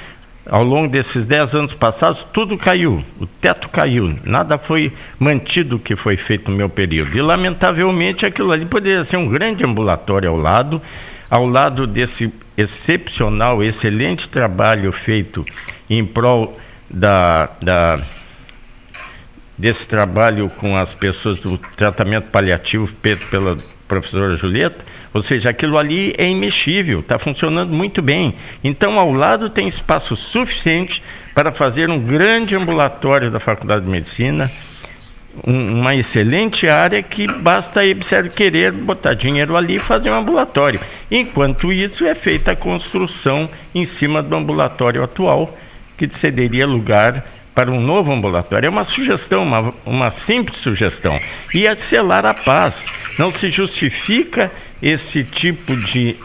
ao 0.46 0.64
longo 0.64 0.88
desses 0.88 1.26
dez 1.26 1.56
anos 1.56 1.74
passados, 1.74 2.24
tudo 2.32 2.56
caiu, 2.56 3.04
o 3.20 3.26
teto 3.26 3.68
caiu, 3.70 4.14
nada 4.24 4.56
foi 4.60 4.94
mantido 5.18 5.80
que 5.80 5.96
foi 5.96 6.16
feito 6.16 6.52
no 6.52 6.56
meu 6.56 6.70
período. 6.70 7.18
E, 7.18 7.22
lamentavelmente, 7.22 8.24
aquilo 8.24 8.52
ali 8.52 8.66
poderia 8.66 9.04
ser 9.04 9.18
um 9.18 9.28
grande 9.28 9.66
ambulatório 9.66 10.30
ao 10.30 10.38
lado, 10.38 10.80
ao 11.32 11.48
lado 11.48 11.88
desse 11.88 12.32
excepcional, 12.56 13.64
excelente 13.64 14.30
trabalho 14.30 14.92
feito 14.92 15.44
em 15.90 16.06
prol 16.06 16.56
da, 16.88 17.50
da 17.60 17.98
desse 19.62 19.88
trabalho 19.88 20.48
com 20.58 20.76
as 20.76 20.92
pessoas 20.92 21.40
do 21.40 21.56
tratamento 21.56 22.32
paliativo 22.32 22.88
feito 22.88 23.28
pela 23.28 23.56
professora 23.88 24.36
Julieta, 24.36 24.84
ou 25.14 25.22
seja, 25.22 25.52
aquilo 25.52 25.78
ali 25.78 26.16
é 26.18 26.28
imexível, 26.28 27.02
está 27.02 27.20
funcionando 27.20 27.72
muito 27.72 28.02
bem. 28.02 28.34
Então, 28.64 28.98
ao 28.98 29.12
lado 29.12 29.52
tem 29.52 29.68
espaço 29.68 30.16
suficiente 30.16 31.04
para 31.36 31.52
fazer 31.52 31.92
um 31.92 32.00
grande 32.00 32.56
ambulatório 32.56 33.30
da 33.30 33.40
Faculdade 33.40 33.86
de 33.86 33.92
Medicina, 33.92 34.50
um, 35.46 35.80
uma 35.80 35.96
excelente 35.96 36.68
área 36.68 37.04
que 37.04 37.28
basta 37.28 37.82
a 37.82 38.30
querer 38.30 38.72
botar 38.72 39.14
dinheiro 39.14 39.56
ali 39.56 39.76
e 39.76 39.80
fazer 39.80 40.10
um 40.10 40.16
ambulatório. 40.16 40.80
Enquanto 41.12 41.72
isso, 41.72 42.04
é 42.04 42.16
feita 42.16 42.54
a 42.54 42.56
construção 42.56 43.48
em 43.76 43.86
cima 43.86 44.24
do 44.24 44.36
ambulatório 44.36 45.04
atual, 45.04 45.56
que 46.00 46.10
cederia 46.12 46.66
lugar 46.66 47.24
para 47.54 47.72
um 47.72 47.82
novo 47.82 48.12
ambulatório. 48.12 48.68
É 48.68 48.70
uma 48.70 48.84
sugestão, 48.84 49.44
uma, 49.44 49.74
uma 49.86 50.12
simples 50.12 50.60
sugestão. 50.60 51.18
E 51.54 51.68
é 51.68 51.76
selar 51.76 52.26
a 52.26 52.34
paz. 52.34 52.86
Não 53.18 53.32
se 53.32 53.50
justifica 53.50 54.52
esse 54.82 55.24
tipo 55.24 55.76
de, 55.76 56.16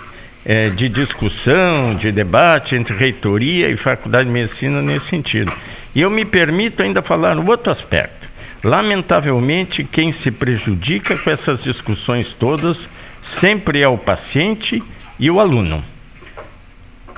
é, 0.45 0.69
de 0.69 0.89
discussão, 0.89 1.95
de 1.95 2.13
debate 2.13 2.77
entre 2.77 2.95
reitoria 2.95 3.69
e 3.69 3.77
faculdade 3.77 4.29
de 4.29 4.33
medicina 4.33 4.81
nesse 4.81 5.07
sentido. 5.07 5.53
E 5.95 6.01
eu 6.01 6.11
me 6.11 6.25
permito 6.25 6.83
ainda 6.83 7.03
falar 7.03 7.37
um 7.39 7.47
outro 7.47 7.71
aspecto. 7.71 8.27
Lamentavelmente, 8.63 9.85
quem 9.85 10.11
se 10.11 10.31
prejudica 10.31 11.17
com 11.19 11.31
essas 11.31 11.63
discussões 11.63 12.33
todas 12.33 12.89
sempre 13.23 13.81
é 13.81 13.89
o 13.89 13.99
paciente 13.99 14.83
e 15.19 15.31
o 15.31 15.39
aluno. 15.41 15.85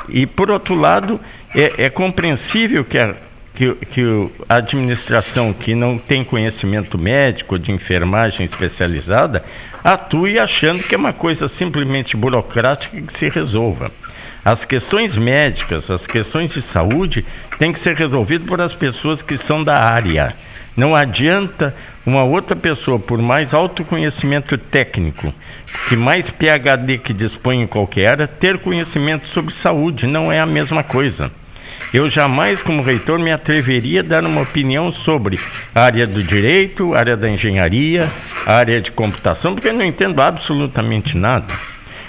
E, 0.08 0.26
por 0.26 0.50
outro 0.50 0.74
lado, 0.74 1.20
é, 1.54 1.86
é 1.86 1.90
compreensível 1.90 2.84
que 2.84 2.98
a 2.98 3.14
que, 3.58 3.74
que 3.86 4.30
a 4.48 4.54
administração 4.54 5.52
que 5.52 5.74
não 5.74 5.98
tem 5.98 6.22
conhecimento 6.22 6.96
médico 6.96 7.58
de 7.58 7.72
enfermagem 7.72 8.44
especializada 8.44 9.42
atue 9.82 10.38
achando 10.38 10.80
que 10.80 10.94
é 10.94 10.98
uma 10.98 11.12
coisa 11.12 11.48
simplesmente 11.48 12.16
burocrática 12.16 13.00
que 13.00 13.12
se 13.12 13.28
resolva. 13.28 13.90
As 14.44 14.64
questões 14.64 15.16
médicas, 15.16 15.90
as 15.90 16.06
questões 16.06 16.52
de 16.52 16.62
saúde 16.62 17.24
têm 17.58 17.72
que 17.72 17.80
ser 17.80 17.96
resolvidas 17.96 18.46
por 18.46 18.60
as 18.60 18.74
pessoas 18.74 19.22
que 19.22 19.36
são 19.36 19.64
da 19.64 19.76
área. 19.76 20.32
Não 20.76 20.94
adianta 20.94 21.74
uma 22.06 22.22
outra 22.22 22.54
pessoa, 22.54 23.00
por 23.00 23.20
mais 23.20 23.52
autoconhecimento 23.52 24.56
técnico, 24.56 25.34
que 25.88 25.96
mais 25.96 26.30
PhD 26.30 26.98
que 26.98 27.12
dispõe 27.12 27.62
em 27.62 27.66
qualquer 27.66 28.10
área, 28.10 28.28
ter 28.28 28.56
conhecimento 28.58 29.26
sobre 29.26 29.52
saúde 29.52 30.06
não 30.06 30.30
é 30.30 30.38
a 30.38 30.46
mesma 30.46 30.84
coisa. 30.84 31.28
Eu 31.92 32.08
jamais, 32.10 32.62
como 32.62 32.82
reitor, 32.82 33.18
me 33.18 33.32
atreveria 33.32 34.00
a 34.00 34.04
dar 34.04 34.24
uma 34.24 34.42
opinião 34.42 34.92
sobre 34.92 35.38
a 35.74 35.82
área 35.82 36.06
do 36.06 36.22
direito, 36.22 36.94
a 36.94 36.98
área 36.98 37.16
da 37.16 37.28
engenharia, 37.28 38.08
a 38.46 38.54
área 38.54 38.80
de 38.80 38.90
computação, 38.92 39.54
porque 39.54 39.68
eu 39.68 39.74
não 39.74 39.84
entendo 39.84 40.20
absolutamente 40.20 41.16
nada. 41.16 41.52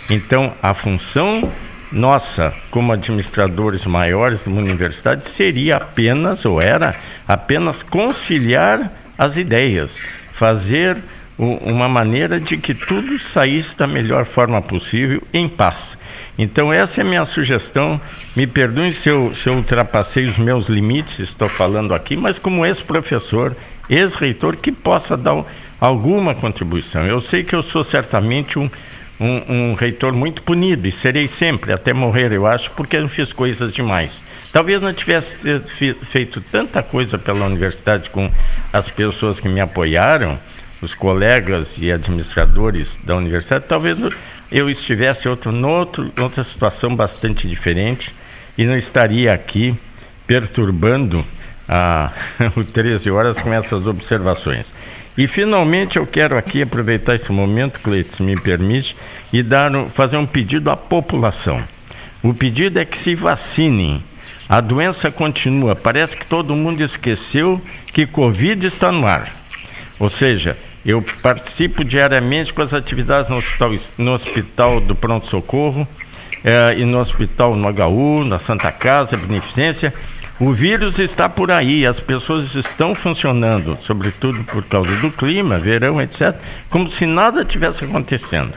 Então, 0.10 0.54
a 0.62 0.74
função 0.74 1.50
nossa, 1.92 2.54
como 2.70 2.94
administradores 2.94 3.86
maiores 3.86 4.44
de 4.44 4.50
uma 4.50 4.62
universidade, 4.62 5.28
seria 5.28 5.78
apenas, 5.78 6.46
ou 6.46 6.62
era 6.62 6.96
apenas 7.28 7.82
conciliar 7.82 8.92
as 9.18 9.38
ideias, 9.38 10.00
fazer 10.34 10.98
uma 11.40 11.88
maneira 11.88 12.38
de 12.38 12.58
que 12.58 12.74
tudo 12.74 13.18
saísse 13.18 13.78
da 13.78 13.88
melhor 13.88 14.26
forma 14.26 14.62
possível, 14.62 15.24
em 15.34 15.48
paz. 15.48 15.98
Então, 16.38 16.72
essa 16.72 17.00
é 17.00 17.04
a 17.04 17.08
minha 17.08 17.26
sugestão. 17.26 18.00
Me 18.36 18.46
perdoem 18.46 18.92
se 18.92 19.10
eu, 19.10 19.34
se 19.34 19.48
eu 19.48 19.54
ultrapassei 19.54 20.26
os 20.26 20.38
meus 20.38 20.68
limites, 20.68 21.20
estou 21.20 21.48
falando 21.48 21.94
aqui, 21.94 22.18
mas 22.18 22.38
como 22.38 22.66
ex-professor, 22.66 23.56
ex-reitor, 23.90 24.58
que 24.58 24.72
possa 24.72 25.16
dar 25.16 25.46
alguma 25.80 26.36
contribuição. 26.36 27.06
Eu 27.06 27.22
sei 27.22 27.42
que 27.42 27.56
eu 27.56 27.64
sou 27.64 27.86
certamente 27.86 28.60
um, 28.60 28.70
um, 29.18 29.54
um, 29.54 29.74
reitor 29.76 30.12
muito 30.12 30.44
punido 30.44 30.86
e 30.88 30.92
serei 30.92 31.26
sempre, 31.26 31.72
até 31.72 31.94
morrer, 31.94 32.34
eu 32.34 32.46
acho, 32.46 32.72
porque 32.72 32.98
eu 32.98 33.08
fiz 33.08 33.32
coisas 33.32 33.74
demais. 33.74 34.22
Talvez 34.52 34.82
não 34.82 34.92
tivesse 34.92 35.60
feito 36.04 36.42
tanta 36.52 36.84
coisa 36.84 37.18
pela 37.18 37.46
universidade 37.46 38.10
com 38.10 38.30
as 38.74 38.90
pessoas 38.90 39.40
que 39.40 39.48
me 39.48 39.62
apoiaram 39.62 40.38
os 40.82 40.94
colegas 40.94 41.78
e 41.80 41.92
administradores 41.92 43.00
da 43.04 43.16
universidade, 43.16 43.66
talvez 43.68 43.98
eu 44.52 44.70
estivesse 44.70 45.28
outro, 45.28 45.54
outro, 45.68 46.12
outra 46.22 46.44
situação 46.44 46.96
bastante 46.96 47.48
diferente 47.48 48.16
e 48.58 48.66
não 48.66 48.78
estaria 48.78 49.34
aqui 49.34 49.76
perturbando 50.26 51.24
a, 51.68 52.12
o 52.56 52.64
13 52.64 53.12
horas 53.12 53.42
com 53.42 53.54
essas 53.54 53.88
observações. 53.88 54.72
E 55.18 55.28
finalmente 55.28 55.98
eu 55.98 56.08
quero 56.08 56.38
aqui 56.38 56.62
aproveitar 56.62 57.16
esse 57.16 57.32
momento, 57.32 57.80
Cleiton, 57.82 58.12
se 58.12 58.24
me 58.24 58.40
permite, 58.40 58.96
e 59.34 59.44
dar, 59.44 59.72
fazer 59.94 60.18
um 60.18 60.26
pedido 60.26 60.72
à 60.72 60.78
população. 60.78 61.62
O 62.24 62.34
pedido 62.34 62.80
é 62.80 62.86
que 62.86 62.98
se 62.98 63.16
vacinem. 63.16 64.04
A 64.48 64.62
doença 64.62 65.12
continua. 65.12 65.76
Parece 65.76 66.16
que 66.16 66.26
todo 66.26 66.56
mundo 66.56 66.84
esqueceu 66.84 67.62
que 67.94 68.06
Covid 68.06 68.66
está 68.66 68.92
no 68.92 69.06
ar. 69.06 69.30
Ou 70.00 70.10
seja, 70.10 70.56
eu 70.86 71.04
participo 71.22 71.84
diariamente 71.84 72.54
com 72.54 72.62
as 72.62 72.74
atividades 72.74 73.30
no 73.30 73.38
Hospital, 73.38 73.72
no 73.98 74.14
hospital 74.14 74.82
do 74.82 74.96
Pronto 74.96 75.28
Socorro 75.28 75.88
é, 76.44 76.76
e 76.78 76.86
no 76.86 77.00
Hospital 77.00 77.56
no 77.56 77.68
HU, 77.68 78.24
na 78.26 78.40
Santa 78.40 78.72
Casa, 78.72 79.18
Beneficência. 79.18 79.94
O 80.40 80.54
vírus 80.54 81.00
está 81.00 81.28
por 81.28 81.52
aí, 81.52 81.86
as 81.86 82.00
pessoas 82.00 82.56
estão 82.56 82.96
funcionando, 82.96 83.78
sobretudo 83.82 84.42
por 84.46 84.64
causa 84.64 84.96
do 84.98 85.12
clima, 85.12 85.58
verão, 85.60 86.02
etc., 86.02 86.34
como 86.70 86.90
se 86.90 87.06
nada 87.06 87.44
tivesse 87.44 87.84
acontecendo. 87.84 88.54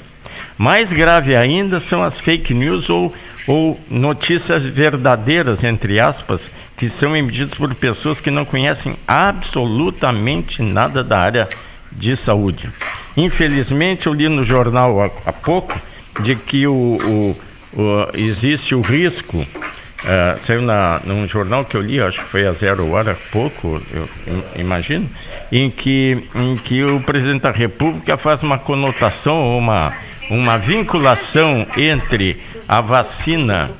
Mais 0.57 0.93
grave 0.93 1.35
ainda 1.35 1.81
são 1.81 2.03
as 2.03 2.21
fake 2.21 2.55
news 2.55 2.89
ou, 2.89 3.13
ou 3.49 3.81
notícias 3.91 4.65
verdadeiras, 4.65 5.65
entre 5.65 5.99
aspas, 5.99 6.57
que 6.77 6.89
são 6.89 7.17
emitidas 7.17 7.55
por 7.55 7.75
pessoas 7.75 8.21
que 8.21 8.31
não 8.31 8.45
conhecem 8.45 8.95
absolutamente 9.07 10.63
nada 10.63 11.03
da 11.03 11.19
área 11.19 11.49
de 11.97 12.17
saúde. 12.17 12.69
Infelizmente, 13.17 14.07
eu 14.07 14.13
li 14.13 14.29
no 14.29 14.45
jornal 14.45 15.11
há, 15.27 15.33
pouco 15.33 15.79
de 16.21 16.35
que 16.35 16.67
o, 16.67 16.73
o, 16.75 17.37
o, 17.81 18.09
existe 18.15 18.75
o 18.75 18.81
risco, 18.81 19.39
uh, 19.39 20.41
saiu 20.41 20.63
na, 20.63 21.01
num 21.05 21.27
jornal 21.29 21.65
que 21.65 21.77
eu 21.77 21.81
li, 21.81 22.01
acho 22.01 22.21
que 22.21 22.27
foi 22.27 22.47
a 22.47 22.53
zero 22.53 22.91
hora, 22.91 23.17
pouco, 23.31 23.81
eu, 23.93 24.09
imagino, 24.57 25.09
em 25.51 25.71
que, 25.71 26.29
em 26.35 26.55
que 26.57 26.83
o 26.85 27.01
presidente 27.01 27.43
da 27.43 27.51
República 27.51 28.17
faz 28.17 28.43
uma 28.43 28.59
conotação, 28.59 29.59
uma, 29.59 29.93
uma 30.31 30.59
vinculação 30.59 31.67
entre 31.77 32.41
a 32.69 32.81
vacina 32.81 33.71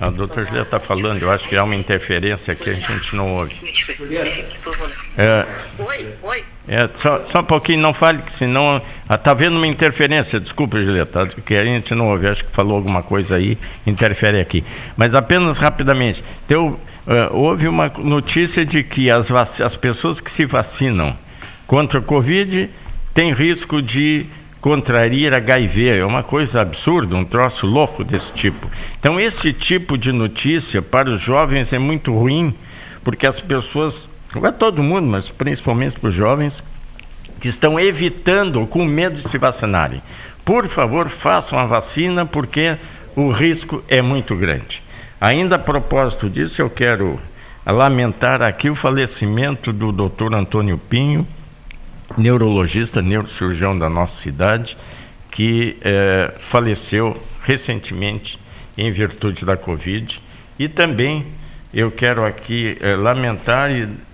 a 0.00 0.08
doutora 0.08 0.46
Julia 0.46 0.62
está 0.62 0.80
falando, 0.80 1.20
eu 1.20 1.30
acho 1.30 1.46
que 1.46 1.56
há 1.58 1.62
uma 1.62 1.76
interferência 1.76 2.52
aqui, 2.52 2.70
a 2.70 2.72
gente 2.72 3.14
não 3.14 3.34
ouve. 3.34 3.54
É, 5.18 5.46
oi, 5.78 6.08
oi. 6.22 6.44
É, 6.72 6.88
só, 6.94 7.20
só 7.24 7.40
um 7.40 7.44
pouquinho, 7.44 7.80
não 7.80 7.92
fale, 7.92 8.22
que 8.22 8.32
senão. 8.32 8.80
Está 9.10 9.32
havendo 9.32 9.56
uma 9.56 9.66
interferência, 9.66 10.38
desculpa, 10.38 10.80
Julieta, 10.80 11.26
que 11.44 11.56
a 11.56 11.64
gente 11.64 11.96
não 11.96 12.10
ouve, 12.10 12.28
acho 12.28 12.44
que 12.44 12.52
falou 12.52 12.76
alguma 12.76 13.02
coisa 13.02 13.34
aí, 13.34 13.58
interfere 13.84 14.38
aqui. 14.40 14.62
Mas 14.96 15.12
apenas 15.12 15.58
rapidamente, 15.58 16.22
então, 16.46 16.68
uh, 16.68 16.78
houve 17.32 17.66
uma 17.66 17.90
notícia 17.98 18.64
de 18.64 18.84
que 18.84 19.10
as, 19.10 19.32
as 19.32 19.76
pessoas 19.76 20.20
que 20.20 20.30
se 20.30 20.46
vacinam 20.46 21.16
contra 21.66 21.98
a 21.98 22.02
Covid 22.02 22.70
têm 23.12 23.32
risco 23.32 23.82
de 23.82 24.26
contrair 24.60 25.34
HIV. 25.34 25.98
É 25.98 26.04
uma 26.04 26.22
coisa 26.22 26.60
absurda, 26.60 27.16
um 27.16 27.24
troço 27.24 27.66
louco 27.66 28.04
desse 28.04 28.32
tipo. 28.32 28.70
Então, 28.96 29.18
esse 29.18 29.52
tipo 29.52 29.98
de 29.98 30.12
notícia 30.12 30.80
para 30.80 31.10
os 31.10 31.18
jovens 31.18 31.72
é 31.72 31.80
muito 31.80 32.14
ruim, 32.14 32.54
porque 33.02 33.26
as 33.26 33.40
pessoas, 33.40 34.08
não 34.34 34.46
é 34.46 34.52
todo 34.52 34.82
mundo, 34.82 35.06
mas 35.06 35.28
principalmente 35.28 35.98
para 35.98 36.08
os 36.08 36.14
jovens, 36.14 36.62
que 37.40 37.48
estão 37.48 37.80
evitando, 37.80 38.66
com 38.66 38.84
medo 38.84 39.16
de 39.16 39.28
se 39.28 39.38
vacinarem. 39.38 40.02
Por 40.44 40.68
favor, 40.68 41.08
façam 41.08 41.58
a 41.58 41.64
vacina, 41.64 42.26
porque 42.26 42.76
o 43.16 43.30
risco 43.30 43.82
é 43.88 44.02
muito 44.02 44.36
grande. 44.36 44.82
Ainda 45.20 45.56
a 45.56 45.58
propósito 45.58 46.28
disso, 46.30 46.62
eu 46.62 46.70
quero 46.70 47.18
lamentar 47.66 48.42
aqui 48.42 48.70
o 48.70 48.74
falecimento 48.74 49.72
do 49.72 49.92
Dr. 49.92 50.34
Antônio 50.34 50.78
Pinho, 50.78 51.26
neurologista, 52.16 53.02
neurocirurgião 53.02 53.78
da 53.78 53.88
nossa 53.88 54.20
cidade, 54.20 54.76
que 55.30 55.76
é, 55.82 56.34
faleceu 56.38 57.20
recentemente 57.42 58.38
em 58.76 58.90
virtude 58.90 59.44
da 59.44 59.56
Covid. 59.56 60.20
E 60.58 60.68
também 60.68 61.26
eu 61.72 61.90
quero 61.90 62.24
aqui 62.24 62.76
é, 62.80 62.96
lamentar 62.96 63.70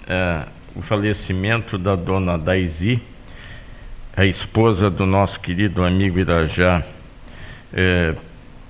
é, 0.08 0.46
o 0.74 0.82
falecimento 0.82 1.78
da 1.78 1.96
dona 1.96 2.36
Daisy, 2.38 3.00
a 4.16 4.24
esposa 4.24 4.90
do 4.90 5.04
nosso 5.04 5.40
querido 5.40 5.84
amigo 5.84 6.18
Irajá 6.18 6.82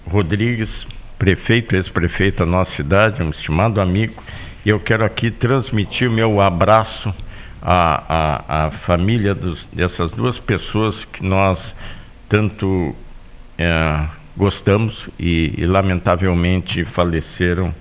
Rodrigues, 0.08 0.86
prefeito, 1.18 1.74
ex-prefeito 1.74 2.38
da 2.38 2.46
nossa 2.46 2.70
cidade, 2.70 3.22
um 3.22 3.30
estimado 3.30 3.80
amigo. 3.80 4.22
E 4.64 4.68
eu 4.68 4.80
quero 4.80 5.04
aqui 5.04 5.30
transmitir 5.30 6.08
o 6.08 6.12
meu 6.12 6.40
abraço 6.40 7.14
a, 7.62 8.02
a, 8.08 8.66
a 8.66 8.70
família 8.70 9.34
dos, 9.34 9.64
dessas 9.66 10.12
duas 10.12 10.38
pessoas 10.38 11.04
que 11.04 11.24
nós 11.24 11.74
tanto 12.28 12.94
é, 13.58 14.04
gostamos 14.36 15.08
e, 15.18 15.54
e, 15.56 15.66
lamentavelmente 15.66 16.84
faleceram 16.84 17.74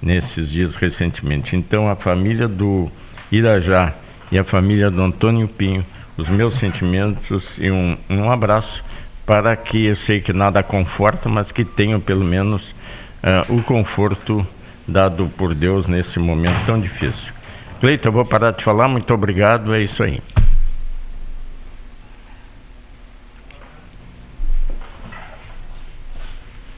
nesses 0.00 0.50
dias 0.50 0.74
recentemente. 0.74 1.56
Então, 1.56 1.88
a 1.88 1.96
família 1.96 2.48
do 2.48 2.90
Irajá 3.30 3.94
e 4.30 4.38
a 4.38 4.44
família 4.44 4.90
do 4.90 5.02
Antônio 5.02 5.48
Pinho, 5.48 5.84
os 6.16 6.28
meus 6.28 6.54
sentimentos 6.54 7.58
e 7.58 7.70
um, 7.70 7.96
um 8.08 8.30
abraço 8.30 8.84
para 9.24 9.54
que 9.56 9.86
eu 9.86 9.96
sei 9.96 10.20
que 10.20 10.32
nada 10.32 10.62
conforta, 10.62 11.28
mas 11.28 11.52
que 11.52 11.64
tenham 11.64 12.00
pelo 12.00 12.24
menos 12.24 12.74
uh, 13.22 13.54
o 13.54 13.62
conforto 13.62 14.46
dado 14.86 15.30
por 15.36 15.54
Deus 15.54 15.86
nesse 15.86 16.18
momento 16.18 16.64
tão 16.64 16.80
difícil. 16.80 17.32
Cleiton, 17.80 18.08
eu 18.08 18.12
vou 18.12 18.24
parar 18.24 18.52
de 18.52 18.64
falar, 18.64 18.88
muito 18.88 19.12
obrigado, 19.12 19.74
é 19.74 19.80
isso 19.80 20.02
aí. 20.02 20.20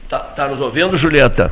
Tá, 0.09 0.19
tá 0.19 0.47
nos 0.49 0.59
ouvindo, 0.59 0.97
Julieta? 0.97 1.51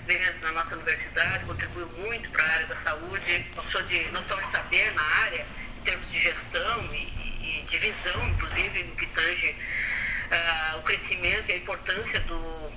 notório 4.11 4.49
saber 4.49 4.91
na 4.93 5.03
área, 5.23 5.45
em 5.77 5.81
termos 5.81 6.11
de 6.11 6.19
gestão 6.19 6.93
e, 6.93 7.59
e 7.59 7.63
de 7.63 7.77
visão, 7.77 8.29
inclusive, 8.29 8.83
no 8.83 8.95
que 8.95 9.05
tange 9.07 9.49
uh, 9.49 10.77
o 10.77 10.81
crescimento 10.81 11.49
e 11.49 11.53
a 11.53 11.57
importância 11.57 12.19
do, 12.21 12.71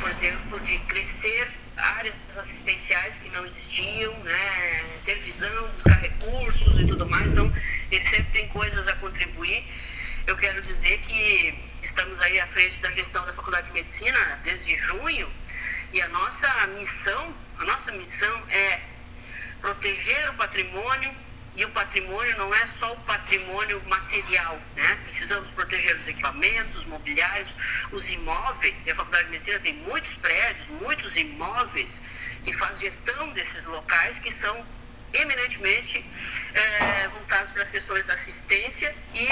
por 0.00 0.10
exemplo, 0.10 0.60
de 0.60 0.78
crescer 0.80 1.48
áreas 1.76 2.38
assistenciais 2.38 3.14
que 3.14 3.28
não 3.30 3.44
existiam, 3.44 4.12
né, 4.20 4.84
ter 5.04 5.18
visão, 5.20 5.68
buscar 5.68 6.00
recursos 6.00 6.80
e 6.80 6.86
tudo 6.86 7.06
mais. 7.06 7.30
Então, 7.30 7.52
ele 7.90 8.02
sempre 8.02 8.32
tem 8.32 8.48
coisas 8.48 8.88
a 8.88 8.94
contribuir. 8.96 9.64
Eu 10.26 10.36
quero 10.36 10.60
dizer 10.60 10.98
que 10.98 11.54
estamos 11.82 12.20
aí 12.20 12.38
à 12.40 12.46
frente 12.46 12.78
da 12.80 12.90
gestão 12.90 13.24
da 13.24 13.32
Faculdade 13.32 13.68
de 13.68 13.72
Medicina 13.72 14.40
desde 14.42 14.76
junho 14.76 15.28
e 15.92 16.02
a 16.02 16.08
nossa 16.08 16.66
missão, 16.68 17.34
a 17.58 17.64
nossa 17.64 17.92
missão 17.92 18.42
é 18.50 18.80
proteger 19.60 20.30
o 20.30 20.34
patrimônio 20.34 21.14
e 21.56 21.64
o 21.64 21.70
patrimônio 21.70 22.36
não 22.38 22.54
é 22.54 22.66
só 22.66 22.92
o 22.92 23.00
patrimônio 23.00 23.82
material, 23.86 24.60
né? 24.76 24.98
Precisamos 25.02 25.48
proteger 25.48 25.96
os 25.96 26.06
equipamentos, 26.06 26.76
os 26.76 26.84
mobiliários, 26.84 27.48
os 27.90 28.08
imóveis. 28.08 28.86
E 28.86 28.90
a 28.92 28.94
Faculdade 28.94 29.24
de 29.24 29.30
Medicina 29.32 29.58
tem 29.58 29.74
muitos 29.74 30.12
prédios, 30.14 30.68
muitos 30.68 31.16
imóveis 31.16 32.00
que 32.44 32.52
faz 32.52 32.78
gestão 32.78 33.32
desses 33.32 33.64
locais 33.64 34.20
que 34.20 34.30
são 34.30 34.64
eminentemente 35.12 36.04
é, 36.54 37.08
voltados 37.08 37.50
para 37.50 37.62
as 37.62 37.70
questões 37.70 38.06
da 38.06 38.12
assistência 38.12 38.94
e 39.14 39.28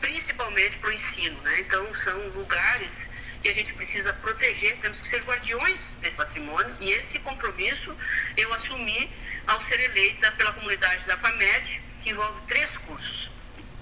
principalmente 0.00 0.76
para 0.78 0.90
o 0.90 0.92
ensino, 0.92 1.40
né? 1.40 1.60
Então 1.60 1.94
são 1.94 2.18
lugares 2.34 3.08
que 3.42 3.48
a 3.48 3.54
gente 3.54 3.72
precisa 3.74 4.12
proteger, 4.14 4.76
temos 4.78 5.00
que 5.00 5.08
ser 5.08 5.22
guardiões 5.24 5.96
desse 5.96 6.16
patrimônio 6.16 6.72
e 6.80 6.90
esse 6.92 7.18
compromisso 7.18 7.94
eu 8.36 8.54
assumi 8.54 9.10
ao 9.48 9.60
ser 9.60 9.80
eleita 9.80 10.30
pela 10.32 10.52
comunidade 10.52 11.04
da 11.06 11.16
FAMED, 11.16 11.82
que 12.00 12.10
envolve 12.10 12.40
três 12.46 12.76
cursos. 12.78 13.30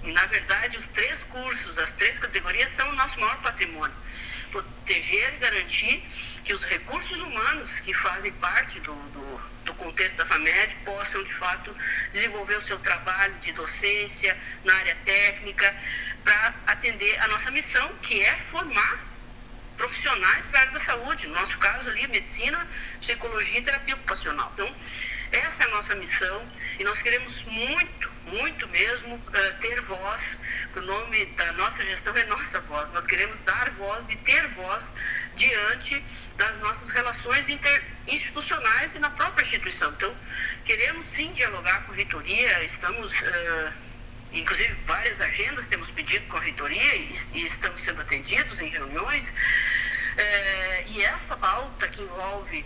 E, 0.02 0.12
na 0.12 0.24
verdade, 0.26 0.78
os 0.78 0.88
três 0.88 1.22
cursos, 1.24 1.78
as 1.78 1.92
três 1.92 2.18
categorias 2.18 2.70
são 2.70 2.88
o 2.88 2.94
nosso 2.94 3.20
maior 3.20 3.36
patrimônio. 3.42 3.94
Proteger 4.50 5.34
e 5.34 5.38
garantir 5.38 6.02
que 6.42 6.54
os 6.54 6.64
recursos 6.64 7.20
humanos 7.20 7.80
que 7.80 7.92
fazem 7.92 8.32
parte 8.32 8.80
do, 8.80 8.94
do, 8.94 9.42
do 9.66 9.74
contexto 9.74 10.16
da 10.16 10.24
FAMED 10.24 10.76
possam, 10.86 11.22
de 11.22 11.34
fato, 11.34 11.76
desenvolver 12.12 12.56
o 12.56 12.62
seu 12.62 12.78
trabalho 12.78 13.34
de 13.40 13.52
docência 13.52 14.36
na 14.64 14.74
área 14.74 14.96
técnica 15.04 15.76
para 16.24 16.54
atender 16.66 17.20
a 17.20 17.28
nossa 17.28 17.50
missão, 17.50 17.88
que 17.98 18.22
é 18.22 18.32
formar 18.38 19.09
profissionais 19.80 20.42
para 20.48 20.58
a 20.58 20.62
área 20.62 20.72
da 20.74 20.80
saúde. 20.80 21.26
No 21.26 21.34
nosso 21.34 21.56
caso 21.58 21.88
ali, 21.88 22.06
medicina, 22.08 22.68
psicologia 23.00 23.58
e 23.58 23.62
terapia 23.62 23.94
ocupacional. 23.94 24.50
Então, 24.52 24.70
essa 25.32 25.62
é 25.62 25.66
a 25.66 25.70
nossa 25.70 25.94
missão 25.94 26.46
e 26.78 26.84
nós 26.84 27.00
queremos 27.00 27.42
muito, 27.44 28.10
muito 28.26 28.68
mesmo 28.68 29.14
uh, 29.14 29.54
ter 29.58 29.80
voz. 29.80 30.38
O 30.76 30.80
nome 30.82 31.26
da 31.26 31.52
nossa 31.52 31.82
gestão 31.84 32.14
é 32.16 32.24
Nossa 32.24 32.60
Voz. 32.60 32.92
Nós 32.92 33.06
queremos 33.06 33.38
dar 33.40 33.70
voz 33.70 34.10
e 34.10 34.16
ter 34.16 34.46
voz 34.48 34.92
diante 35.34 36.00
das 36.36 36.60
nossas 36.60 36.90
relações 36.90 37.48
interinstitucionais 37.48 38.94
e 38.94 38.98
na 38.98 39.10
própria 39.10 39.42
instituição. 39.42 39.90
Então, 39.92 40.14
queremos 40.64 41.06
sim 41.06 41.32
dialogar 41.32 41.84
com 41.86 41.92
a 41.92 41.94
reitoria, 41.96 42.64
estamos. 42.64 43.12
Uh, 43.22 43.89
inclusive 44.32 44.72
várias 44.84 45.20
agendas 45.20 45.66
temos 45.66 45.90
pedido 45.90 46.26
com 46.28 46.36
a 46.36 46.40
reitoria 46.40 46.94
e, 46.96 47.12
e 47.34 47.44
estamos 47.44 47.80
sendo 47.80 48.00
atendidos 48.00 48.60
em 48.60 48.68
reuniões. 48.68 49.32
É, 50.16 50.84
e 50.88 51.02
essa 51.04 51.36
pauta 51.36 51.88
que 51.88 52.02
envolve 52.02 52.64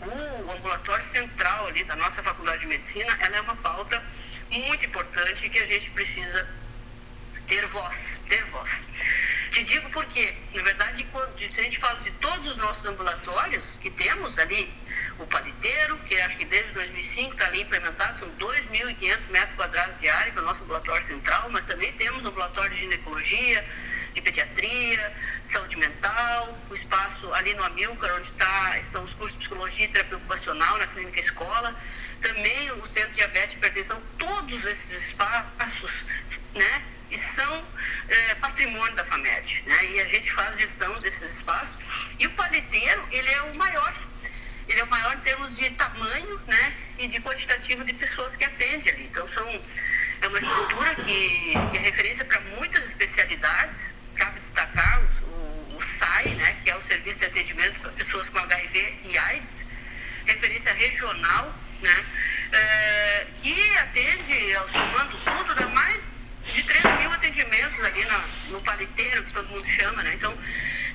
o 0.00 0.52
ambulatório 0.52 1.04
central 1.04 1.66
ali 1.68 1.82
da 1.84 1.96
nossa 1.96 2.22
faculdade 2.22 2.60
de 2.60 2.66
medicina, 2.66 3.16
ela 3.20 3.36
é 3.36 3.40
uma 3.40 3.56
pauta 3.56 4.02
muito 4.50 4.84
importante 4.84 5.48
que 5.48 5.58
a 5.58 5.64
gente 5.64 5.90
precisa 5.90 6.46
ter 7.46 7.64
voz, 7.66 8.20
ter 8.28 8.42
voz. 8.44 8.70
Te 9.50 9.62
digo 9.62 9.88
porque, 9.90 10.34
na 10.52 10.62
verdade, 10.62 11.04
quando 11.12 11.32
a 11.34 11.62
gente 11.62 11.78
fala 11.78 11.98
de 12.00 12.10
todos 12.12 12.46
os 12.46 12.56
nossos 12.58 12.84
ambulatórios 12.86 13.78
que 13.80 13.90
temos 13.90 14.38
ali, 14.38 14.70
o 15.18 15.26
paliteiro, 15.26 15.96
que 16.00 16.20
acho 16.20 16.36
que 16.36 16.44
desde 16.44 16.72
2005 16.72 17.32
está 17.32 17.46
ali 17.46 17.62
implementado, 17.62 18.18
são 18.18 18.28
2.500 18.32 19.28
metros 19.30 19.52
quadrados 19.52 19.98
de 19.98 20.08
área, 20.08 20.32
que 20.32 20.38
é 20.38 20.42
o 20.42 20.44
nosso 20.44 20.62
ambulatório 20.64 21.04
central, 21.04 21.48
mas 21.50 21.64
também 21.64 21.92
temos 21.94 22.24
o 22.24 22.28
ambulatório 22.28 22.70
de 22.70 22.80
ginecologia, 22.80 23.64
de 24.12 24.20
pediatria, 24.20 25.14
saúde 25.42 25.76
mental, 25.76 26.58
o 26.68 26.74
espaço 26.74 27.32
ali 27.34 27.54
no 27.54 27.64
Amilcar, 27.64 28.14
onde 28.16 28.32
tá, 28.34 28.78
estão 28.78 29.02
os 29.04 29.14
cursos 29.14 29.32
de 29.32 29.38
psicologia 29.38 29.84
e 29.84 29.88
terapia 29.88 30.16
ocupacional 30.18 30.76
na 30.78 30.86
clínica 30.88 31.20
escola, 31.20 31.74
também 32.20 32.70
o 32.72 32.84
centro 32.84 33.10
de 33.10 33.16
diabetes 33.16 33.54
e 33.54 33.58
hipertensão, 33.58 34.02
todos 34.18 34.66
esses 34.66 35.08
espaços, 35.08 36.04
né, 36.54 36.95
e 37.10 37.18
são 37.18 37.64
é, 38.08 38.34
patrimônio 38.36 38.94
da 38.94 39.04
FAMED, 39.04 39.62
né, 39.66 39.84
e 39.92 40.00
a 40.00 40.06
gente 40.06 40.32
faz 40.32 40.56
gestão 40.56 40.92
desses 40.94 41.34
espaços, 41.34 41.76
e 42.18 42.26
o 42.26 42.30
paleteiro, 42.32 43.02
ele 43.10 43.28
é 43.28 43.42
o 43.42 43.58
maior, 43.58 43.94
ele 44.68 44.80
é 44.80 44.84
o 44.84 44.86
maior 44.88 45.14
em 45.14 45.20
termos 45.20 45.56
de 45.56 45.70
tamanho, 45.70 46.40
né, 46.46 46.74
e 46.98 47.06
de 47.06 47.20
quantitativo 47.20 47.84
de 47.84 47.92
pessoas 47.92 48.34
que 48.34 48.44
atende 48.44 48.90
ali, 48.90 49.02
então 49.02 49.26
são, 49.28 49.46
é 50.22 50.28
uma 50.28 50.38
estrutura 50.38 50.94
que, 50.96 51.52
que 51.70 51.76
é 51.76 51.80
referência 51.80 52.24
para 52.24 52.40
muitas 52.56 52.84
especialidades, 52.86 53.94
cabe 54.16 54.40
destacar 54.40 55.02
o, 55.22 55.76
o 55.76 55.80
SAI, 55.80 56.34
né, 56.34 56.56
que 56.62 56.70
é 56.70 56.76
o 56.76 56.80
Serviço 56.80 57.18
de 57.18 57.26
Atendimento 57.26 57.78
para 57.80 57.92
Pessoas 57.92 58.28
com 58.28 58.38
HIV 58.38 58.98
e 59.04 59.18
AIDS, 59.18 59.50
referência 60.26 60.72
regional, 60.74 61.54
né, 61.80 62.06
é, 62.52 63.26
que 63.36 63.76
atende, 63.78 64.54
ao 64.56 64.66
somando 64.66 65.16
tudo, 65.18 65.54
dá 65.54 65.66
mais 65.68 66.15
de 66.52 66.62
3 66.62 66.98
mil 67.00 67.10
atendimentos 67.12 67.82
ali 67.84 68.04
na, 68.04 68.24
no 68.50 68.60
paliteiro, 68.60 69.22
que 69.22 69.32
todo 69.32 69.48
mundo 69.48 69.68
chama, 69.68 70.02
né? 70.02 70.12
Então, 70.14 70.36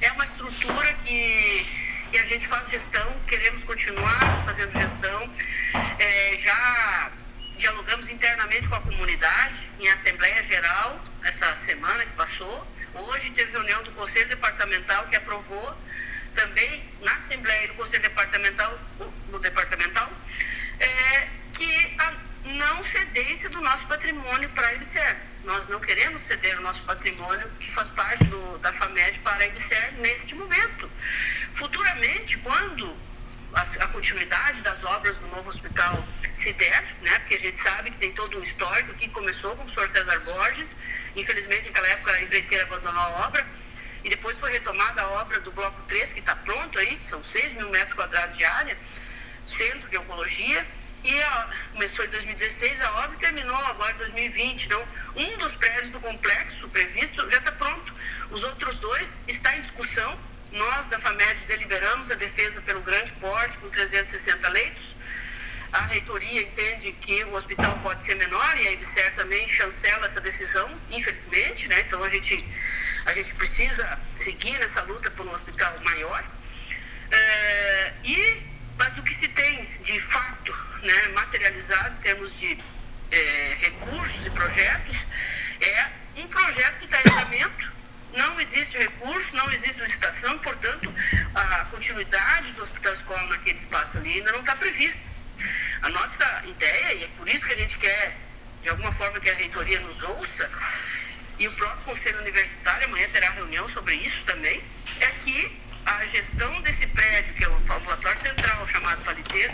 é 0.02 0.12
uma 0.14 0.24
estrutura 0.24 0.93
que, 0.93 1.66
que 2.10 2.18
a 2.18 2.26
gente 2.26 2.47
faz 2.47 2.70
gestão, 2.70 3.20
queremos 3.28 3.64
continuar 3.64 4.43
fazendo 4.45 4.72
gestão. 4.72 5.30
É, 5.99 6.38
já 6.38 7.12
dialogamos 7.58 8.10
internamente 8.10 8.68
com 8.68 8.76
a 8.76 8.82
comunidade, 8.82 9.70
em 9.80 9.88
Assembleia 9.89 10.41
Geral, 10.43 11.02
essa 11.24 11.56
semana 11.56 12.04
que 12.06 12.14
passou. 12.14 12.68
Hoje 12.93 13.30
teve 13.32 13.52
reunião 13.52 13.84
do 13.84 13.91
Conselho 13.91 14.28
Departamental 14.30 15.06
que 15.08 15.16
aprovou 15.16 15.78
também 16.34 16.84
na 17.02 17.14
Assembleia 17.16 17.68
do 17.68 17.76
Conselho 17.76 18.02
Departamental, 18.02 18.80
do 19.30 19.39
Departamental 19.39 20.12
é, 20.80 21.28
que 21.54 21.95
a 21.99 22.12
não 22.52 22.84
cedência 22.84 23.49
do 23.49 23.62
nosso 23.62 23.88
patrimônio 23.88 24.49
para 24.49 24.68
a 24.68 24.74
IBSER. 24.74 25.18
Nós 25.43 25.68
não 25.68 25.80
queremos 25.80 26.22
ceder 26.22 26.58
o 26.60 26.62
nosso 26.62 26.84
patrimônio 26.84 27.49
que 27.60 27.72
faz 27.72 27.89
parte 27.89 28.24
do, 28.26 28.58
da 28.60 28.72
FAMED 28.72 29.20
para 29.20 29.43
a 29.43 29.47
IBSER 29.47 29.93
neste 29.99 30.36
momento. 30.36 30.89
Futuramente, 31.54 32.38
quando 32.39 32.95
a, 33.54 33.62
a, 33.62 33.88
continuidade 33.88 34.62
das 34.62 34.84
obras 34.84 35.20
do 35.20 35.28
novo 35.28 35.49
hospital 35.49 36.04
se 36.34 36.54
der, 36.54 36.84
né? 37.02 37.20
Porque 37.20 37.36
a 37.36 37.39
gente 37.39 37.58
sabe 37.58 37.91
que 37.91 37.97
tem 37.97 38.12
todo 38.14 38.38
um 38.38 38.41
histórico 38.41 38.93
que 38.93 39.10
começou 39.10 39.56
com 39.56 39.64
o 39.64 39.66
professor 39.66 39.89
César 39.89 40.20
Borges, 40.20 40.76
infelizmente 41.16 41.68
naquela 41.68 41.88
época 41.88 42.12
a 42.12 42.22
empreiteira 42.22 42.64
abandonou 42.64 43.02
a 43.02 43.10
obra, 43.28 43.45
e 44.04 44.10
depois 44.10 44.39
foi 44.39 44.52
retomada 44.52 45.02
a 45.02 45.08
obra 45.22 45.39
do 45.41 45.52
Bloco 45.52 45.82
3, 45.84 46.14
que 46.14 46.20
está 46.20 46.36
pronto 46.36 46.80
aí, 46.80 46.97
são 47.02 47.24
6 47.24 47.54
mil 47.54 47.70
metros 47.70 47.93
quadrados 47.93 48.38
de 48.38 48.43
área, 48.43 48.78
centro 49.45 49.89
de 49.89 49.97
oncologia, 49.97 50.66
e 51.04 51.24
começou 51.74 52.06
em 52.06 52.10
2016 52.10 52.82
a 52.82 52.91
obra 53.04 53.18
terminou 53.18 53.56
agora 53.56 53.91
em 53.93 53.97
2020. 53.97 54.66
Então, 54.66 54.88
um 55.16 55.38
dos 55.38 55.54
prédios 55.54 55.89
do 55.89 55.99
complexo 55.99 56.70
previsto 56.70 57.30
já 57.30 57.38
está 57.38 57.52
pronto. 57.54 57.93
Os 58.30 58.43
outros 58.43 58.78
dois 58.80 59.12
estão 59.28 59.52
em 59.54 59.62
discussão. 59.62 60.20
Nós, 60.52 60.86
da 60.88 60.99
FAMED, 60.99 61.45
deliberamos 61.47 62.12
a 62.12 62.16
defesa 62.16 62.62
pelo 62.62 62.82
grande 62.82 63.14
porte, 63.14 63.58
com 63.58 63.70
360 63.70 64.49
leitos. 64.49 64.95
A 65.72 65.86
reitoria 65.86 66.41
entende 66.41 66.91
que 66.91 67.24
o 67.24 67.34
hospital 67.34 67.80
pode 67.80 68.04
ser 68.04 68.16
menor 68.16 68.58
e 68.58 68.68
a 68.68 68.72
IBSER 68.72 69.16
também 69.16 69.47
chancela 69.47 70.06
essa 70.06 70.20
decisão, 70.20 70.70
infelizmente. 70.91 71.70
Né? 71.70 71.80
Então, 71.82 72.04
a 72.04 72.10
gente, 72.10 72.45
a 73.06 73.14
gente 73.14 73.34
precisa 73.36 73.99
seguir 74.16 74.60
nessa 74.60 74.82
luta 74.84 75.10
por 75.12 75.26
um 75.26 75.32
hospital 75.32 75.74
maior. 75.84 76.24
É, 77.10 77.93
e 78.04 78.51
mas 78.82 78.97
o 78.97 79.03
que 79.03 79.13
se 79.13 79.27
tem 79.27 79.63
de 79.84 79.99
fato 79.99 80.51
né, 80.82 81.07
materializado 81.09 81.93
em 81.97 82.01
termos 82.01 82.39
de 82.39 82.57
é, 83.11 83.57
recursos 83.59 84.25
e 84.25 84.29
projetos 84.32 85.05
é 85.61 85.88
um 86.17 86.27
projeto 86.27 86.79
que 86.79 86.86
está 86.86 86.99
em 86.99 87.11
andamento, 87.11 87.71
não 88.13 88.41
existe 88.41 88.79
recurso, 88.79 89.36
não 89.36 89.51
existe 89.51 89.79
licitação, 89.79 90.36
portanto, 90.39 90.91
a 91.36 91.65
continuidade 91.65 92.53
do 92.53 92.63
Hospital 92.63 92.93
Escola 92.93 93.21
naquele 93.27 93.59
espaço 93.59 93.99
ali 93.99 94.13
ainda 94.13 94.32
não 94.32 94.39
está 94.39 94.55
prevista. 94.55 95.07
A 95.84 95.89
nossa 95.89 96.43
ideia, 96.47 96.93
e 96.95 97.03
é 97.03 97.07
por 97.09 97.29
isso 97.29 97.45
que 97.45 97.53
a 97.53 97.57
gente 97.57 97.77
quer, 97.77 98.17
de 98.63 98.69
alguma 98.69 98.91
forma, 98.91 99.19
que 99.19 99.29
a 99.29 99.36
reitoria 99.36 99.79
nos 99.82 100.01
ouça, 100.01 100.49
e 101.38 101.47
o 101.47 101.51
próprio 101.51 101.86
Conselho 101.86 102.19
Universitário 102.19 102.88
amanhã 102.88 103.07
terá 103.09 103.29
reunião 103.29 103.67
sobre 103.67 103.93
isso 103.93 104.23
também, 104.23 104.61
é 104.99 105.07
que 105.19 105.61
a 105.86 106.05
gestão 106.05 106.61
desse 106.61 106.88
prédio, 106.88 107.34
que 107.36 107.43
é 107.43 107.49
o 107.49 107.55
ambulatório 107.55 108.21
central, 108.21 108.67
chamado 108.67 109.03
Paliteiro, 109.03 109.53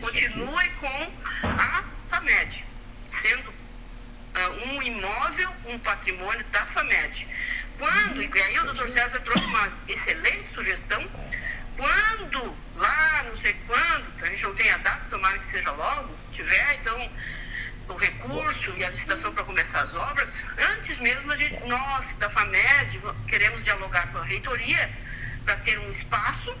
continue 0.00 0.68
com 0.70 1.12
a 1.44 1.84
FAMED, 2.04 2.64
sendo 3.06 3.50
uh, 3.50 4.68
um 4.68 4.82
imóvel, 4.82 5.52
um 5.66 5.78
patrimônio 5.78 6.44
da 6.50 6.66
FAMED. 6.66 7.28
Quando, 7.78 8.22
e 8.22 8.42
aí 8.42 8.58
o 8.58 8.64
doutor 8.64 8.88
César 8.88 9.20
trouxe 9.20 9.46
uma 9.46 9.72
excelente 9.88 10.48
sugestão, 10.48 11.06
quando, 11.76 12.56
lá, 12.74 13.22
não 13.24 13.36
sei 13.36 13.54
quando, 13.66 14.24
a 14.24 14.26
gente 14.26 14.42
não 14.42 14.54
tem 14.54 14.70
a 14.70 14.78
data, 14.78 15.08
tomara 15.08 15.38
que 15.38 15.44
seja 15.44 15.70
logo, 15.70 16.12
tiver, 16.32 16.74
então, 16.74 17.10
o 17.88 17.94
recurso 17.94 18.74
e 18.76 18.84
a 18.84 18.90
licitação 18.90 19.32
para 19.32 19.44
começar 19.44 19.80
as 19.80 19.94
obras, 19.94 20.44
antes 20.72 20.98
mesmo 20.98 21.30
a 21.30 21.36
gente, 21.36 21.64
nós, 21.66 22.16
da 22.16 22.28
FAMED, 22.28 23.00
queremos 23.28 23.62
dialogar 23.62 24.10
com 24.12 24.18
a 24.18 24.24
reitoria, 24.24 25.07
para 25.48 25.56
ter 25.56 25.78
um 25.78 25.88
espaço 25.88 26.54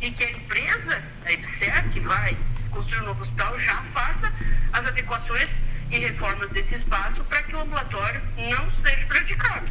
e 0.00 0.10
que 0.10 0.24
a 0.24 0.30
empresa, 0.32 1.00
a 1.24 1.32
EBSER, 1.32 1.88
que 1.90 2.00
vai 2.00 2.36
construir 2.70 3.02
um 3.02 3.04
novo 3.04 3.22
hospital, 3.22 3.56
já 3.56 3.80
faça 3.84 4.32
as 4.72 4.84
adequações 4.84 5.48
e 5.92 5.98
reformas 6.00 6.50
desse 6.50 6.74
espaço 6.74 7.22
para 7.24 7.40
que 7.44 7.54
o 7.54 7.60
ambulatório 7.60 8.20
não 8.50 8.68
seja 8.68 9.06
prejudicado. 9.06 9.70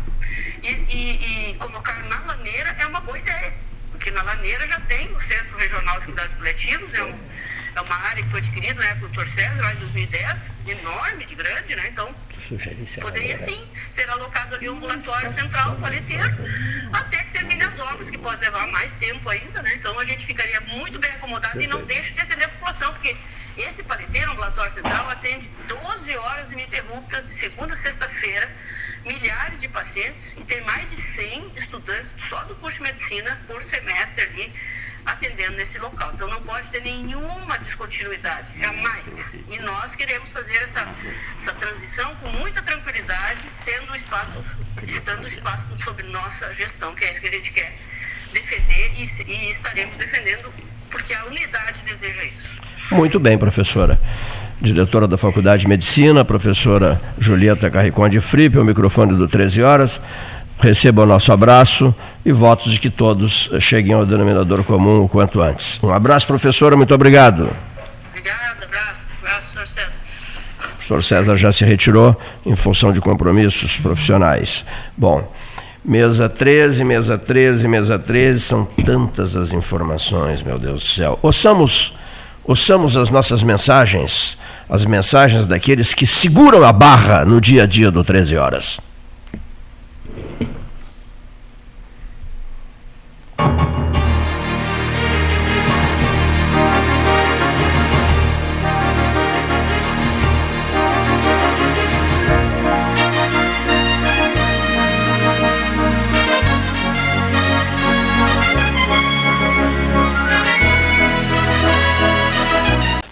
E, 0.63 0.69
e, 0.69 1.51
e, 1.51 1.55
colocar 1.55 2.01
na 2.03 2.21
laneira 2.21 2.69
é 2.79 2.85
uma 2.87 3.01
boa 3.01 3.19
ideia, 3.19 3.53
porque 3.91 4.09
na 4.11 4.21
laneira 4.21 4.65
já 4.65 4.79
tem 4.81 5.11
o 5.13 5.19
Centro 5.19 5.57
Regional 5.57 5.99
de 5.99 6.05
Cuidados 6.05 6.33
Coletivos, 6.35 6.93
é, 6.93 7.03
um, 7.03 7.19
é 7.75 7.81
uma 7.81 7.95
área 8.07 8.23
que 8.23 8.29
foi 8.29 8.39
adquirida 8.39 8.79
na 8.79 8.87
época 8.87 9.09
do 9.09 9.21
Dr. 9.21 9.25
César, 9.25 9.63
lá 9.63 9.73
em 9.73 9.77
2010, 9.79 10.67
enorme, 10.67 11.25
de 11.25 11.35
grande, 11.35 11.75
né? 11.75 11.89
Então, 11.89 12.15
poderia 13.01 13.35
sim 13.35 13.67
ser 13.89 14.09
alocado 14.09 14.55
ali 14.55 14.69
um 14.69 14.75
ambulatório 14.75 15.33
central, 15.33 15.75
paleteiro, 15.75 16.37
termine 17.51 17.63
as 17.63 17.79
obras, 17.79 18.09
que 18.09 18.17
pode 18.17 18.41
levar 18.41 18.67
mais 18.67 18.91
tempo 18.91 19.29
ainda, 19.29 19.61
né? 19.61 19.73
Então 19.75 19.97
a 19.99 20.03
gente 20.03 20.25
ficaria 20.25 20.61
muito 20.61 20.99
bem 20.99 21.11
acomodado 21.11 21.61
e 21.61 21.67
não 21.67 21.83
deixa 21.83 22.13
de 22.13 22.21
atender 22.21 22.45
a 22.45 22.49
população, 22.49 22.91
porque 22.93 23.15
esse 23.57 23.83
paleteiro, 23.83 24.31
ambulatório 24.31 24.71
central, 24.71 25.09
atende 25.09 25.49
12 25.67 26.17
horas 26.17 26.51
ininterruptas 26.51 27.27
de 27.27 27.33
segunda 27.35 27.73
a 27.73 27.75
sexta-feira, 27.75 28.49
milhares 29.05 29.59
de 29.59 29.67
pacientes 29.67 30.35
e 30.37 30.43
tem 30.43 30.61
mais 30.61 30.85
de 30.91 31.01
100 31.01 31.51
estudantes 31.55 32.13
só 32.17 32.41
do 32.43 32.55
curso 32.55 32.77
de 32.77 32.83
medicina 32.83 33.41
por 33.47 33.61
semestre 33.61 34.23
ali 34.23 34.53
atendendo 35.05 35.57
nesse 35.57 35.77
local. 35.79 36.11
Então 36.13 36.27
não 36.27 36.41
pode 36.41 36.67
ter 36.69 36.81
nenhuma 36.81 37.57
descontinuidade, 37.57 38.59
jamais. 38.59 39.35
E 39.49 39.59
nós 39.59 39.91
queremos 39.91 40.31
fazer 40.31 40.57
essa, 40.57 40.87
essa 41.37 41.53
transição 41.53 42.13
com 42.15 42.29
muita 42.39 42.61
tranquilidade, 42.61 43.49
sendo 43.49 43.91
o 43.91 43.95
espaço, 43.95 44.43
estando 44.83 45.23
o 45.23 45.27
espaço 45.27 45.77
sob 45.77 46.03
nossa 46.03 46.53
gestão, 46.53 46.93
que 46.95 47.05
é 47.05 47.09
isso 47.09 47.21
que 47.21 47.27
a 47.27 47.31
gente 47.31 47.51
quer 47.51 47.73
defender 48.33 48.91
e, 48.95 49.31
e 49.31 49.49
estaremos 49.49 49.97
defendendo 49.97 50.51
porque 50.89 51.13
a 51.13 51.25
unidade 51.25 51.83
deseja 51.85 52.23
isso. 52.25 52.59
Muito 52.91 53.19
bem, 53.19 53.37
professora. 53.37 53.99
Diretora 54.59 55.07
da 55.07 55.17
Faculdade 55.17 55.63
de 55.63 55.67
Medicina, 55.67 56.23
professora 56.23 57.01
Julieta 57.17 57.71
Carricon 57.71 58.07
de 58.09 58.19
Fripe, 58.19 58.59
o 58.59 58.63
microfone 58.63 59.15
do 59.15 59.27
13 59.27 59.63
horas 59.63 59.99
receba 60.61 61.01
o 61.01 61.05
nosso 61.05 61.31
abraço 61.33 61.93
e 62.23 62.31
votos 62.31 62.71
de 62.71 62.79
que 62.79 62.89
todos 62.89 63.49
cheguem 63.59 63.93
ao 63.93 64.05
denominador 64.05 64.63
comum 64.63 65.03
o 65.03 65.09
quanto 65.09 65.41
antes. 65.41 65.79
Um 65.83 65.91
abraço, 65.91 66.27
professora, 66.27 66.77
muito 66.77 66.93
obrigado. 66.93 67.49
Obrigado, 68.09 68.63
abraço. 68.63 69.07
Abraço, 69.19 69.53
professor 69.53 69.67
César. 69.67 69.99
O 70.59 70.75
professor 70.75 71.03
César 71.03 71.35
já 71.35 71.51
se 71.51 71.65
retirou 71.65 72.15
em 72.45 72.55
função 72.55 72.93
de 72.93 73.01
compromissos 73.01 73.77
profissionais. 73.77 74.63
Bom, 74.95 75.27
mesa 75.83 76.29
13, 76.29 76.83
mesa 76.83 77.17
13, 77.17 77.67
mesa 77.67 77.97
13, 77.97 78.39
são 78.39 78.65
tantas 78.85 79.35
as 79.35 79.51
informações, 79.51 80.43
meu 80.43 80.59
Deus 80.59 80.81
do 80.81 80.87
céu. 80.87 81.17
Ouçamos, 81.23 81.95
ouçamos 82.43 82.95
as 82.95 83.09
nossas 83.09 83.41
mensagens, 83.41 84.37
as 84.69 84.85
mensagens 84.85 85.47
daqueles 85.47 85.95
que 85.95 86.05
seguram 86.05 86.63
a 86.63 86.71
barra 86.71 87.25
no 87.25 87.41
dia 87.41 87.63
a 87.63 87.65
dia 87.65 87.89
do 87.89 88.03
13 88.03 88.37
horas. 88.37 88.90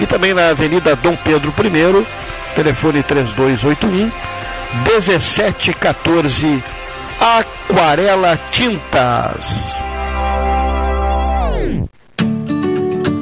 E 0.00 0.06
também 0.06 0.34
na 0.34 0.48
Avenida 0.48 0.96
Dom 0.96 1.14
Pedro 1.16 1.52
I, 1.58 2.06
telefone 2.54 3.02
3281 3.02 4.10
1714. 4.84 6.62
Aquarela 7.20 8.38
Tintas. 8.50 9.84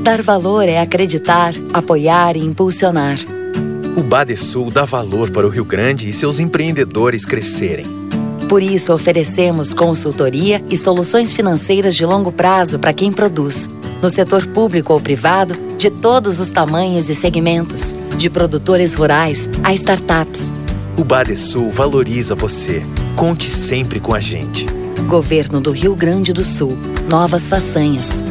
Dar 0.02 0.22
valor 0.22 0.68
é 0.68 0.80
acreditar, 0.80 1.52
apoiar 1.74 2.36
e 2.36 2.40
impulsionar. 2.40 3.18
O 3.96 4.02
Badesul 4.02 4.70
dá 4.70 4.84
valor 4.84 5.30
para 5.30 5.46
o 5.46 5.50
Rio 5.50 5.64
Grande 5.64 6.08
e 6.08 6.12
seus 6.12 6.38
empreendedores 6.38 7.26
crescerem. 7.26 7.86
Por 8.48 8.62
isso, 8.62 8.94
oferecemos 8.94 9.74
consultoria 9.74 10.64
e 10.70 10.76
soluções 10.76 11.32
financeiras 11.34 11.94
de 11.94 12.06
longo 12.06 12.32
prazo 12.32 12.78
para 12.78 12.94
quem 12.94 13.12
produz, 13.12 13.68
no 14.03 14.11
setor 14.11 14.46
público 14.46 14.92
ou 14.92 15.01
privado, 15.01 15.55
de 15.76 15.90
todos 15.90 16.40
os 16.40 16.51
tamanhos 16.51 17.09
e 17.09 17.14
segmentos, 17.14 17.94
de 18.16 18.28
produtores 18.28 18.94
rurais 18.94 19.49
a 19.62 19.72
startups. 19.74 20.53
O 20.96 21.05
Badesul 21.05 21.70
valoriza 21.70 22.34
você. 22.34 22.82
Conte 23.14 23.49
sempre 23.49 24.01
com 24.01 24.14
a 24.14 24.20
gente. 24.20 24.66
Governo 25.07 25.61
do 25.61 25.70
Rio 25.70 25.94
Grande 25.94 26.32
do 26.32 26.44
Sul. 26.44 26.76
Novas 27.09 27.49
façanhas. 27.49 28.24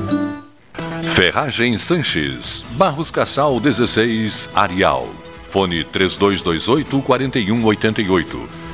Ferragem 1.16 1.78
Sanches, 1.78 2.64
Barros 2.74 3.10
Cassal 3.10 3.60
16, 3.60 4.50
Arial. 4.54 5.08
Fone 5.48 5.84
3228 5.86 7.02
4188. 7.02 8.67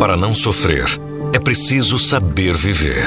Para 0.00 0.16
não 0.16 0.32
sofrer, 0.32 0.86
é 1.34 1.38
preciso 1.38 1.98
saber 1.98 2.56
viver. 2.56 3.06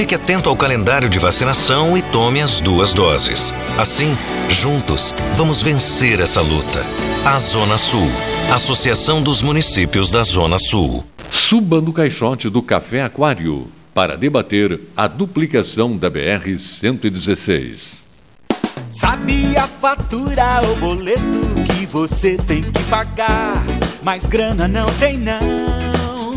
Fique 0.00 0.14
atento 0.14 0.48
ao 0.48 0.56
calendário 0.56 1.10
de 1.10 1.18
vacinação 1.18 1.94
e 1.94 2.00
tome 2.00 2.40
as 2.40 2.58
duas 2.58 2.94
doses. 2.94 3.52
Assim, 3.78 4.16
juntos, 4.48 5.14
vamos 5.34 5.60
vencer 5.60 6.20
essa 6.20 6.40
luta. 6.40 6.82
A 7.22 7.38
Zona 7.38 7.76
Sul. 7.76 8.10
Associação 8.50 9.22
dos 9.22 9.42
Municípios 9.42 10.10
da 10.10 10.22
Zona 10.22 10.56
Sul. 10.58 11.04
Suba 11.30 11.82
no 11.82 11.92
caixote 11.92 12.48
do 12.48 12.62
Café 12.62 13.02
Aquário 13.02 13.70
para 13.92 14.16
debater 14.16 14.80
a 14.96 15.06
duplicação 15.06 15.98
da 15.98 16.10
BR-116. 16.10 17.98
Sabe 18.88 19.54
a 19.54 19.68
fatura 19.68 20.62
ou 20.66 20.76
boleto 20.76 21.20
que 21.76 21.84
você 21.84 22.38
tem 22.38 22.62
que 22.62 22.82
pagar, 22.84 23.62
mas 24.02 24.26
grana 24.26 24.66
não 24.66 24.86
tem 24.94 25.18
não. 25.18 26.30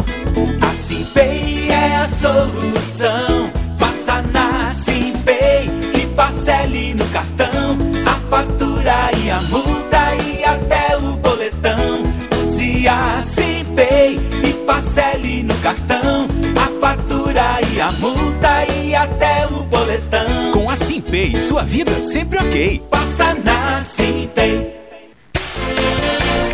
A 0.70 0.74
Simpay 0.74 1.63
é 1.74 1.96
a 1.96 2.08
solução. 2.08 3.50
Passa 3.80 4.22
na 4.22 4.72
Simpay 4.72 5.70
e 6.00 6.06
parcele 6.16 6.94
no 6.94 7.06
cartão 7.08 7.78
a 8.06 8.16
fatura 8.30 9.12
e 9.18 9.30
a 9.30 9.42
multa 9.42 10.16
e 10.16 10.44
até 10.44 10.98
o 10.98 11.18
boletão. 11.18 12.04
Use 12.42 12.88
a 12.88 13.22
Simpay 13.22 14.20
e 14.48 14.54
parcele 14.66 15.44
no 15.44 15.56
cartão 15.56 16.28
a 16.56 16.80
fatura 16.80 17.60
e 17.74 17.82
a 17.82 17.92
multa 17.94 18.66
e 18.66 18.96
até 18.96 19.48
o 19.48 19.64
boletão. 19.64 20.52
Com 20.52 20.70
a 20.70 20.76
Simpay, 20.76 21.38
sua 21.38 21.64
vida 21.64 22.02
sempre 22.02 22.40
ok. 22.40 22.82
Passa 22.90 23.34
na 23.34 23.82
Simpay. 23.82 24.74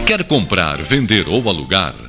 Quer 0.05 0.23
comprar, 0.23 0.81
vender 0.81 1.27
ou 1.27 1.47
alugar? 1.47 2.08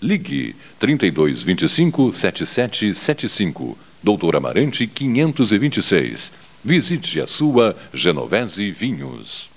Ligue 0.00 0.54
3225 0.78 2.12
7775, 2.12 3.76
Doutor 4.02 4.36
Amarante 4.36 4.86
526. 4.86 6.32
Visite 6.62 7.20
a 7.20 7.26
sua 7.26 7.76
Genovese 7.94 8.70
Vinhos. 8.72 9.48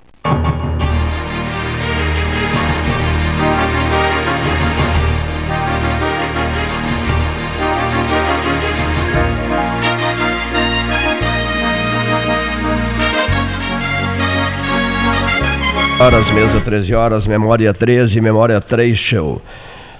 Horas, 16.01 16.31
mesa 16.31 16.61
13 16.61 16.95
horas, 16.95 17.27
memória 17.27 17.73
13, 17.73 18.21
memória 18.21 18.61
3 18.61 18.97
show. 18.97 19.41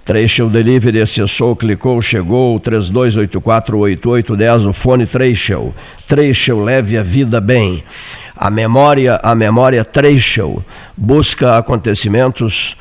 3 0.10 0.28
show 0.28 0.50
delivery, 0.50 1.00
acessou, 1.02 1.56
clicou, 1.56 2.02
chegou, 2.02 2.60
32848810, 2.62 4.68
o 4.68 4.74
fone 4.74 5.06
3 5.06 5.38
show. 5.38 5.72
3 6.08 6.36
show 6.36 6.64
leve 6.64 6.98
a 6.98 7.04
vida 7.04 7.40
bem. 7.40 7.84
A 8.36 8.50
memória, 8.50 9.20
a 9.22 9.36
memória 9.36 9.86
3 9.86 10.20
show 10.20 10.66
busca 10.98 11.60
acontecimentos 11.60 12.76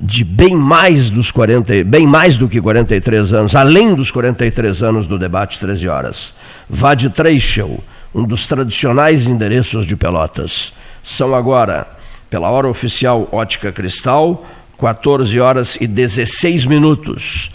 de 0.00 0.24
bem 0.24 0.56
mais 0.56 1.10
dos 1.10 1.30
40, 1.30 1.84
bem 1.84 2.06
mais 2.06 2.38
do 2.38 2.48
que 2.48 2.58
43 2.58 3.34
anos, 3.34 3.54
além 3.54 3.94
dos 3.94 4.10
43 4.10 4.82
anos 4.82 5.06
do 5.06 5.18
debate 5.18 5.60
13 5.60 5.88
horas. 5.88 6.32
Vá 6.70 6.94
de 6.94 7.10
3 7.10 7.42
show, 7.42 7.84
um 8.14 8.24
dos 8.24 8.46
tradicionais 8.46 9.28
endereços 9.28 9.84
de 9.84 9.94
Pelotas. 9.94 10.72
São 11.04 11.34
agora 11.34 11.86
pela 12.30 12.48
hora 12.48 12.66
oficial 12.66 13.28
Ótica 13.30 13.70
Cristal, 13.70 14.42
14 14.82 15.38
horas 15.38 15.78
e 15.80 15.86
16 15.86 16.66
minutos. 16.66 17.52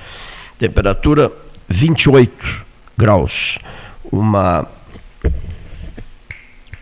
Temperatura 0.57 1.29
28 1.67 2.65
graus. 2.97 3.59
Uma 4.09 4.65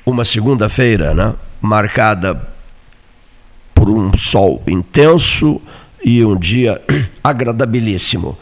uma 0.06 0.24
segunda-feira, 0.24 1.16
né, 1.16 1.34
marcada 1.60 2.48
por 3.74 3.90
um 3.90 4.16
sol 4.16 4.62
intenso 4.68 5.60
e 6.04 6.24
um 6.24 6.38
dia 6.38 6.80
agradabilíssimo. 7.24 8.38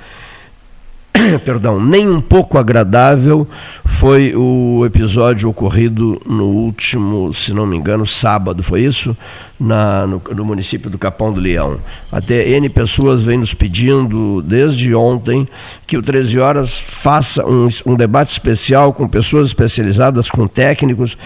perdão, 1.45 1.79
nem 1.79 2.09
um 2.09 2.21
pouco 2.21 2.57
agradável 2.57 3.47
foi 3.85 4.35
o 4.35 4.83
episódio 4.85 5.49
ocorrido 5.49 6.19
no 6.25 6.45
último, 6.45 7.33
se 7.33 7.53
não 7.53 7.65
me 7.65 7.77
engano, 7.77 8.05
sábado, 8.05 8.63
foi 8.63 8.81
isso? 8.81 9.15
Na, 9.59 10.05
no, 10.07 10.21
no 10.35 10.43
município 10.43 10.89
do 10.89 10.97
Capão 10.97 11.31
do 11.31 11.39
Leão. 11.39 11.79
Até 12.11 12.49
N 12.49 12.67
pessoas 12.69 13.21
vêm 13.21 13.37
nos 13.37 13.53
pedindo 13.53 14.41
desde 14.41 14.93
ontem 14.93 15.47
que 15.85 15.97
o 15.97 16.01
13 16.01 16.39
Horas 16.39 16.79
faça 16.79 17.45
um, 17.45 17.67
um 17.85 17.95
debate 17.95 18.31
especial 18.31 18.91
com 18.91 19.07
pessoas 19.07 19.47
especializadas, 19.47 20.29
com 20.29 20.47
técnicos, 20.47 21.17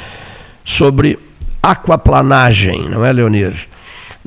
sobre 0.63 1.17
aquaplanagem, 1.63 2.89
não 2.89 3.03
é, 3.03 3.11
Leonir? 3.11 3.67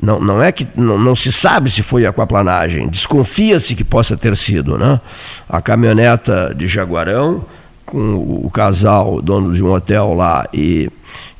Não, 0.01 0.19
não 0.19 0.41
é 0.41 0.51
que 0.51 0.67
não, 0.75 0.97
não 0.97 1.15
se 1.15 1.31
sabe 1.31 1.69
se 1.69 1.83
foi 1.83 2.05
aquaplanagem, 2.05 2.89
desconfia-se 2.89 3.75
que 3.75 3.83
possa 3.83 4.17
ter 4.17 4.35
sido, 4.35 4.77
né? 4.77 4.99
A 5.47 5.61
caminhoneta 5.61 6.53
de 6.55 6.67
Jaguarão 6.67 7.45
com 7.85 8.15
o 8.15 8.49
casal 8.49 9.21
dono 9.21 9.53
de 9.53 9.63
um 9.63 9.71
hotel 9.71 10.13
lá 10.13 10.47
e, 10.53 10.89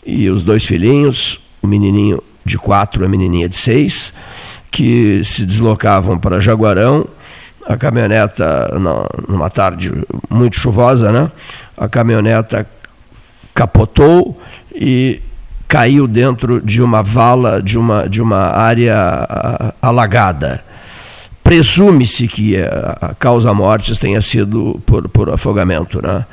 e 0.06 0.30
os 0.30 0.44
dois 0.44 0.66
filhinhos, 0.66 1.40
o 1.62 1.68
menininho 1.68 2.22
de 2.46 2.58
quatro 2.58 3.04
e 3.04 3.06
a 3.06 3.10
menininha 3.10 3.50
de 3.50 3.56
seis, 3.56 4.14
que 4.70 5.24
se 5.24 5.46
deslocavam 5.46 6.20
para 6.20 6.40
Jaguarão. 6.40 7.08
A 7.66 7.78
caminhoneta, 7.78 8.68
numa 9.28 9.50
tarde 9.50 9.94
muito 10.30 10.60
chuvosa, 10.60 11.12
né? 11.12 11.32
A 11.78 11.88
caminhoneta 11.88 12.68
capotou 13.54 14.40
e 14.74 15.22
caiu 15.72 16.06
dentro 16.06 16.60
de 16.60 16.82
uma 16.82 17.02
vala, 17.02 17.62
de 17.62 17.80
uma, 17.80 18.10
de 18.10 18.22
uma 18.22 18.50
área 18.50 18.94
ah, 18.94 19.74
alagada. 19.82 20.62
Presume-se 21.42 22.28
que 22.28 22.58
a 22.58 23.16
causa 23.18 23.54
mortes 23.54 23.98
tenha 23.98 24.22
sido 24.22 24.82
por, 24.86 25.08
por 25.08 25.30
afogamento 25.30 26.02
né? 26.02 26.26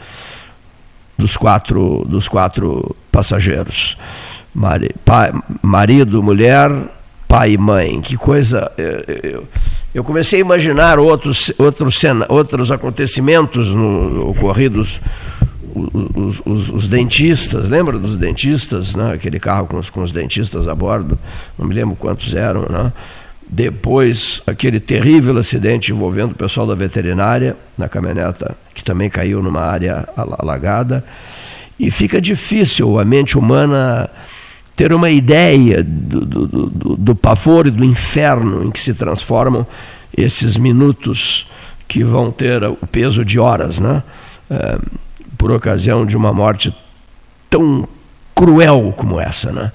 dos, 1.16 1.36
quatro, 1.36 2.04
dos 2.08 2.26
quatro 2.26 2.96
passageiros. 3.12 3.96
Mari, 4.52 4.92
pai, 5.04 5.32
marido, 5.62 6.20
mulher, 6.20 6.72
pai 7.28 7.52
e 7.52 7.58
mãe. 7.58 8.00
Que 8.00 8.16
coisa. 8.16 8.72
Eu, 8.76 9.30
eu, 9.30 9.48
eu 9.94 10.02
comecei 10.02 10.40
a 10.40 10.44
imaginar 10.44 10.98
outros, 10.98 11.52
outros, 11.58 12.02
outros 12.28 12.72
acontecimentos 12.72 13.72
no, 13.72 14.30
ocorridos 14.30 15.00
os, 15.74 16.40
os, 16.44 16.70
os, 16.70 16.88
dentistas, 16.88 17.68
lembra 17.68 17.98
dos 17.98 18.16
dentistas, 18.16 18.94
né? 18.94 19.12
aquele 19.12 19.38
carro 19.38 19.66
com 19.66 19.78
os, 19.78 19.90
com 19.90 20.02
os 20.02 20.12
dentistas 20.12 20.68
a 20.68 20.74
bordo, 20.74 21.18
não 21.58 21.66
me 21.66 21.74
lembro 21.74 21.96
quantos 21.96 22.34
eram, 22.34 22.66
né? 22.68 22.92
depois 23.48 24.42
aquele 24.46 24.78
terrível 24.78 25.36
acidente 25.38 25.92
envolvendo 25.92 26.32
o 26.32 26.34
pessoal 26.34 26.66
da 26.66 26.74
veterinária 26.74 27.56
na 27.76 27.88
caminhoneta, 27.88 28.56
que 28.74 28.84
também 28.84 29.08
caiu 29.08 29.42
numa 29.42 29.62
área 29.62 30.06
alagada, 30.16 31.04
e 31.78 31.90
fica 31.90 32.20
difícil 32.20 32.98
a 32.98 33.04
mente 33.04 33.38
humana 33.38 34.10
ter 34.76 34.92
uma 34.92 35.10
ideia 35.10 35.82
do, 35.82 36.24
do, 36.24 36.46
do, 36.46 36.96
do 36.96 37.14
pavor 37.14 37.66
e 37.66 37.70
do 37.70 37.84
inferno 37.84 38.64
em 38.64 38.70
que 38.70 38.78
se 38.78 38.94
transformam 38.94 39.66
esses 40.16 40.56
minutos 40.56 41.48
que 41.86 42.04
vão 42.04 42.30
ter 42.30 42.62
o 42.64 42.86
peso 42.86 43.24
de 43.24 43.40
horas, 43.40 43.80
né? 43.80 44.02
É, 44.50 44.78
por 45.38 45.50
ocasião 45.52 46.04
de 46.04 46.16
uma 46.16 46.32
morte 46.32 46.74
tão 47.48 47.88
cruel 48.34 48.92
como 48.96 49.18
essa, 49.18 49.52
né? 49.52 49.72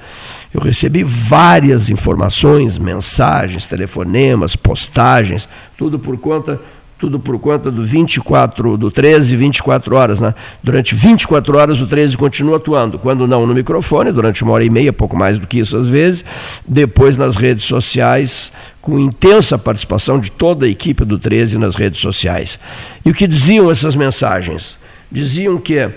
Eu 0.54 0.62
recebi 0.62 1.04
várias 1.04 1.90
informações, 1.90 2.78
mensagens, 2.78 3.66
telefonemas, 3.66 4.56
postagens, 4.56 5.50
tudo 5.76 5.98
por 5.98 6.18
conta 6.18 6.60
tudo 7.04 7.20
por 7.20 7.38
conta 7.38 7.70
do 7.70 7.84
24, 7.84 8.78
do 8.78 8.90
13, 8.90 9.36
24 9.36 9.94
horas, 9.94 10.22
né? 10.22 10.34
Durante 10.64 10.96
24 10.96 11.58
horas 11.58 11.82
o 11.82 11.86
13 11.86 12.18
continua 12.18 12.56
atuando, 12.56 12.98
quando 12.98 13.28
não 13.28 13.46
no 13.46 13.54
microfone, 13.54 14.10
durante 14.10 14.42
uma 14.42 14.54
hora 14.54 14.64
e 14.64 14.70
meia, 14.70 14.94
pouco 14.94 15.14
mais 15.14 15.38
do 15.38 15.46
que 15.46 15.60
isso 15.60 15.76
às 15.76 15.90
vezes, 15.90 16.24
depois 16.66 17.18
nas 17.18 17.36
redes 17.36 17.66
sociais, 17.66 18.54
com 18.82 18.98
intensa 18.98 19.58
participação 19.58 20.18
de 20.18 20.32
toda 20.32 20.66
a 20.66 20.70
equipe 20.70 21.04
do 21.04 21.20
13 21.20 21.58
nas 21.58 21.76
redes 21.76 22.00
sociais. 22.00 22.58
E 23.06 23.10
o 23.10 23.14
que 23.14 23.28
diziam 23.28 23.70
essas 23.70 23.98
mensagens? 23.98 24.78
Diziam 25.14 25.58
que 25.58 25.90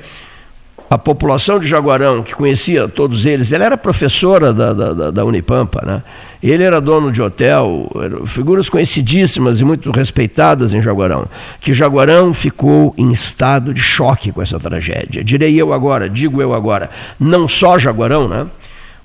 a 0.89 0.97
população 0.97 1.59
de 1.59 1.67
Jaguarão, 1.67 2.23
que 2.23 2.35
conhecia 2.35 2.87
todos 2.87 3.27
eles, 3.27 3.51
ela 3.51 3.65
era 3.65 3.77
professora 3.77 4.53
da, 4.53 4.73
da, 4.73 5.11
da 5.11 5.25
Unipampa, 5.25 5.83
né? 5.85 6.03
ele 6.41 6.63
era 6.63 6.81
dono 6.81 7.11
de 7.11 7.21
hotel, 7.21 7.91
figuras 8.27 8.69
conhecidíssimas 8.69 9.61
e 9.61 9.65
muito 9.65 9.91
respeitadas 9.91 10.73
em 10.75 10.81
Jaguarão, 10.81 11.27
que 11.61 11.73
Jaguarão 11.73 12.33
ficou 12.33 12.95
em 12.97 13.11
estado 13.11 13.75
de 13.75 13.81
choque 13.81 14.31
com 14.31 14.41
essa 14.41 14.61
tragédia. 14.61 15.25
Direi 15.25 15.61
eu 15.61 15.73
agora, 15.73 16.09
digo 16.09 16.41
eu 16.41 16.55
agora, 16.55 16.89
não 17.19 17.49
só 17.49 17.77
Jaguarão, 17.79 18.29
né? 18.29 18.47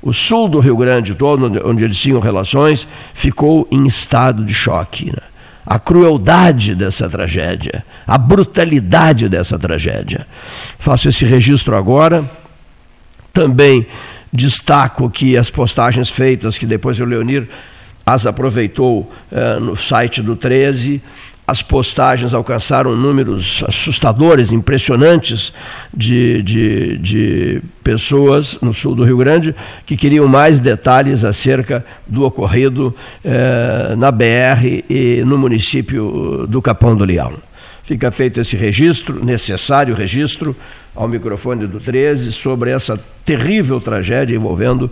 o 0.03 0.11
sul 0.11 0.47
do 0.47 0.59
Rio 0.59 0.75
Grande 0.75 1.15
todo, 1.15 1.61
onde 1.67 1.83
eles 1.83 1.97
tinham 1.97 2.19
relações, 2.19 2.87
ficou 3.13 3.67
em 3.71 3.85
estado 3.85 4.43
de 4.43 4.53
choque. 4.53 5.07
Né? 5.07 5.30
A 5.71 5.79
crueldade 5.79 6.75
dessa 6.75 7.09
tragédia, 7.09 7.85
a 8.05 8.17
brutalidade 8.17 9.29
dessa 9.29 9.57
tragédia. 9.57 10.27
Faço 10.77 11.07
esse 11.07 11.23
registro 11.23 11.77
agora. 11.77 12.29
Também 13.31 13.87
destaco 14.33 15.09
que 15.09 15.37
as 15.37 15.49
postagens 15.49 16.09
feitas, 16.09 16.57
que 16.57 16.65
depois 16.65 16.99
o 16.99 17.05
Leonir 17.05 17.47
as 18.05 18.27
aproveitou 18.27 19.09
eh, 19.31 19.59
no 19.61 19.73
site 19.73 20.21
do 20.21 20.35
13, 20.35 21.01
as 21.51 21.61
postagens 21.61 22.33
alcançaram 22.33 22.95
números 22.95 23.61
assustadores, 23.67 24.53
impressionantes, 24.53 25.51
de, 25.93 26.41
de, 26.41 26.97
de, 26.97 27.61
pessoas 27.83 28.57
no 28.61 28.73
sul 28.73 28.95
do 28.95 29.03
Rio 29.03 29.17
Grande 29.17 29.53
que 29.85 29.97
queriam 29.97 30.29
mais 30.29 30.59
detalhes 30.59 31.25
acerca 31.25 31.85
do 32.07 32.23
ocorrido 32.23 32.95
eh, 33.21 33.95
na 33.97 34.11
BR 34.11 34.85
e 34.89 35.23
no 35.25 35.37
município 35.37 36.47
do 36.47 36.61
Capão 36.61 36.95
do 36.95 37.03
Leão. 37.03 37.33
Fica 37.83 38.09
feito 38.11 38.39
esse 38.39 38.55
registro, 38.55 39.21
necessário 39.21 39.93
registro, 39.93 40.55
ao 40.95 41.09
microfone 41.09 41.67
do 41.67 41.81
13, 41.81 42.31
sobre 42.31 42.69
essa 42.69 42.97
terrível 43.25 43.81
tragédia 43.81 44.35
envolvendo 44.37 44.89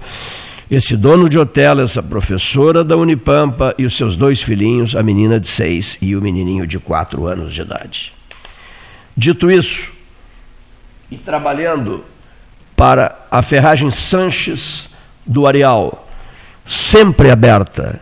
esse 0.69 0.95
dono 0.95 1.27
de 1.27 1.39
hotel, 1.39 1.79
essa 1.79 2.03
professora 2.03 2.83
da 2.83 2.95
Unipampa 2.95 3.73
e 3.77 3.85
os 3.85 3.97
seus 3.97 4.15
dois 4.15 4.41
filhinhos, 4.41 4.95
a 4.95 5.01
menina 5.01 5.39
de 5.39 5.47
seis 5.47 5.97
e 6.01 6.15
o 6.15 6.21
menininho 6.21 6.67
de 6.67 6.77
quatro 6.77 7.25
anos 7.25 7.53
de 7.53 7.61
idade. 7.61 8.13
Dito 9.17 9.49
isso, 9.49 9.91
e 11.09 11.17
trabalhando 11.17 12.03
para 12.75 13.17
a 13.31 13.41
Ferragem 13.41 13.89
Sanches 13.89 14.89
do 15.25 15.47
Areal, 15.47 16.07
sempre 16.65 17.31
aberta, 17.31 18.01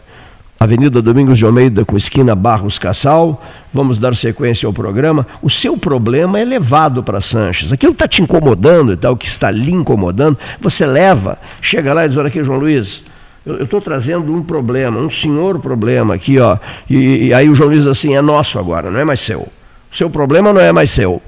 Avenida 0.60 1.02
Domingos 1.02 1.38
de 1.38 1.46
Almeida 1.46 1.86
com 1.86 1.96
esquina 1.96 2.34
Barros 2.34 2.80
Cassal. 2.80 3.44
Vamos 3.72 4.00
dar 4.00 4.16
sequência 4.16 4.66
ao 4.66 4.74
programa. 4.74 5.26
O 5.42 5.50
seu 5.50 5.78
problema 5.78 6.40
é 6.40 6.46
levado 6.46 7.04
para 7.04 7.22
Sanches. 7.22 7.72
Aquilo 7.72 7.92
está 7.92 8.08
te 8.08 8.22
incomodando 8.22 8.92
e 8.94 8.98
tal, 8.98 9.16
que 9.16 9.28
está 9.28 9.52
lhe 9.52 9.72
incomodando, 9.72 10.38
você 10.60 10.86
leva, 10.86 11.38
chega 11.62 11.94
lá 11.94 12.06
e 12.06 12.10
diz: 12.10 12.18
Olha 12.18 12.28
aqui, 12.28 12.44
João 12.44 12.60
Luiz, 12.60 13.04
eu 13.46 13.64
estou 13.64 13.80
trazendo 13.80 14.34
um 14.34 14.42
problema, 14.42 15.00
um 15.00 15.10
senhor 15.10 15.60
problema 15.60 16.16
aqui, 16.16 16.40
ó. 16.40 16.58
E, 16.90 17.28
e 17.28 17.34
aí 17.34 17.48
o 17.50 17.56
João 17.56 17.70
Luiz 17.70 17.84
diz 17.84 17.92
assim: 17.92 18.16
é 18.16 18.22
nosso 18.22 18.58
agora, 18.58 18.90
não 18.90 19.00
é 19.00 19.06
mais 19.06 19.20
seu. 19.20 19.42
O 19.42 19.96
seu 19.96 20.10
problema 20.10 20.52
não 20.52 20.60
é 20.60 20.72
mais 20.72 20.90
seu 20.92 21.22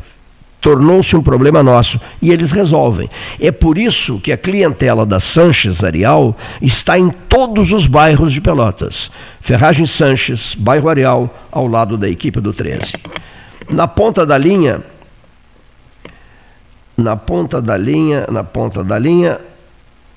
tornou-se 0.61 1.15
um 1.15 1.23
problema 1.23 1.63
nosso 1.63 1.99
e 2.21 2.31
eles 2.31 2.51
resolvem. 2.51 3.09
É 3.39 3.51
por 3.51 3.77
isso 3.77 4.19
que 4.19 4.31
a 4.31 4.37
clientela 4.37 5.05
da 5.05 5.19
Sanches 5.19 5.83
Areal 5.83 6.35
está 6.61 6.97
em 6.97 7.09
todos 7.09 7.71
os 7.71 7.85
bairros 7.85 8.31
de 8.31 8.41
Pelotas. 8.41 9.11
Ferragem 9.39 9.85
Sanches, 9.85 10.55
bairro 10.55 10.89
Areal, 10.89 11.33
ao 11.51 11.67
lado 11.67 11.97
da 11.97 12.09
equipe 12.09 12.39
do 12.41 12.53
13. 12.53 12.93
Na 13.69 13.87
ponta 13.87 14.25
da 14.25 14.37
linha, 14.37 14.81
na 16.97 17.15
ponta 17.15 17.61
da 17.61 17.77
linha, 17.77 18.25
na 18.29 18.43
ponta 18.43 18.83
da 18.83 18.99
linha, 18.99 19.39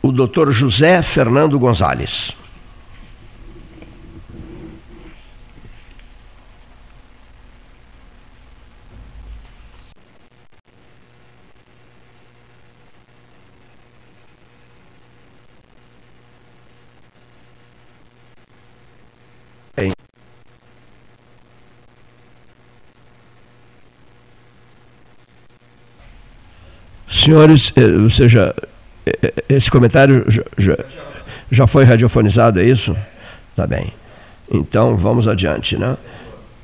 o 0.02 0.10
Dr. 0.10 0.51
José 0.51 1.01
Fernando 1.02 1.59
Gonzalez. 1.59 2.41
Senhores, 27.23 27.73
eh, 27.77 27.85
ou 27.85 28.11
seja, 28.11 28.53
eh, 29.07 29.19
eh, 29.23 29.44
esse 29.49 29.70
comentário 29.70 30.24
já, 30.27 30.77
já, 31.49 31.66
foi 31.69 31.85
radiofonizado, 31.85 32.59
é 32.59 32.65
isso? 32.65 32.97
Tá 33.55 33.65
bem. 33.65 33.93
Então 34.51 34.97
vamos 34.97 35.28
adiante, 35.28 35.77
né? 35.77 35.97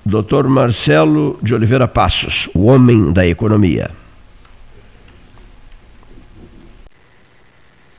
Dr. 0.05 0.49
Marcelo 0.49 1.39
de 1.41 1.55
Oliveira 1.55 1.87
Passos, 1.87 2.49
o 2.55 2.65
homem 2.65 3.13
da 3.13 3.25
economia. 3.25 3.89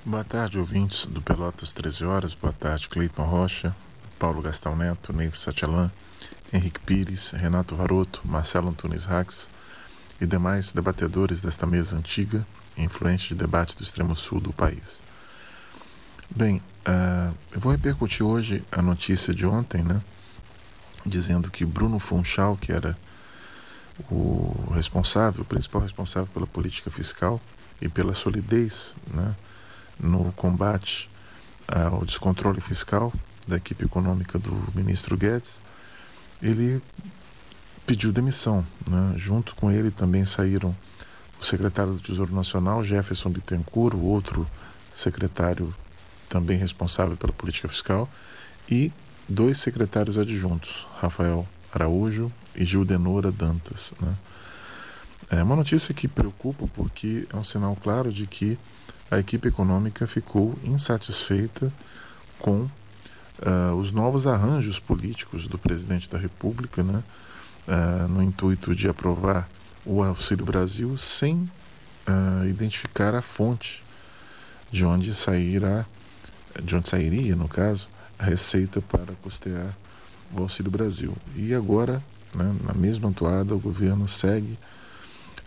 Boa 0.04 0.26
tarde, 0.26 0.60
ouvintes 0.60 1.06
do 1.06 1.22
Pelotas 1.22 1.72
13 1.72 2.04
Horas. 2.04 2.34
Boa 2.34 2.52
tarde, 2.52 2.90
Cleiton 2.90 3.24
Rocha, 3.24 3.74
Paulo 4.18 4.42
Gastão 4.42 4.76
Neto, 4.76 5.14
Neivo 5.14 5.38
Satialan, 5.38 5.90
Henrique 6.52 6.82
Pires, 6.82 7.32
Renato 7.32 7.74
Varoto, 7.74 8.20
Marcelo 8.26 8.68
Antunes 8.68 9.06
Rax, 9.06 9.48
e 10.20 10.26
demais 10.26 10.74
debatedores 10.74 11.40
desta 11.42 11.66
mesa 11.66 11.98
antiga 11.98 12.46
e 12.78 12.84
influente 12.84 13.30
de 13.30 13.36
debate 13.36 13.76
do 13.76 13.84
extremo 13.84 14.16
sul 14.16 14.40
do 14.40 14.52
país. 14.52 15.02
Bem, 16.30 16.58
uh, 16.88 17.36
eu 17.52 17.60
vou 17.60 17.72
repercutir 17.72 18.26
hoje 18.26 18.64
a 18.72 18.82
notícia 18.82 19.34
de 19.34 19.46
ontem, 19.46 19.82
né, 19.82 20.02
dizendo 21.06 21.50
que 21.50 21.66
Bruno 21.66 22.00
Funchal, 22.00 22.58
que 22.58 22.72
era 22.72 22.98
o 24.10 24.72
responsável, 24.74 25.42
o 25.42 25.46
principal 25.46 25.82
responsável 25.82 26.32
pela 26.32 26.48
política 26.48 26.92
fiscal 26.92 27.42
e 27.82 27.90
pela 27.90 28.14
solidez 28.14 28.96
né, 29.14 29.36
no 30.00 30.32
combate 30.34 31.10
ao 31.68 32.04
descontrole 32.06 32.62
fiscal 32.62 33.14
da 33.48 33.58
equipe 33.58 33.86
econômica 33.86 34.40
do 34.40 34.52
ministro 34.74 35.18
Guedes, 35.18 35.60
ele 36.42 36.82
pediu 37.90 38.12
demissão. 38.12 38.64
Né? 38.88 39.16
Junto 39.18 39.56
com 39.56 39.72
ele 39.72 39.90
também 39.90 40.24
saíram 40.24 40.76
o 41.42 41.44
secretário 41.44 41.94
do 41.94 42.00
Tesouro 42.00 42.32
Nacional, 42.36 42.84
Jefferson 42.84 43.32
Bittencourt, 43.32 43.96
o 43.96 44.04
outro 44.04 44.48
secretário 44.94 45.74
também 46.30 46.56
responsável 46.56 47.18
pela 47.18 47.34
política 47.34 47.68
fiscal, 47.68 48.08
e 48.70 48.92
dois 49.28 49.58
secretários 49.58 50.20
adjuntos, 50.20 50.86
Rafael 51.00 51.48
Araújo 51.74 52.32
e 52.56 52.64
Gildenora 52.64 53.32
Dantas. 53.32 53.92
Né? 54.00 54.16
É 55.32 55.42
uma 55.42 55.56
notícia 55.56 55.92
que 55.92 56.08
preocupa 56.08 56.68
porque 56.76 57.28
é 57.34 57.36
um 57.36 57.44
sinal 57.44 57.76
claro 57.76 58.14
de 58.14 58.28
que 58.28 58.56
a 59.10 59.18
equipe 59.18 59.48
econômica 59.48 60.06
ficou 60.06 60.56
insatisfeita 60.64 61.74
com 62.38 62.70
uh, 63.40 63.74
os 63.80 63.92
novos 63.92 64.28
arranjos 64.28 64.80
políticos 64.80 65.48
do 65.48 65.58
presidente 65.58 66.08
da 66.08 66.20
República, 66.20 66.84
né? 66.84 67.04
Uh, 67.70 68.08
no 68.08 68.24
intuito 68.24 68.76
de 68.76 68.90
aprovar 68.90 69.48
o 69.86 70.04
Auxílio 70.04 70.44
Brasil 70.44 70.98
sem 70.98 71.50
uh, 72.08 72.46
identificar 72.48 73.14
a 73.14 73.22
fonte 73.22 73.84
de 74.72 74.84
onde 74.84 75.14
sairá, 75.14 75.86
de 76.62 76.76
onde 76.76 76.90
sairia, 76.90 77.36
no 77.36 77.48
caso, 77.48 77.88
a 78.18 78.26
receita 78.26 78.82
para 78.82 79.14
custear 79.22 79.76
o 80.34 80.42
Auxílio 80.42 80.72
Brasil. 80.72 81.16
E 81.36 81.54
agora, 81.54 82.04
né, 82.36 82.56
na 82.64 82.74
mesma 82.74 83.12
toada, 83.12 83.56
o 83.56 83.60
governo 83.60 84.08
segue 84.08 84.58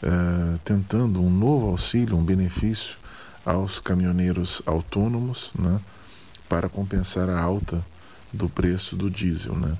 uh, 0.02 0.58
tentando 0.64 1.20
um 1.20 1.30
novo 1.30 1.68
auxílio, 1.68 2.16
um 2.16 2.24
benefício 2.24 2.96
aos 3.44 3.80
caminhoneiros 3.80 4.62
autônomos, 4.64 5.50
né, 5.58 5.80
para 6.48 6.68
compensar 6.68 7.28
a 7.28 7.40
alta 7.40 7.84
do 8.32 8.48
preço 8.48 8.96
do 8.96 9.10
diesel, 9.10 9.54
né? 9.54 9.76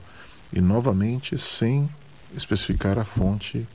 E 0.52 0.60
novamente 0.60 1.38
sem 1.38 1.88
especificar 2.36 2.98
a 2.98 3.04
fonte 3.04 3.66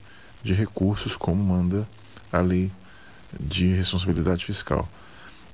de 0.43 0.53
recursos 0.53 1.15
como 1.15 1.43
manda 1.43 1.87
a 2.31 2.39
lei 2.39 2.71
de 3.39 3.67
responsabilidade 3.67 4.45
fiscal. 4.45 4.87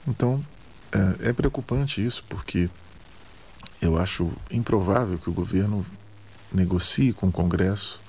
Então, 0.07 0.45
é, 0.91 1.29
é 1.29 1.33
preocupante 1.33 2.03
isso 2.03 2.23
porque 2.29 2.69
eu 3.81 3.97
acho 3.97 4.31
improvável 4.51 5.17
que 5.17 5.29
o 5.29 5.33
governo 5.33 5.85
negocie 6.53 7.13
com 7.13 7.27
o 7.27 7.31
Congresso 7.31 7.99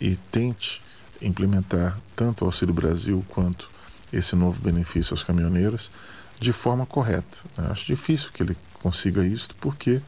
e 0.00 0.16
tente 0.16 0.82
implementar 1.20 1.98
tanto 2.14 2.42
o 2.42 2.46
Auxílio 2.46 2.74
Brasil 2.74 3.24
quanto 3.28 3.70
esse 4.12 4.34
novo 4.34 4.60
benefício 4.60 5.14
aos 5.14 5.24
caminhoneiros 5.24 5.90
de 6.38 6.52
forma 6.52 6.86
correta. 6.86 7.38
Eu 7.56 7.70
acho 7.70 7.86
difícil 7.86 8.30
que 8.32 8.42
ele 8.42 8.56
consiga 8.74 9.24
isso 9.24 9.50
porque 9.60 10.00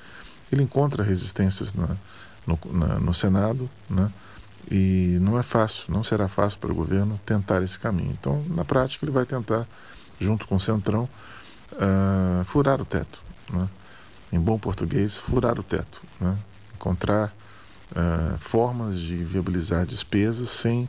ele 0.51 0.63
encontra 0.63 1.03
resistências 1.03 1.75
na, 1.75 1.97
no, 2.49 2.59
na, 2.73 2.99
no 2.99 3.13
Senado, 3.13 3.69
né? 3.91 4.11
e 4.71 5.19
não 5.21 5.39
é 5.39 5.43
fácil, 5.43 5.93
não 5.93 6.03
será 6.03 6.29
fácil 6.29 6.59
para 6.59 6.73
o 6.73 6.75
governo 6.75 7.21
tentar 7.27 7.63
esse 7.63 7.79
caminho. 7.79 8.17
Então, 8.19 8.43
na 8.49 8.65
prática, 8.65 9.05
ele 9.05 9.13
vai 9.13 9.27
tentar, 9.27 9.67
junto 10.19 10.47
com 10.47 10.57
o 10.57 10.61
Centrão, 10.61 11.09
uh, 11.73 12.45
furar 12.45 12.81
o 12.81 12.85
teto. 12.85 13.21
Né? 13.51 13.69
Em 14.33 14.41
bom 14.41 14.59
português, 14.59 15.19
furar 15.19 15.59
o 15.59 15.63
teto. 15.63 16.03
Né? 16.21 16.37
Encontrar 16.75 17.35
uh, 17.93 18.39
formas 18.39 18.99
de 18.99 19.17
viabilizar 19.17 19.85
despesas 19.85 20.49
sem 20.51 20.89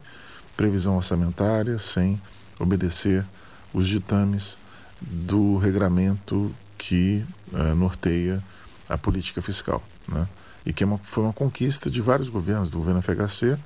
previsão 0.55 0.95
orçamentária, 0.95 1.77
sem 1.77 2.21
obedecer 2.57 3.25
os 3.73 3.87
ditames 3.87 4.57
do 5.01 5.57
regramento 5.57 6.53
que 6.77 7.25
uh, 7.53 7.75
norteia 7.75 8.43
a 8.89 8.97
política 8.97 9.41
fiscal. 9.41 9.81
Né? 10.09 10.27
E 10.69 10.73
que 10.73 10.83
é 10.83 10.87
uma, 10.87 10.99
foi 10.99 11.23
uma 11.23 11.33
conquista 11.33 11.89
de 11.89 11.99
vários 11.99 12.29
governos, 12.29 12.69
do 12.69 12.77
governo 12.77 13.01
FHC, 13.01 13.57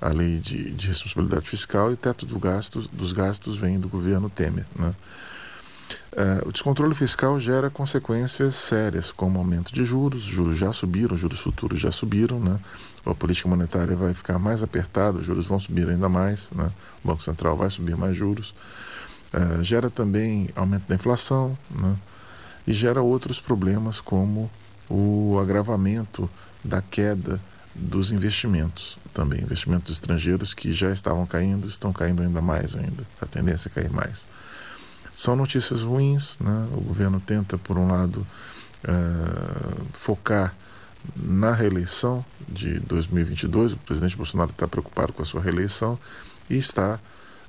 a 0.00 0.08
lei 0.10 0.38
de, 0.38 0.70
de 0.70 0.86
responsabilidade 0.86 1.50
fiscal 1.50 1.92
e 1.92 1.96
teto 1.96 2.24
do 2.24 2.38
gastos, 2.38 2.86
dos 2.86 3.12
gastos 3.12 3.58
vem 3.58 3.80
do 3.80 3.88
governo 3.88 4.30
Temer. 4.30 4.64
Né? 4.78 4.94
Uh, 6.12 6.48
o 6.48 6.52
descontrole 6.52 6.94
fiscal 6.94 7.40
gera 7.40 7.68
consequências 7.68 8.54
sérias, 8.54 9.10
como 9.10 9.40
aumento 9.40 9.74
de 9.74 9.84
juros, 9.84 10.22
juros 10.22 10.56
já 10.56 10.72
subiram, 10.72 11.16
juros 11.16 11.40
futuros 11.40 11.80
já 11.80 11.90
subiram, 11.90 12.38
né? 12.38 12.60
a 13.04 13.12
política 13.12 13.48
monetária 13.48 13.96
vai 13.96 14.14
ficar 14.14 14.38
mais 14.38 14.62
apertada, 14.62 15.18
os 15.18 15.24
juros 15.24 15.46
vão 15.46 15.58
subir 15.58 15.88
ainda 15.88 16.08
mais, 16.08 16.48
né? 16.52 16.70
o 17.02 17.08
Banco 17.08 17.24
Central 17.24 17.56
vai 17.56 17.70
subir 17.70 17.96
mais 17.96 18.16
juros, 18.16 18.54
uh, 19.34 19.60
gera 19.64 19.90
também 19.90 20.48
aumento 20.54 20.86
da 20.86 20.94
inflação 20.94 21.58
né? 21.70 21.96
e 22.68 22.72
gera 22.72 23.02
outros 23.02 23.40
problemas, 23.40 24.00
como 24.00 24.48
o 24.88 25.38
agravamento 25.40 26.28
da 26.64 26.80
queda 26.80 27.40
dos 27.74 28.10
investimentos 28.10 28.98
também, 29.12 29.40
investimentos 29.40 29.92
estrangeiros 29.92 30.54
que 30.54 30.72
já 30.72 30.90
estavam 30.92 31.26
caindo, 31.26 31.68
estão 31.68 31.92
caindo 31.92 32.22
ainda 32.22 32.40
mais 32.40 32.74
ainda, 32.74 33.04
a 33.20 33.26
tendência 33.26 33.68
é 33.68 33.70
cair 33.70 33.90
mais. 33.90 34.24
São 35.14 35.34
notícias 35.36 35.82
ruins, 35.82 36.36
né? 36.38 36.68
o 36.72 36.80
governo 36.80 37.20
tenta, 37.20 37.56
por 37.56 37.78
um 37.78 37.90
lado, 37.90 38.26
uh, 38.84 39.86
focar 39.92 40.54
na 41.16 41.52
reeleição 41.52 42.24
de 42.48 42.78
2022, 42.80 43.74
o 43.74 43.76
presidente 43.78 44.16
Bolsonaro 44.16 44.50
está 44.50 44.66
preocupado 44.66 45.12
com 45.12 45.22
a 45.22 45.24
sua 45.24 45.40
reeleição 45.40 45.98
e 46.50 46.56
está 46.56 46.98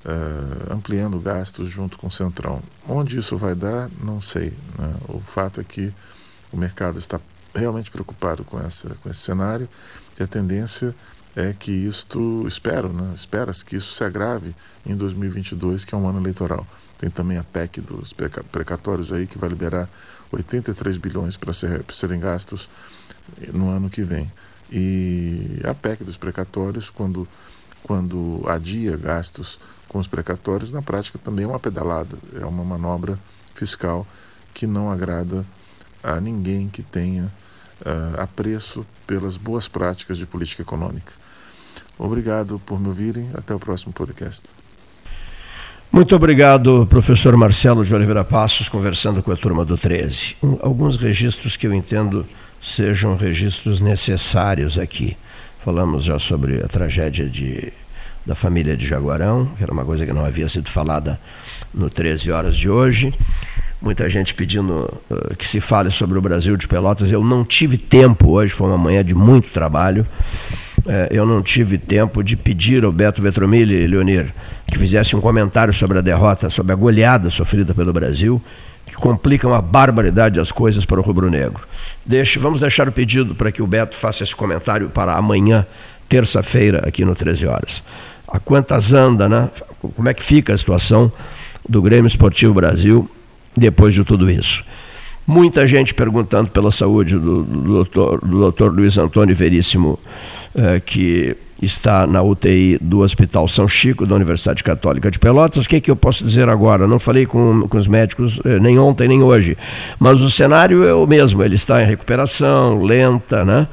uh, 0.06 0.74
ampliando 0.74 1.20
gastos 1.20 1.70
junto 1.70 1.98
com 1.98 2.08
o 2.08 2.12
Centrão. 2.12 2.62
Onde 2.88 3.18
isso 3.18 3.36
vai 3.36 3.56
dar, 3.56 3.90
não 4.02 4.22
sei. 4.22 4.54
Né? 4.78 4.96
O 5.08 5.20
fato 5.20 5.60
é 5.60 5.64
que 5.64 5.94
o 6.52 6.58
mercado 6.58 7.00
está 7.00 7.20
realmente 7.54 7.92
preocupado 7.92 8.44
com, 8.44 8.60
essa, 8.60 8.90
com 9.02 9.10
esse 9.10 9.20
cenário 9.20 9.68
e 10.20 10.24
a 10.24 10.28
tendência 10.28 10.96
é 11.36 11.54
que 11.54 11.72
isto, 11.72 12.46
espero, 12.48 12.92
né, 12.92 13.14
espera-se 13.16 13.64
que 13.64 13.76
isso 13.76 13.94
se 13.94 14.04
agrave 14.04 14.56
em 14.86 14.96
2022, 14.96 15.86
que 15.86 15.94
é 15.94 15.98
um 15.98 16.08
ano 16.08 16.20
eleitoral. 16.20 16.66
Tem 16.98 17.12
também 17.12 17.38
a 17.38 17.44
PEC 17.44 17.80
dos 17.80 18.12
precatórios 18.52 19.12
aí, 19.12 19.28
que 19.28 19.38
vai 19.38 19.48
liberar 19.48 19.88
83 20.32 20.98
bilhões 20.98 21.38
para 21.38 21.54
ser, 21.54 21.86
serem 21.94 22.20
gastos 22.20 22.68
no 23.54 23.70
ano 23.70 23.88
que 23.88 24.02
vem. 24.02 24.32
E 24.72 25.62
a 25.64 25.76
PEC 25.76 26.04
dos 26.04 26.18
precatórios, 26.18 26.90
quando, 26.90 27.28
quando 27.84 28.44
adia 28.48 28.98
gastos 28.98 29.60
com 29.88 30.00
os 30.00 30.08
precatórios, 30.08 30.72
na 30.72 30.82
prática 30.82 31.20
também 31.20 31.46
é 31.46 31.48
uma 31.48 31.60
pedalada, 31.60 32.18
é 32.34 32.46
uma 32.46 32.64
manobra 32.64 33.20
fiscal 33.54 34.08
que 34.56 34.66
não 34.66 34.92
agrada 34.92 35.46
a 36.08 36.22
ninguém 36.22 36.70
que 36.70 36.82
tenha 36.82 37.26
uh, 37.82 38.22
apreço 38.22 38.86
pelas 39.06 39.36
boas 39.36 39.68
práticas 39.68 40.18
de 40.18 40.26
política 40.26 40.62
econômica. 40.62 41.12
Obrigado 42.00 42.62
por 42.66 42.80
me 42.80 42.88
ouvirem. 42.88 43.30
Até 43.34 43.54
o 43.54 43.60
próximo 43.60 43.92
podcast. 43.92 44.44
Muito 45.92 46.16
obrigado, 46.16 46.86
professor 46.90 47.36
Marcelo 47.36 47.84
de 47.84 47.94
Oliveira 47.94 48.24
Passos, 48.24 48.70
conversando 48.70 49.24
com 49.24 49.32
a 49.32 49.36
turma 49.36 49.66
do 49.66 49.78
13. 49.78 50.38
Um, 50.44 50.58
alguns 50.62 50.96
registros 50.96 51.58
que 51.58 51.66
eu 51.66 51.74
entendo 51.74 52.26
sejam 52.62 53.16
registros 53.16 53.80
necessários 53.80 54.78
aqui. 54.78 55.18
Falamos 55.60 56.04
já 56.04 56.20
sobre 56.20 56.64
a 56.64 56.68
tragédia 56.68 57.28
de, 57.28 57.74
da 58.26 58.36
família 58.36 58.78
de 58.78 58.86
Jaguarão, 58.86 59.46
que 59.58 59.64
era 59.64 59.72
uma 59.72 59.84
coisa 59.84 60.06
que 60.06 60.14
não 60.14 60.24
havia 60.24 60.48
sido 60.48 60.70
falada 60.70 61.20
no 61.74 61.90
13 61.90 62.32
horas 62.32 62.56
de 62.56 62.70
hoje 62.70 63.14
muita 63.82 64.10
gente 64.10 64.34
pedindo 64.34 64.92
uh, 65.10 65.36
que 65.36 65.48
se 65.48 65.62
fale 65.62 65.92
sobre 65.92 66.18
o 66.18 66.22
Brasil 66.22 66.58
de 66.58 66.68
Pelotas. 66.68 67.12
Eu 67.12 67.24
não 67.24 67.44
tive 67.44 67.78
tempo 67.78 68.32
hoje, 68.32 68.54
foi 68.54 68.68
uma 68.68 68.78
manhã 68.78 69.04
de 69.04 69.14
muito 69.14 69.50
trabalho. 69.50 70.06
Uh, 70.80 71.08
eu 71.12 71.26
não 71.26 71.42
tive 71.42 71.78
tempo 71.78 72.24
de 72.24 72.36
pedir 72.36 72.84
ao 72.84 72.92
Beto 72.92 73.22
Vetromilli, 73.22 73.88
Leonir, 73.88 74.34
que 74.66 74.78
fizesse 74.78 75.16
um 75.16 75.22
comentário 75.22 75.74
sobre 75.74 76.00
a 76.00 76.02
derrota, 76.02 76.50
sobre 76.50 76.74
a 76.74 76.76
goleada 76.76 77.30
sofrida 77.30 77.74
pelo 77.74 77.94
Brasil, 77.94 78.42
que 78.86 78.96
complica 78.96 79.48
uma 79.48 79.62
barbaridade 79.62 80.40
as 80.40 80.52
coisas 80.52 80.86
para 80.86 81.00
o 81.00 81.04
rubro-negro. 81.04 81.68
Deixe, 82.06 82.40
vamos 82.40 82.62
deixar 82.62 82.88
o 82.88 82.92
pedido 82.92 83.36
para 83.36 83.52
que 83.52 83.62
o 83.62 83.68
Beto 83.68 83.96
faça 83.96 84.24
esse 84.24 84.36
comentário 84.36 84.90
para 84.90 85.14
amanhã, 85.16 85.66
terça-feira, 86.10 86.88
aqui 86.88 87.04
no 87.04 87.14
13 87.14 87.48
horas. 87.48 87.84
A 88.28 88.40
quantas 88.40 88.94
anda, 88.94 89.30
né? 89.30 89.50
Como 89.96 90.08
é 90.10 90.14
que 90.14 90.24
fica 90.24 90.54
a 90.54 90.58
situação 90.58 91.12
do 91.68 91.82
Grêmio 91.82 92.08
Esportivo 92.08 92.54
Brasil 92.54 93.10
depois 93.58 93.94
de 93.94 94.04
tudo 94.04 94.30
isso. 94.30 94.64
Muita 95.26 95.68
gente 95.68 95.94
perguntando 95.94 96.50
pela 96.52 96.72
saúde 96.72 97.18
do, 97.18 97.44
do, 97.44 97.62
doutor, 97.64 98.22
do 98.22 98.40
doutor 98.40 98.74
Luiz 98.74 98.98
Antônio 98.98 99.36
Veríssimo, 99.36 100.00
eh, 100.56 100.80
que 100.80 101.36
está 101.62 102.06
na 102.06 102.22
UTI 102.22 102.78
do 102.82 103.00
Hospital 103.00 103.48
São 103.48 103.68
Chico, 103.68 104.06
da 104.06 104.16
Universidade 104.16 104.64
Católica 104.64 105.10
de 105.10 105.20
Pelotas. 105.20 105.66
O 105.66 105.70
que, 105.70 105.78
é 105.78 105.80
que 105.80 105.90
eu 105.90 105.96
posso 105.96 106.24
dizer 106.24 106.50
agora? 106.50 106.88
Não 106.88 107.00
falei 107.00 107.26
com, 107.26 107.68
com 107.68 107.78
os 107.78 107.88
médicos 107.88 108.40
eh, 108.46 108.60
nem 108.60 108.78
ontem 108.78 109.08
nem 109.08 109.24
hoje, 109.24 109.58
mas 110.00 110.22
o 110.22 110.30
cenário 110.30 110.84
é 110.84 110.94
o 110.94 111.08
mesmo. 111.08 111.44
Ele 111.44 111.56
está 111.56 111.82
em 111.82 111.86
recuperação, 111.86 112.82
lenta, 112.84 113.44
né? 113.44 113.68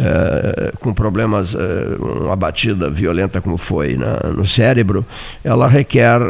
É, 0.00 0.72
com 0.78 0.94
problemas, 0.94 1.56
é, 1.56 1.96
uma 1.98 2.36
batida 2.36 2.88
violenta 2.88 3.40
como 3.40 3.58
foi 3.58 3.98
no 4.32 4.46
cérebro, 4.46 5.04
ela 5.42 5.66
requer 5.66 6.20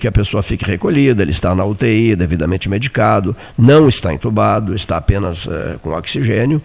que 0.00 0.08
a 0.08 0.12
pessoa 0.12 0.42
fique 0.42 0.64
recolhida. 0.64 1.22
Ele 1.22 1.30
está 1.30 1.54
na 1.54 1.64
UTI, 1.64 2.16
devidamente 2.16 2.68
medicado, 2.68 3.36
não 3.56 3.88
está 3.88 4.12
entubado, 4.12 4.74
está 4.74 4.96
apenas 4.96 5.48
com 5.82 5.92
oxigênio 5.92 6.60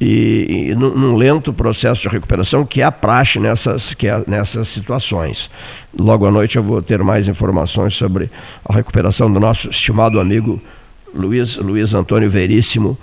e, 0.00 0.70
e 0.70 0.74
num, 0.74 0.96
num, 0.96 1.16
lento 1.16 1.52
processo 1.52 2.02
de 2.02 2.08
recuperação 2.08 2.64
que 2.64 2.80
é 2.80 2.84
a 2.84 2.90
praxe 2.90 3.38
nessas, 3.38 3.92
que 3.92 4.08
é, 4.08 4.24
nessas 4.26 4.68
situações. 4.68 5.50
Logo 5.98 6.26
à 6.26 6.30
noite 6.30 6.56
eu 6.56 6.62
vou 6.62 6.82
ter 6.82 7.02
mais 7.04 7.28
informações 7.28 7.94
sobre 7.94 8.30
a 8.64 8.72
recuperação 8.72 9.30
do 9.30 9.38
nosso 9.38 9.68
estimado 9.68 10.18
amigo 10.18 10.60
Luiz, 11.14 11.56
Luiz 11.56 11.92
Antônio 11.92 12.30
Veríssimo, 12.30 12.96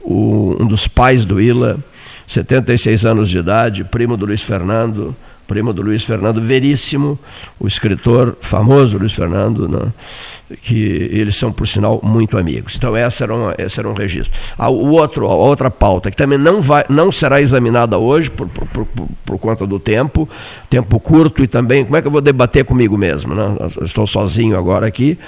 o, 0.00 0.56
um 0.58 0.66
dos 0.66 0.88
pais 0.88 1.26
do 1.26 1.40
Ila, 1.40 1.78
76 2.26 3.04
anos 3.04 3.28
de 3.28 3.38
idade, 3.38 3.84
primo 3.84 4.16
do 4.16 4.24
Luiz 4.24 4.42
Fernando, 4.42 5.14
primo 5.50 5.72
do 5.72 5.82
Luiz 5.82 6.04
Fernando 6.04 6.40
Veríssimo, 6.40 7.18
o 7.58 7.66
escritor 7.66 8.36
famoso 8.40 8.96
Luiz 8.96 9.12
Fernando, 9.12 9.68
né, 9.68 9.92
que 10.62 11.08
eles 11.10 11.36
são, 11.36 11.50
por 11.50 11.66
sinal, 11.66 11.98
muito 12.04 12.38
amigos. 12.38 12.76
Então, 12.76 12.96
essa 12.96 13.24
era, 13.24 13.34
uma, 13.34 13.54
esse 13.58 13.80
era 13.80 13.88
um 13.88 13.92
registro. 13.92 14.30
A, 14.56 14.68
o 14.68 14.92
outro, 14.92 15.26
a 15.26 15.34
outra 15.34 15.68
pauta, 15.68 16.08
que 16.08 16.16
também 16.16 16.38
não, 16.38 16.62
vai, 16.62 16.84
não 16.88 17.10
será 17.10 17.40
examinada 17.40 17.98
hoje, 17.98 18.30
por, 18.30 18.46
por, 18.46 18.86
por, 18.86 19.08
por 19.24 19.38
conta 19.38 19.66
do 19.66 19.80
tempo, 19.80 20.28
tempo 20.68 21.00
curto, 21.00 21.42
e 21.42 21.48
também, 21.48 21.84
como 21.84 21.96
é 21.96 22.00
que 22.00 22.06
eu 22.06 22.12
vou 22.12 22.20
debater 22.20 22.64
comigo 22.64 22.96
mesmo? 22.96 23.34
Né? 23.34 23.56
estou 23.82 24.06
sozinho 24.06 24.56
agora 24.56 24.86
aqui, 24.86 25.18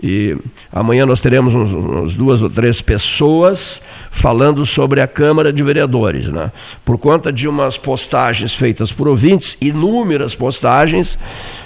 e 0.00 0.36
amanhã 0.72 1.04
nós 1.04 1.20
teremos 1.20 1.54
uns, 1.54 1.72
uns 1.72 2.14
duas 2.14 2.40
ou 2.40 2.48
três 2.48 2.80
pessoas 2.80 3.82
falando 4.12 4.64
sobre 4.64 5.00
a 5.00 5.08
Câmara 5.08 5.52
de 5.52 5.60
Vereadores, 5.60 6.28
né? 6.28 6.52
por 6.84 6.98
conta 6.98 7.32
de 7.32 7.48
umas 7.48 7.76
postagens 7.76 8.54
feitas 8.54 8.92
por 8.92 9.08
ouvintes, 9.08 9.56
inúmeras 9.72 10.34
postagens 10.34 11.18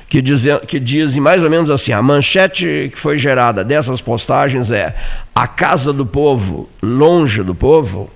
que 0.08 0.22
dizem, 0.22 0.58
que 0.60 0.80
dizem 0.80 1.20
mais 1.20 1.42
ou 1.44 1.50
menos 1.50 1.70
assim: 1.70 1.92
a 1.92 2.00
manchete 2.00 2.90
que 2.92 2.98
foi 2.98 3.18
gerada 3.18 3.64
dessas 3.64 4.00
postagens 4.00 4.70
é 4.70 4.94
a 5.34 5.46
casa 5.46 5.92
do 5.92 6.06
povo 6.06 6.68
longe 6.82 7.42
do 7.42 7.54
povo. 7.54 8.10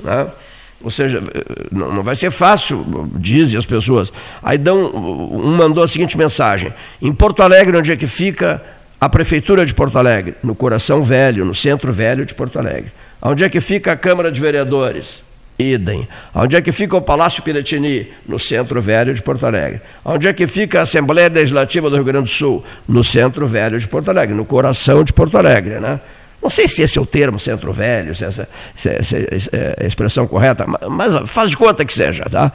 Né? 0.00 0.26
Ou 0.82 0.90
seja, 0.90 1.22
não 1.72 2.02
vai 2.02 2.14
ser 2.14 2.30
fácil, 2.30 2.84
dizem 3.16 3.58
as 3.58 3.64
pessoas. 3.64 4.12
Aí 4.42 4.58
dão, 4.58 4.90
um 4.94 5.56
mandou 5.56 5.82
a 5.82 5.88
seguinte 5.88 6.16
mensagem: 6.18 6.72
em 7.00 7.12
Porto 7.12 7.42
Alegre, 7.42 7.76
onde 7.76 7.90
é 7.90 7.96
que 7.96 8.06
fica 8.06 8.62
a 9.00 9.08
Prefeitura 9.08 9.64
de 9.64 9.72
Porto 9.72 9.98
Alegre? 9.98 10.34
No 10.42 10.54
coração 10.54 11.02
velho, 11.02 11.44
no 11.44 11.54
centro 11.54 11.90
velho 11.92 12.26
de 12.26 12.34
Porto 12.34 12.58
Alegre. 12.58 12.92
Onde 13.22 13.42
é 13.42 13.48
que 13.48 13.60
fica 13.60 13.92
a 13.92 13.96
Câmara 13.96 14.30
de 14.30 14.38
Vereadores? 14.38 15.24
Idem. 15.58 16.08
Onde 16.34 16.56
é 16.56 16.60
que 16.60 16.72
fica 16.72 16.96
o 16.96 17.00
Palácio 17.00 17.42
Piratini? 17.42 18.08
No 18.26 18.40
Centro 18.40 18.80
Velho 18.80 19.14
de 19.14 19.22
Porto 19.22 19.46
Alegre. 19.46 19.80
Onde 20.04 20.26
é 20.26 20.32
que 20.32 20.46
fica 20.46 20.80
a 20.80 20.82
Assembleia 20.82 21.28
Legislativa 21.28 21.88
do 21.88 21.96
Rio 21.96 22.04
Grande 22.04 22.24
do 22.24 22.34
Sul? 22.34 22.64
No 22.88 23.04
Centro 23.04 23.46
Velho 23.46 23.78
de 23.78 23.86
Porto 23.86 24.08
Alegre, 24.08 24.34
no 24.34 24.44
coração 24.44 25.04
de 25.04 25.12
Porto 25.12 25.38
Alegre, 25.38 25.78
né? 25.78 26.00
Não 26.42 26.50
sei 26.50 26.68
se 26.68 26.82
esse 26.82 26.98
é 26.98 27.00
o 27.00 27.06
termo, 27.06 27.40
centro 27.40 27.72
velho, 27.72 28.14
se 28.14 28.22
essa, 28.22 28.46
se 28.76 28.90
essa 28.90 29.16
é 29.16 29.82
a 29.82 29.86
expressão 29.86 30.26
correta, 30.26 30.66
mas 30.90 31.30
faz 31.30 31.48
de 31.48 31.56
conta 31.56 31.86
que 31.86 31.92
seja. 31.92 32.24
Tá? 32.24 32.52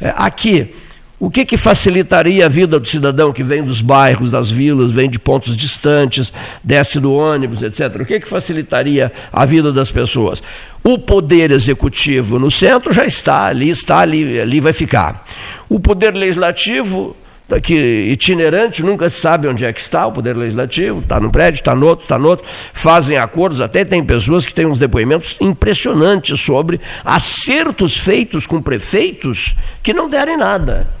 É, 0.00 0.12
aqui, 0.16 0.74
o 1.20 1.30
que, 1.30 1.44
que 1.44 1.56
facilitaria 1.56 2.46
a 2.46 2.48
vida 2.48 2.78
do 2.78 2.86
cidadão 2.86 3.32
que 3.32 3.42
vem 3.42 3.64
dos 3.64 3.80
bairros, 3.80 4.30
das 4.30 4.50
vilas, 4.50 4.92
vem 4.92 5.10
de 5.10 5.18
pontos 5.18 5.56
distantes, 5.56 6.32
desce 6.62 7.00
do 7.00 7.12
ônibus, 7.12 7.62
etc. 7.62 8.02
O 8.02 8.06
que, 8.06 8.20
que 8.20 8.28
facilitaria 8.28 9.10
a 9.32 9.44
vida 9.44 9.72
das 9.72 9.90
pessoas? 9.90 10.40
O 10.84 10.96
poder 10.96 11.50
executivo 11.50 12.38
no 12.38 12.50
centro 12.50 12.92
já 12.92 13.04
está 13.04 13.46
ali, 13.46 13.68
está 13.68 13.98
ali, 13.98 14.40
ali 14.40 14.60
vai 14.60 14.72
ficar. 14.72 15.24
O 15.68 15.80
poder 15.80 16.14
legislativo 16.14 17.16
que 17.62 18.10
itinerante, 18.12 18.82
nunca 18.82 19.08
se 19.08 19.18
sabe 19.18 19.48
onde 19.48 19.64
é 19.64 19.72
que 19.72 19.80
está 19.80 20.06
o 20.06 20.12
Poder 20.12 20.36
Legislativo, 20.36 21.00
está 21.00 21.18
num 21.18 21.30
prédio, 21.30 21.60
está 21.60 21.74
no 21.74 21.86
outro, 21.86 22.04
está 22.04 22.18
no 22.18 22.28
outro, 22.28 22.46
fazem 22.74 23.16
acordos, 23.16 23.62
até 23.62 23.86
tem 23.86 24.04
pessoas 24.04 24.44
que 24.44 24.52
têm 24.52 24.66
uns 24.66 24.78
depoimentos 24.78 25.34
impressionantes 25.40 26.38
sobre 26.42 26.78
acertos 27.02 27.96
feitos 27.96 28.46
com 28.46 28.60
prefeitos 28.60 29.56
que 29.82 29.94
não 29.94 30.10
deram 30.10 30.34
em 30.34 30.36
nada. 30.36 30.97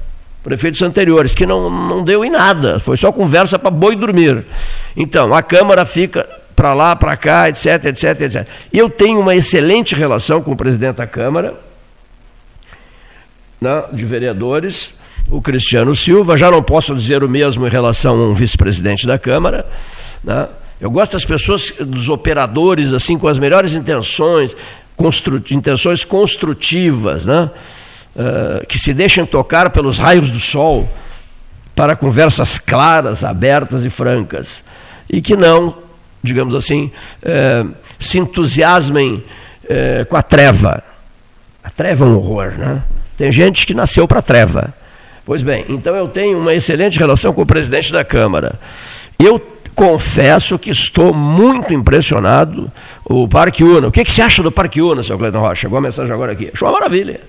Prefeitos 0.48 0.80
anteriores, 0.80 1.34
que 1.34 1.44
não, 1.44 1.68
não 1.68 2.02
deu 2.02 2.24
em 2.24 2.30
nada, 2.30 2.80
foi 2.80 2.96
só 2.96 3.12
conversa 3.12 3.58
para 3.58 3.70
boi 3.70 3.94
dormir. 3.94 4.46
Então, 4.96 5.34
a 5.34 5.42
Câmara 5.42 5.84
fica 5.84 6.26
para 6.56 6.72
lá, 6.72 6.96
para 6.96 7.18
cá, 7.18 7.50
etc, 7.50 7.84
etc, 7.84 8.20
etc. 8.22 8.48
Eu 8.72 8.88
tenho 8.88 9.20
uma 9.20 9.36
excelente 9.36 9.94
relação 9.94 10.40
com 10.40 10.52
o 10.52 10.56
presidente 10.56 10.96
da 10.96 11.06
Câmara, 11.06 11.54
né, 13.60 13.84
de 13.92 14.06
vereadores, 14.06 14.94
o 15.30 15.42
Cristiano 15.42 15.94
Silva. 15.94 16.34
Já 16.34 16.50
não 16.50 16.62
posso 16.62 16.94
dizer 16.94 17.22
o 17.22 17.28
mesmo 17.28 17.66
em 17.66 17.70
relação 17.70 18.18
a 18.18 18.28
um 18.28 18.32
vice-presidente 18.32 19.06
da 19.06 19.18
Câmara. 19.18 19.66
Né? 20.24 20.48
Eu 20.80 20.90
gosto 20.90 21.12
das 21.12 21.26
pessoas, 21.26 21.74
dos 21.78 22.08
operadores, 22.08 22.94
assim, 22.94 23.18
com 23.18 23.28
as 23.28 23.38
melhores 23.38 23.74
intenções, 23.74 24.56
constru, 24.96 25.42
intenções 25.50 26.06
construtivas, 26.06 27.26
né? 27.26 27.50
Uh, 28.16 28.66
que 28.66 28.78
se 28.78 28.92
deixem 28.92 29.24
tocar 29.24 29.70
pelos 29.70 29.98
raios 29.98 30.30
do 30.30 30.40
sol 30.40 30.88
para 31.74 31.94
conversas 31.94 32.58
claras, 32.58 33.22
abertas 33.22 33.84
e 33.84 33.90
francas. 33.90 34.64
E 35.08 35.20
que 35.20 35.36
não, 35.36 35.78
digamos 36.22 36.54
assim, 36.54 36.90
uh, 37.22 37.72
se 37.98 38.18
entusiasmem 38.18 39.22
uh, 39.64 40.06
com 40.06 40.16
a 40.16 40.22
treva. 40.22 40.82
A 41.62 41.70
treva 41.70 42.04
é 42.04 42.08
um 42.08 42.16
horror, 42.16 42.52
né? 42.58 42.82
Tem 43.16 43.30
gente 43.30 43.66
que 43.66 43.74
nasceu 43.74 44.08
para 44.08 44.18
a 44.18 44.22
treva. 44.22 44.74
Pois 45.24 45.42
bem, 45.42 45.64
então 45.68 45.94
eu 45.94 46.08
tenho 46.08 46.38
uma 46.38 46.54
excelente 46.54 46.98
relação 46.98 47.32
com 47.32 47.42
o 47.42 47.46
presidente 47.46 47.92
da 47.92 48.02
Câmara. 48.02 48.58
Eu 49.18 49.38
confesso 49.74 50.58
que 50.58 50.70
estou 50.70 51.14
muito 51.14 51.72
impressionado. 51.72 52.70
O 53.04 53.28
Parque 53.28 53.62
Una. 53.62 53.86
O 53.86 53.92
que, 53.92 54.04
que 54.04 54.10
você 54.10 54.22
acha 54.22 54.42
do 54.42 54.50
Parque 54.50 54.82
Una, 54.82 55.04
seu 55.04 55.16
Cleiton 55.16 55.38
Rocha? 55.38 55.62
Chegou 55.62 55.78
a 55.78 55.80
mensagem 55.80 56.12
agora 56.12 56.32
aqui. 56.32 56.50
Acho 56.52 56.64
uma 56.64 56.72
maravilha. 56.72 57.20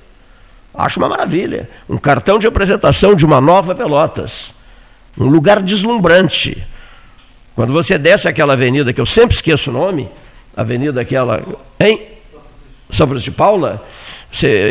Acho 0.80 1.00
uma 1.00 1.10
maravilha. 1.10 1.70
Um 1.90 1.98
cartão 1.98 2.40
de 2.40 2.48
apresentação 2.48 3.14
de 3.14 3.26
uma 3.26 3.42
nova 3.42 3.76
Pelotas. 3.76 4.54
Um 5.18 5.26
lugar 5.26 5.62
deslumbrante. 5.62 6.66
Quando 7.54 7.74
você 7.74 7.98
desce 7.98 8.30
aquela 8.30 8.54
avenida, 8.54 8.94
que 8.94 9.02
eu 9.02 9.06
sempre 9.06 9.36
esqueço 9.36 9.70
o 9.70 9.74
nome, 9.74 10.10
avenida 10.56 11.02
aquela. 11.02 11.44
Hein? 11.78 12.02
São 12.90 13.08
Francisco 13.08 13.32
de 13.32 13.38
Paula, 13.38 13.86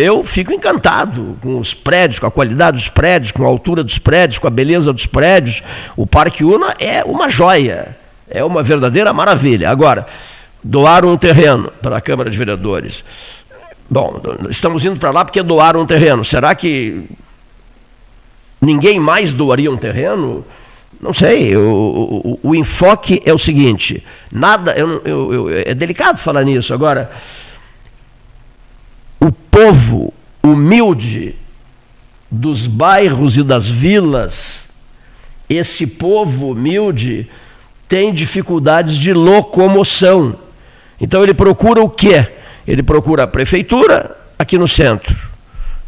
eu 0.00 0.24
fico 0.24 0.52
encantado 0.52 1.36
com 1.42 1.58
os 1.58 1.74
prédios, 1.74 2.18
com 2.18 2.26
a 2.26 2.30
qualidade 2.30 2.78
dos 2.78 2.88
prédios, 2.88 3.30
com 3.30 3.44
a 3.44 3.46
altura 3.46 3.84
dos 3.84 3.98
prédios, 3.98 4.38
com 4.38 4.46
a 4.46 4.50
beleza 4.50 4.92
dos 4.92 5.06
prédios. 5.06 5.62
O 5.94 6.06
Parque 6.06 6.42
Una 6.42 6.74
é 6.78 7.04
uma 7.04 7.28
joia, 7.28 7.96
é 8.28 8.42
uma 8.42 8.62
verdadeira 8.62 9.12
maravilha. 9.12 9.70
Agora, 9.70 10.06
doaram 10.64 11.10
um 11.10 11.16
terreno 11.16 11.70
para 11.82 11.98
a 11.98 12.00
Câmara 12.00 12.30
de 12.30 12.38
Vereadores. 12.38 13.04
Bom, 13.90 14.20
estamos 14.50 14.84
indo 14.84 15.00
para 15.00 15.10
lá 15.10 15.24
porque 15.24 15.42
doaram 15.42 15.80
um 15.80 15.86
terreno. 15.86 16.24
Será 16.24 16.54
que 16.54 17.04
ninguém 18.60 19.00
mais 19.00 19.32
doaria 19.32 19.70
um 19.70 19.76
terreno? 19.78 20.44
Não 21.00 21.12
sei, 21.12 21.56
o, 21.56 22.38
o, 22.42 22.50
o 22.50 22.54
enfoque 22.54 23.22
é 23.24 23.32
o 23.32 23.38
seguinte: 23.38 24.04
nada, 24.30 24.72
eu, 24.72 25.00
eu, 25.04 25.32
eu, 25.32 25.48
é 25.64 25.74
delicado 25.74 26.18
falar 26.18 26.44
nisso. 26.44 26.74
Agora, 26.74 27.10
o 29.18 29.32
povo 29.32 30.12
humilde 30.42 31.34
dos 32.30 32.66
bairros 32.66 33.38
e 33.38 33.42
das 33.42 33.70
vilas, 33.70 34.70
esse 35.48 35.86
povo 35.86 36.50
humilde 36.50 37.28
tem 37.88 38.12
dificuldades 38.12 38.96
de 38.96 39.14
locomoção. 39.14 40.36
Então 41.00 41.22
ele 41.22 41.32
procura 41.32 41.82
o 41.82 41.88
quê? 41.88 42.28
Ele 42.68 42.82
procura 42.82 43.22
a 43.22 43.26
prefeitura 43.26 44.14
aqui 44.38 44.58
no 44.58 44.68
centro. 44.68 45.16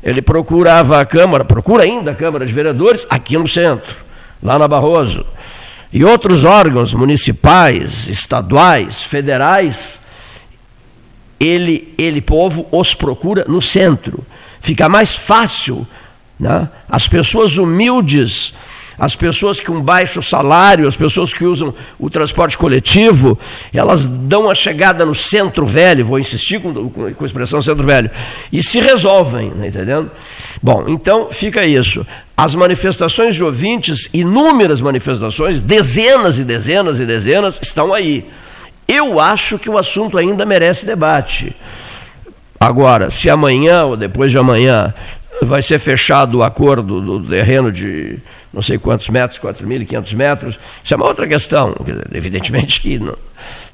Ele 0.03 0.23
procurava 0.23 0.99
a 0.99 1.05
Câmara, 1.05 1.45
procura 1.45 1.83
ainda 1.83 2.13
a 2.13 2.15
Câmara 2.15 2.47
de 2.47 2.53
Vereadores 2.55 3.07
aqui 3.11 3.37
no 3.37 3.47
centro, 3.47 3.97
lá 4.43 4.59
na 4.59 4.67
Barroso. 4.67 5.27
E 5.93 6.03
outros 6.03 6.43
órgãos 6.43 6.95
municipais, 6.95 8.09
estaduais, 8.09 9.05
federais, 9.05 10.01
ele, 11.39 11.93
ele, 11.99 12.23
povo, 12.23 12.67
os 12.73 12.95
procura 12.95 13.45
no 13.47 13.61
centro. 13.61 14.25
Fica 14.59 14.89
mais 14.89 15.19
fácil. 15.19 15.87
Né? 16.39 16.67
As 16.89 17.07
pessoas 17.07 17.59
humildes, 17.59 18.55
as 19.01 19.17
pessoas 19.17 19.59
com 19.59 19.81
baixo 19.81 20.21
salário, 20.21 20.87
as 20.87 20.95
pessoas 20.95 21.33
que 21.33 21.47
usam 21.47 21.75
o 21.99 22.11
transporte 22.11 22.59
coletivo, 22.59 23.39
elas 23.73 24.07
dão 24.07 24.51
a 24.51 24.55
chegada 24.55 25.07
no 25.07 25.15
centro 25.15 25.65
velho, 25.65 26.05
vou 26.05 26.19
insistir 26.19 26.61
com, 26.61 26.91
com, 26.91 27.15
com 27.15 27.25
a 27.25 27.27
expressão 27.27 27.63
centro 27.63 27.83
velho, 27.83 28.11
e 28.53 28.63
se 28.63 28.79
resolvem, 28.79 29.53
tá 29.53 29.67
entendendo? 29.67 30.11
Bom, 30.63 30.85
então 30.87 31.29
fica 31.31 31.65
isso. 31.65 32.07
As 32.37 32.55
manifestações 32.55 33.35
de 33.35 33.43
ouvintes, 33.43 34.11
inúmeras 34.13 34.83
manifestações, 34.83 35.61
dezenas 35.61 36.39
e 36.39 36.45
dezenas 36.45 37.01
e 37.01 37.07
dezenas, 37.07 37.59
estão 37.63 37.95
aí. 37.95 38.29
Eu 38.87 39.19
acho 39.19 39.59
que 39.59 39.71
o 39.71 39.79
assunto 39.79 40.19
ainda 40.19 40.45
merece 40.45 40.85
debate. 40.85 41.57
Agora, 42.59 43.11
se 43.11 43.31
amanhã 43.31 43.85
ou 43.85 43.97
depois 43.97 44.31
de 44.31 44.37
amanhã 44.37 44.93
vai 45.43 45.63
ser 45.63 45.79
fechado 45.79 46.39
o 46.39 46.43
acordo 46.43 47.01
do 47.01 47.27
terreno 47.27 47.73
de 47.73 48.19
não 48.53 48.63
sei 48.63 48.79
quantos 48.79 49.09
metros, 49.09 49.39
4.500 49.39 50.15
metros, 50.15 50.61
isso 50.83 50.93
é 50.93 50.97
uma 50.97 51.07
outra 51.07 51.27
questão. 51.27 51.75
Evidentemente 52.13 52.81
que 52.81 53.01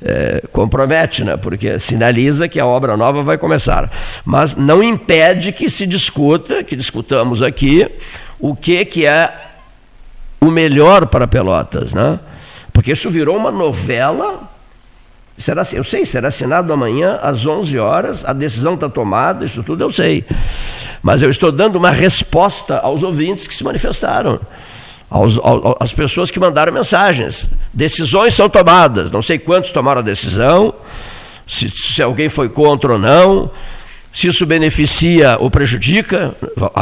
é, 0.03 0.43
compromete, 0.53 1.25
né, 1.25 1.37
porque 1.37 1.79
sinaliza 1.79 2.49
que 2.49 2.61
a 2.61 2.67
obra 2.67 2.97
nova 2.97 3.23
vai 3.23 3.39
começar. 3.39 3.91
Mas 4.25 4.55
não 4.55 4.83
impede 4.83 5.53
que 5.53 5.71
se 5.71 5.87
discuta, 5.87 6.63
que 6.63 6.77
discutamos 6.77 7.43
aqui, 7.43 7.89
o 8.39 8.55
que, 8.55 8.85
que 8.85 9.07
é 9.07 9.33
o 10.41 10.51
melhor 10.51 11.07
para 11.07 11.27
Pelotas. 11.27 11.95
Né? 11.95 12.19
Porque 12.73 12.93
isso 12.93 13.09
virou 13.09 13.37
uma 13.37 13.51
novela 13.51 14.56
Será, 15.39 15.63
eu 15.75 15.85
sei, 15.85 16.07
será 16.07 16.29
assinado 16.29 16.73
amanhã 16.73 17.19
às 17.23 17.47
11 17.47 17.79
horas, 17.79 18.25
a 18.25 18.33
decisão 18.33 18.75
está 18.75 18.89
tomada, 18.89 19.45
isso 19.45 19.63
tudo 19.63 19.85
eu 19.85 19.93
sei. 19.93 20.25
Mas 21.03 21.21
eu 21.21 21.29
estou 21.29 21.53
dando 21.53 21.77
uma 21.77 21.91
resposta 21.91 22.79
aos 22.79 23.03
ouvintes 23.03 23.47
que 23.47 23.55
se 23.55 23.63
manifestaram, 23.63 24.41
aos, 25.11 25.39
às 25.79 25.93
pessoas 25.93 26.31
que 26.31 26.41
mandaram 26.41 26.73
mensagens. 26.73 27.51
Decisões 27.73 28.33
são 28.33 28.49
tomadas, 28.49 29.11
não 29.11 29.21
sei 29.21 29.39
quantos 29.39 29.73
tomaram 29.73 30.01
a 30.01 30.05
decisão, 30.05 30.73
se, 31.47 31.69
se 31.69 32.03
alguém 32.03 32.31
foi 32.31 32.49
contra 32.49 32.95
ou 32.95 32.99
não, 32.99 33.51
se 34.17 34.29
isso 34.29 34.47
beneficia 34.47 35.37
ou 35.39 35.51
prejudica, 35.51 36.35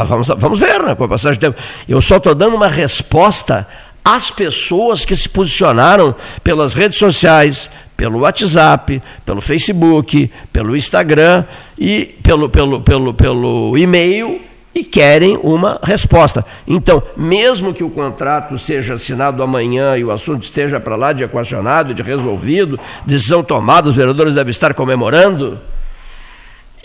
vamos, 0.05 0.29
vamos 0.37 0.59
ver, 0.61 0.81
né, 0.81 0.95
com 0.95 1.03
a 1.03 1.09
passagem 1.09 1.37
do 1.37 1.41
tempo. 1.41 1.61
Eu 1.89 1.99
só 1.99 2.15
estou 2.15 2.33
dando 2.33 2.55
uma 2.55 2.69
resposta 2.69 3.67
às 4.05 4.31
pessoas 4.31 5.03
que 5.03 5.15
se 5.15 5.27
posicionaram 5.27 6.15
pelas 6.41 6.73
redes 6.73 6.97
sociais, 6.97 7.69
pelo 7.95 8.19
WhatsApp, 8.19 9.01
pelo 9.25 9.41
Facebook, 9.41 10.31
pelo 10.51 10.75
Instagram 10.75 11.45
e 11.77 12.15
pelo, 12.21 12.49
pelo, 12.49 12.81
pelo, 12.81 13.13
pelo 13.13 13.77
e-mail 13.77 14.41
e 14.73 14.83
querem 14.83 15.37
uma 15.37 15.79
resposta. 15.81 16.45
Então, 16.67 17.01
mesmo 17.15 17.73
que 17.73 17.83
o 17.83 17.89
contrato 17.89 18.59
seja 18.59 18.95
assinado 18.95 19.41
amanhã 19.41 19.95
e 19.95 20.03
o 20.03 20.11
assunto 20.11 20.43
esteja 20.43 20.81
para 20.81 20.97
lá 20.97 21.13
de 21.13 21.23
equacionado, 21.23 21.93
de 21.93 22.03
resolvido, 22.03 22.77
decisão 23.05 23.41
tomada, 23.41 23.87
os 23.87 23.95
vereadores 23.95 24.35
devem 24.35 24.51
estar 24.51 24.73
comemorando, 24.73 25.57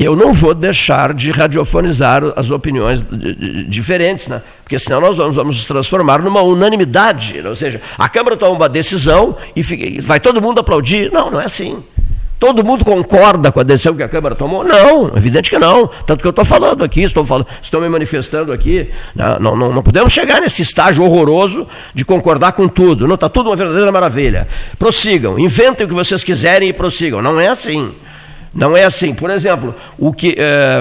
eu 0.03 0.17
não 0.17 0.33
vou 0.33 0.55
deixar 0.55 1.13
de 1.13 1.31
radiofonizar 1.31 2.23
as 2.35 2.51
opiniões 2.51 3.05
diferentes, 3.69 4.29
né? 4.29 4.41
porque 4.63 4.79
senão 4.79 4.99
nós 4.99 5.19
vamos, 5.19 5.37
vamos 5.37 5.57
nos 5.57 5.67
transformar 5.67 6.23
numa 6.23 6.41
unanimidade. 6.41 7.43
Né? 7.43 7.49
Ou 7.49 7.55
seja, 7.55 7.83
a 7.99 8.09
Câmara 8.09 8.35
toma 8.35 8.53
uma 8.53 8.69
decisão 8.69 9.37
e 9.55 9.63
fica, 9.63 10.01
vai 10.01 10.19
todo 10.19 10.41
mundo 10.41 10.59
aplaudir. 10.59 11.13
Não, 11.13 11.31
não 11.31 11.39
é 11.39 11.45
assim. 11.45 11.83
Todo 12.39 12.65
mundo 12.65 12.87
concorda 12.87 13.53
com 13.53 13.61
a 13.61 13.63
decisão 13.63 13.95
que 13.95 14.03
a 14.03 14.09
Câmara 14.09 14.35
tomou? 14.35 14.65
Não, 14.65 15.15
evidente 15.15 15.51
que 15.51 15.59
não. 15.59 15.87
Tanto 16.07 16.23
que 16.23 16.27
eu 16.27 16.31
estou 16.31 16.47
falando 16.47 16.83
aqui, 16.83 17.03
estou, 17.03 17.23
falando, 17.23 17.47
estou 17.63 17.83
me 17.83 17.89
manifestando 17.91 18.51
aqui. 18.51 18.89
Né? 19.15 19.37
Não, 19.39 19.55
não, 19.55 19.71
não 19.71 19.83
podemos 19.83 20.11
chegar 20.11 20.41
nesse 20.41 20.63
estágio 20.63 21.05
horroroso 21.05 21.67
de 21.95 22.03
concordar 22.07 22.53
com 22.53 22.67
tudo. 22.67 23.07
Não 23.07 23.17
está 23.17 23.29
tudo 23.29 23.51
uma 23.51 23.57
verdadeira 23.57 23.93
maravilha. 23.93 24.49
Prossigam, 24.79 25.39
inventem 25.39 25.85
o 25.85 25.89
que 25.91 25.95
vocês 25.95 26.25
quiserem 26.25 26.71
e 26.71 26.73
prossigam. 26.73 27.21
Não 27.21 27.39
é 27.39 27.49
assim. 27.49 27.93
Não 28.53 28.77
é 28.77 28.85
assim. 28.85 29.15
Por 29.15 29.31
exemplo, 29.31 29.75
o 29.99 30.13
que, 30.13 30.35
é, 30.37 30.81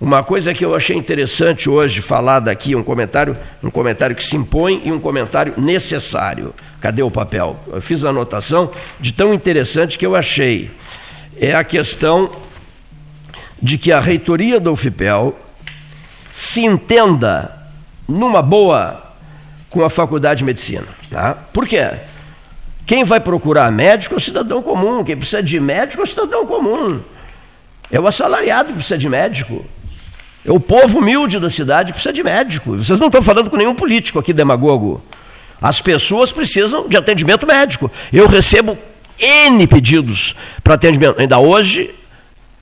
uma 0.00 0.22
coisa 0.22 0.52
que 0.52 0.64
eu 0.64 0.74
achei 0.74 0.96
interessante 0.96 1.70
hoje 1.70 2.02
falar 2.02 2.40
daqui, 2.40 2.74
um 2.74 2.82
comentário, 2.82 3.36
um 3.62 3.70
comentário 3.70 4.14
que 4.14 4.22
se 4.22 4.36
impõe 4.36 4.82
e 4.84 4.92
um 4.92 5.00
comentário 5.00 5.54
necessário. 5.56 6.54
Cadê 6.80 7.02
o 7.02 7.10
papel? 7.10 7.58
Eu 7.72 7.80
fiz 7.80 8.04
a 8.04 8.10
anotação 8.10 8.70
de 9.00 9.12
tão 9.12 9.32
interessante 9.32 9.96
que 9.96 10.04
eu 10.04 10.14
achei. 10.14 10.70
É 11.40 11.54
a 11.54 11.64
questão 11.64 12.30
de 13.60 13.78
que 13.78 13.90
a 13.90 14.00
reitoria 14.00 14.60
do 14.60 14.70
UFIPEL 14.72 15.34
se 16.30 16.64
entenda 16.64 17.50
numa 18.06 18.42
boa 18.42 19.02
com 19.70 19.82
a 19.82 19.88
faculdade 19.90 20.38
de 20.38 20.44
medicina. 20.44 20.86
Tá? 21.10 21.34
Por 21.52 21.66
quê? 21.66 21.90
Quem 22.86 23.02
vai 23.02 23.18
procurar 23.18 23.70
médico 23.72 24.14
é 24.14 24.18
o 24.18 24.20
cidadão 24.20 24.62
comum. 24.62 25.02
Quem 25.02 25.16
precisa 25.16 25.42
de 25.42 25.58
médico 25.58 26.00
é 26.00 26.04
o 26.04 26.06
cidadão 26.06 26.46
comum. 26.46 27.00
É 27.90 27.98
o 27.98 28.06
assalariado 28.06 28.68
que 28.68 28.74
precisa 28.76 28.96
de 28.96 29.08
médico. 29.08 29.66
É 30.44 30.52
o 30.52 30.60
povo 30.60 31.00
humilde 31.00 31.40
da 31.40 31.50
cidade 31.50 31.88
que 31.88 31.94
precisa 31.94 32.12
de 32.12 32.22
médico. 32.22 32.76
Vocês 32.76 33.00
não 33.00 33.08
estão 33.08 33.20
falando 33.20 33.50
com 33.50 33.56
nenhum 33.56 33.74
político 33.74 34.20
aqui, 34.20 34.32
demagogo. 34.32 35.02
As 35.60 35.80
pessoas 35.80 36.30
precisam 36.30 36.88
de 36.88 36.96
atendimento 36.96 37.44
médico. 37.44 37.90
Eu 38.12 38.28
recebo 38.28 38.78
N 39.18 39.66
pedidos 39.66 40.36
para 40.62 40.74
atendimento. 40.74 41.20
Ainda 41.20 41.38
hoje, 41.40 41.92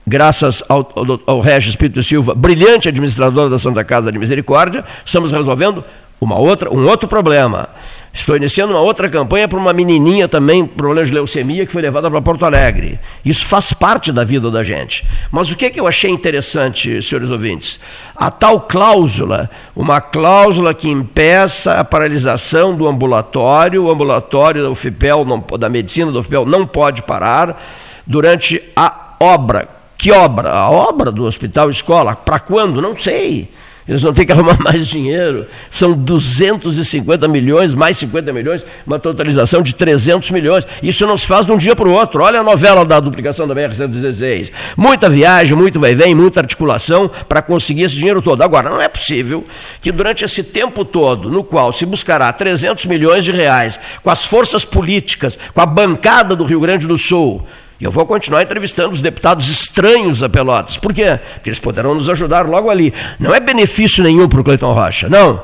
graças 0.07 0.63
ao, 0.67 0.91
ao, 0.95 1.19
ao 1.27 1.39
Regis 1.39 1.71
Espírito 1.71 2.01
Silva, 2.01 2.33
brilhante 2.33 2.89
administrador 2.89 3.47
da 3.47 3.59
Santa 3.59 3.83
Casa 3.83 4.11
de 4.11 4.17
Misericórdia, 4.17 4.83
estamos 5.05 5.31
resolvendo 5.31 5.83
uma 6.19 6.37
outra, 6.37 6.73
um 6.73 6.87
outro 6.87 7.07
problema. 7.07 7.69
Estou 8.15 8.37
iniciando 8.37 8.71
uma 8.71 8.79
outra 8.79 9.09
campanha 9.09 9.45
para 9.45 9.59
uma 9.59 9.73
menininha 9.73 10.29
também, 10.29 10.65
problema 10.65 11.05
de 11.05 11.13
leucemia, 11.13 11.65
que 11.65 11.71
foi 11.71 11.81
levada 11.81 12.09
para 12.09 12.21
Porto 12.21 12.45
Alegre. 12.45 12.97
Isso 13.25 13.45
faz 13.45 13.73
parte 13.73 14.09
da 14.09 14.23
vida 14.23 14.49
da 14.49 14.63
gente. 14.63 15.05
Mas 15.29 15.51
o 15.51 15.55
que, 15.57 15.65
é 15.65 15.69
que 15.69 15.77
eu 15.77 15.85
achei 15.85 16.09
interessante, 16.09 17.01
senhores 17.03 17.29
ouvintes? 17.29 17.77
A 18.15 18.31
tal 18.31 18.61
cláusula, 18.61 19.49
uma 19.75 19.99
cláusula 19.99 20.73
que 20.73 20.87
impeça 20.87 21.73
a 21.73 21.83
paralisação 21.83 22.73
do 22.73 22.87
ambulatório, 22.87 23.83
o 23.83 23.91
ambulatório 23.91 24.63
da 24.63 24.69
UFPEL, 24.69 25.25
da 25.59 25.67
medicina 25.67 26.09
da 26.09 26.19
UFPEL, 26.19 26.45
não 26.45 26.65
pode 26.65 27.01
parar 27.01 27.61
durante 28.07 28.63
a 28.77 29.15
obra. 29.19 29.67
Que 29.97 30.13
obra? 30.13 30.51
A 30.51 30.69
obra 30.69 31.11
do 31.11 31.25
hospital 31.25 31.69
escola. 31.69 32.15
Para 32.15 32.39
quando? 32.39 32.81
Não 32.81 32.95
sei. 32.95 33.49
Eles 33.87 34.01
vão 34.01 34.13
ter 34.13 34.25
que 34.25 34.31
arrumar 34.33 34.59
mais 34.61 34.87
dinheiro. 34.87 35.45
São 35.69 35.93
250 35.93 37.27
milhões, 37.27 37.73
mais 37.73 37.97
50 37.97 38.33
milhões, 38.33 38.65
uma 38.85 38.97
totalização 38.97 39.61
de 39.61 39.75
300 39.75 40.31
milhões. 40.31 40.65
Isso 40.81 41.05
não 41.05 41.17
se 41.17 41.27
faz 41.27 41.45
de 41.45 41.51
um 41.51 41.57
dia 41.57 41.75
para 41.75 41.87
o 41.87 41.91
outro. 41.91 42.23
Olha 42.23 42.39
a 42.39 42.43
novela 42.43 42.83
da 42.83 42.99
duplicação 42.99 43.47
da 43.47 43.53
BR-116. 43.53 44.51
Muita 44.75 45.09
viagem, 45.09 45.55
muito 45.55 45.79
vai 45.79 45.93
vem, 45.93 46.15
muita 46.15 46.39
articulação 46.39 47.09
para 47.29 47.41
conseguir 47.41 47.83
esse 47.83 47.95
dinheiro 47.95 48.21
todo. 48.21 48.41
Agora, 48.41 48.69
não 48.69 48.81
é 48.81 48.87
possível 48.87 49.45
que 49.81 49.91
durante 49.91 50.25
esse 50.25 50.43
tempo 50.43 50.83
todo, 50.83 51.29
no 51.29 51.43
qual 51.43 51.71
se 51.71 51.85
buscará 51.85 52.31
300 52.33 52.85
milhões 52.85 53.23
de 53.23 53.31
reais 53.31 53.79
com 54.01 54.09
as 54.09 54.25
forças 54.25 54.65
políticas, 54.65 55.37
com 55.53 55.61
a 55.61 55.65
bancada 55.65 56.35
do 56.35 56.43
Rio 56.43 56.59
Grande 56.59 56.87
do 56.87 56.97
Sul, 56.97 57.45
eu 57.79 57.91
vou 57.91 58.05
continuar 58.05 58.41
entrevistando 58.41 58.91
os 58.91 59.01
deputados 59.01 59.49
estranhos 59.49 60.23
a 60.23 60.29
Pelotas. 60.29 60.77
Por 60.77 60.93
quê? 60.93 61.19
Porque 61.35 61.49
eles 61.49 61.59
poderão 61.59 61.93
nos 61.93 62.09
ajudar 62.09 62.47
logo 62.47 62.69
ali. 62.69 62.93
Não 63.19 63.35
é 63.35 63.39
benefício 63.39 64.03
nenhum 64.03 64.29
para 64.29 64.39
o 64.39 64.43
Cleiton 64.43 64.71
Rocha, 64.73 65.09
não. 65.09 65.41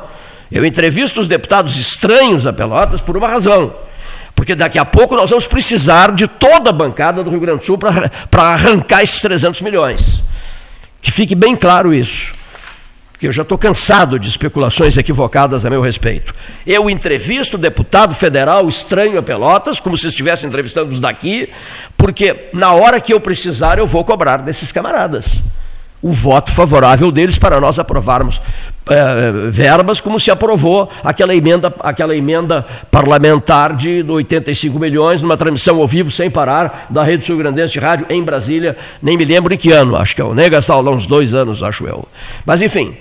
Eu 0.51 0.65
entrevisto 0.65 1.19
os 1.19 1.27
deputados 1.27 1.77
estranhos 1.77 2.47
a 2.47 2.53
Pelotas 2.53 3.01
por 3.01 3.17
uma 3.17 3.27
razão. 3.27 3.73
Porque 4.33 4.55
daqui 4.55 4.79
a 4.79 4.85
pouco 4.85 5.15
nós 5.15 5.29
vamos 5.29 5.45
precisar 5.45 6.11
de 6.13 6.27
toda 6.27 6.69
a 6.69 6.73
bancada 6.73 7.23
do 7.23 7.29
Rio 7.29 7.39
Grande 7.39 7.59
do 7.59 7.65
Sul 7.65 7.77
para 7.77 8.09
arrancar 8.33 9.03
esses 9.03 9.21
300 9.21 9.61
milhões. 9.61 10.23
Que 11.01 11.11
fique 11.11 11.35
bem 11.35 11.55
claro 11.55 11.93
isso 11.93 12.40
que 13.21 13.27
eu 13.27 13.31
já 13.31 13.43
estou 13.43 13.55
cansado 13.55 14.17
de 14.17 14.27
especulações 14.27 14.97
equivocadas 14.97 15.63
a 15.63 15.69
meu 15.69 15.79
respeito. 15.79 16.33
Eu 16.65 16.89
entrevisto 16.89 17.55
o 17.55 17.59
deputado 17.59 18.15
federal 18.15 18.67
estranho 18.67 19.19
a 19.19 19.21
Pelotas, 19.21 19.79
como 19.79 19.95
se 19.95 20.07
estivesse 20.07 20.47
entrevistando 20.47 20.89
os 20.89 20.99
daqui, 20.99 21.47
porque 21.95 22.49
na 22.51 22.73
hora 22.73 22.99
que 22.99 23.13
eu 23.13 23.19
precisar 23.19 23.77
eu 23.77 23.85
vou 23.85 24.03
cobrar 24.03 24.37
desses 24.37 24.71
camaradas 24.71 25.43
o 26.01 26.11
voto 26.11 26.51
favorável 26.51 27.11
deles 27.11 27.37
para 27.37 27.61
nós 27.61 27.77
aprovarmos 27.77 28.41
é, 28.89 29.49
verbas, 29.49 30.01
como 30.01 30.19
se 30.19 30.31
aprovou 30.31 30.89
aquela 31.03 31.35
emenda, 31.35 31.73
aquela 31.81 32.15
emenda 32.15 32.65
parlamentar 32.89 33.75
de 33.75 34.03
85 34.07 34.79
milhões, 34.79 35.21
numa 35.21 35.37
transmissão 35.37 35.79
ao 35.79 35.87
vivo, 35.87 36.09
sem 36.09 36.29
parar, 36.29 36.87
da 36.89 37.03
Rede 37.03 37.25
Sul 37.25 37.37
Grandense 37.37 37.73
de 37.73 37.79
Rádio 37.79 38.07
em 38.09 38.23
Brasília, 38.23 38.75
nem 39.01 39.17
me 39.17 39.25
lembro 39.25 39.53
em 39.53 39.57
que 39.57 39.71
ano, 39.71 39.95
acho 39.95 40.15
que 40.15 40.21
eu 40.21 40.33
nem 40.33 40.49
gastar 40.49 40.79
lá 40.79 40.91
uns 40.91 41.05
dois 41.05 41.33
anos, 41.33 41.61
acho 41.61 41.85
eu. 41.85 42.07
Mas, 42.45 42.61
enfim, 42.61 42.95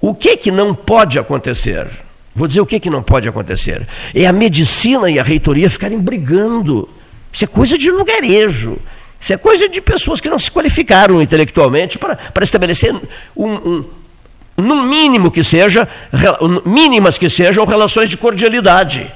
o 0.00 0.14
que, 0.14 0.36
que 0.36 0.50
não 0.50 0.74
pode 0.74 1.18
acontecer? 1.18 1.86
Vou 2.34 2.46
dizer 2.46 2.60
o 2.60 2.66
que, 2.66 2.78
que 2.78 2.88
não 2.88 3.02
pode 3.02 3.28
acontecer. 3.28 3.86
É 4.14 4.26
a 4.26 4.32
medicina 4.32 5.10
e 5.10 5.18
a 5.18 5.22
reitoria 5.22 5.68
ficarem 5.68 5.98
brigando. 5.98 6.88
Isso 7.32 7.44
é 7.44 7.48
coisa 7.48 7.76
de 7.76 7.90
lugarejo. 7.90 8.78
Isso 9.20 9.32
é 9.32 9.36
coisa 9.36 9.68
de 9.68 9.80
pessoas 9.80 10.20
que 10.20 10.28
não 10.28 10.38
se 10.38 10.50
qualificaram 10.50 11.20
intelectualmente 11.20 11.98
para, 11.98 12.14
para 12.14 12.44
estabelecer 12.44 12.94
um, 13.36 13.52
um, 13.54 13.84
no 14.58 14.82
mínimo 14.82 15.30
que 15.30 15.42
seja, 15.42 15.88
mínimas 16.66 17.16
que 17.16 17.30
sejam, 17.30 17.64
relações 17.64 18.10
de 18.10 18.16
cordialidade. 18.16 19.10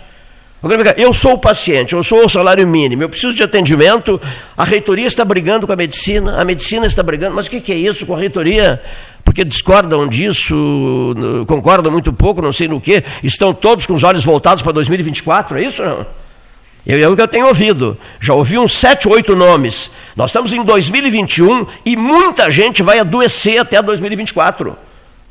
Eu 0.96 1.12
sou 1.12 1.32
o 1.32 1.38
paciente, 1.38 1.92
eu 1.92 2.02
sou 2.04 2.24
o 2.24 2.28
salário 2.28 2.64
mínimo, 2.66 3.02
eu 3.02 3.08
preciso 3.08 3.34
de 3.34 3.42
atendimento, 3.42 4.20
a 4.56 4.62
reitoria 4.62 5.08
está 5.08 5.24
brigando 5.24 5.66
com 5.66 5.72
a 5.72 5.76
medicina, 5.76 6.40
a 6.40 6.44
medicina 6.44 6.86
está 6.86 7.02
brigando, 7.02 7.34
mas 7.34 7.48
o 7.48 7.50
que 7.50 7.72
é 7.72 7.76
isso 7.76 8.06
com 8.06 8.14
a 8.14 8.18
reitoria? 8.18 8.80
Porque 9.24 9.44
discordam 9.44 10.06
disso, 10.06 11.14
concordam 11.48 11.90
muito 11.90 12.12
pouco, 12.12 12.40
não 12.40 12.52
sei 12.52 12.68
no 12.68 12.80
que, 12.80 13.02
estão 13.24 13.52
todos 13.52 13.86
com 13.86 13.94
os 13.94 14.04
olhos 14.04 14.24
voltados 14.24 14.62
para 14.62 14.70
2024, 14.70 15.58
é 15.58 15.64
isso 15.64 15.82
não? 15.82 16.06
É 16.86 17.08
o 17.08 17.14
que 17.14 17.22
eu 17.22 17.28
tenho 17.28 17.46
ouvido. 17.46 17.96
Já 18.20 18.34
ouvi 18.34 18.58
uns 18.58 18.72
sete, 18.72 19.08
oito 19.08 19.36
nomes. 19.36 19.92
Nós 20.16 20.30
estamos 20.30 20.52
em 20.52 20.64
2021 20.64 21.64
e 21.84 21.96
muita 21.96 22.50
gente 22.50 22.82
vai 22.82 22.98
adoecer 22.98 23.60
até 23.60 23.80
2024. 23.80 24.76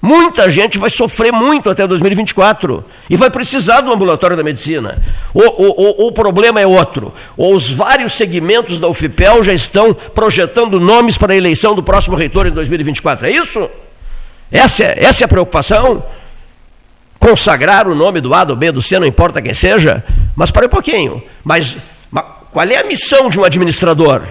Muita 0.01 0.49
gente 0.49 0.77
vai 0.77 0.89
sofrer 0.89 1.31
muito 1.31 1.69
até 1.69 1.85
2024 1.85 2.83
e 3.09 3.15
vai 3.15 3.29
precisar 3.29 3.81
do 3.81 3.91
ambulatório 3.91 4.35
da 4.35 4.43
medicina. 4.43 5.01
O, 5.33 5.41
o, 5.41 6.05
o, 6.05 6.07
o 6.07 6.11
problema 6.11 6.59
é 6.59 6.65
outro. 6.65 7.13
Os 7.37 7.71
vários 7.71 8.13
segmentos 8.13 8.79
da 8.79 8.87
UFPEL 8.87 9.43
já 9.43 9.53
estão 9.53 9.93
projetando 9.93 10.79
nomes 10.79 11.17
para 11.17 11.33
a 11.33 11.35
eleição 11.37 11.75
do 11.75 11.83
próximo 11.83 12.15
reitor 12.15 12.47
em 12.47 12.51
2024. 12.51 13.27
É 13.27 13.31
isso? 13.31 13.69
Essa 14.51 14.85
é, 14.85 15.03
essa 15.05 15.23
é 15.23 15.25
a 15.25 15.27
preocupação? 15.27 16.03
consagrar 17.21 17.87
o 17.87 17.93
nome 17.93 18.19
do 18.19 18.33
A, 18.33 18.43
do 18.43 18.55
B, 18.55 18.71
do 18.71 18.81
C, 18.81 18.97
não 18.97 19.05
importa 19.05 19.39
quem 19.43 19.53
seja, 19.53 20.03
mas 20.35 20.49
para 20.49 20.65
um 20.65 20.69
pouquinho. 20.69 21.21
Mas, 21.43 21.77
mas 22.09 22.25
qual 22.49 22.65
é 22.65 22.77
a 22.77 22.83
missão 22.83 23.29
de 23.29 23.39
um 23.39 23.43
administrador? 23.43 24.23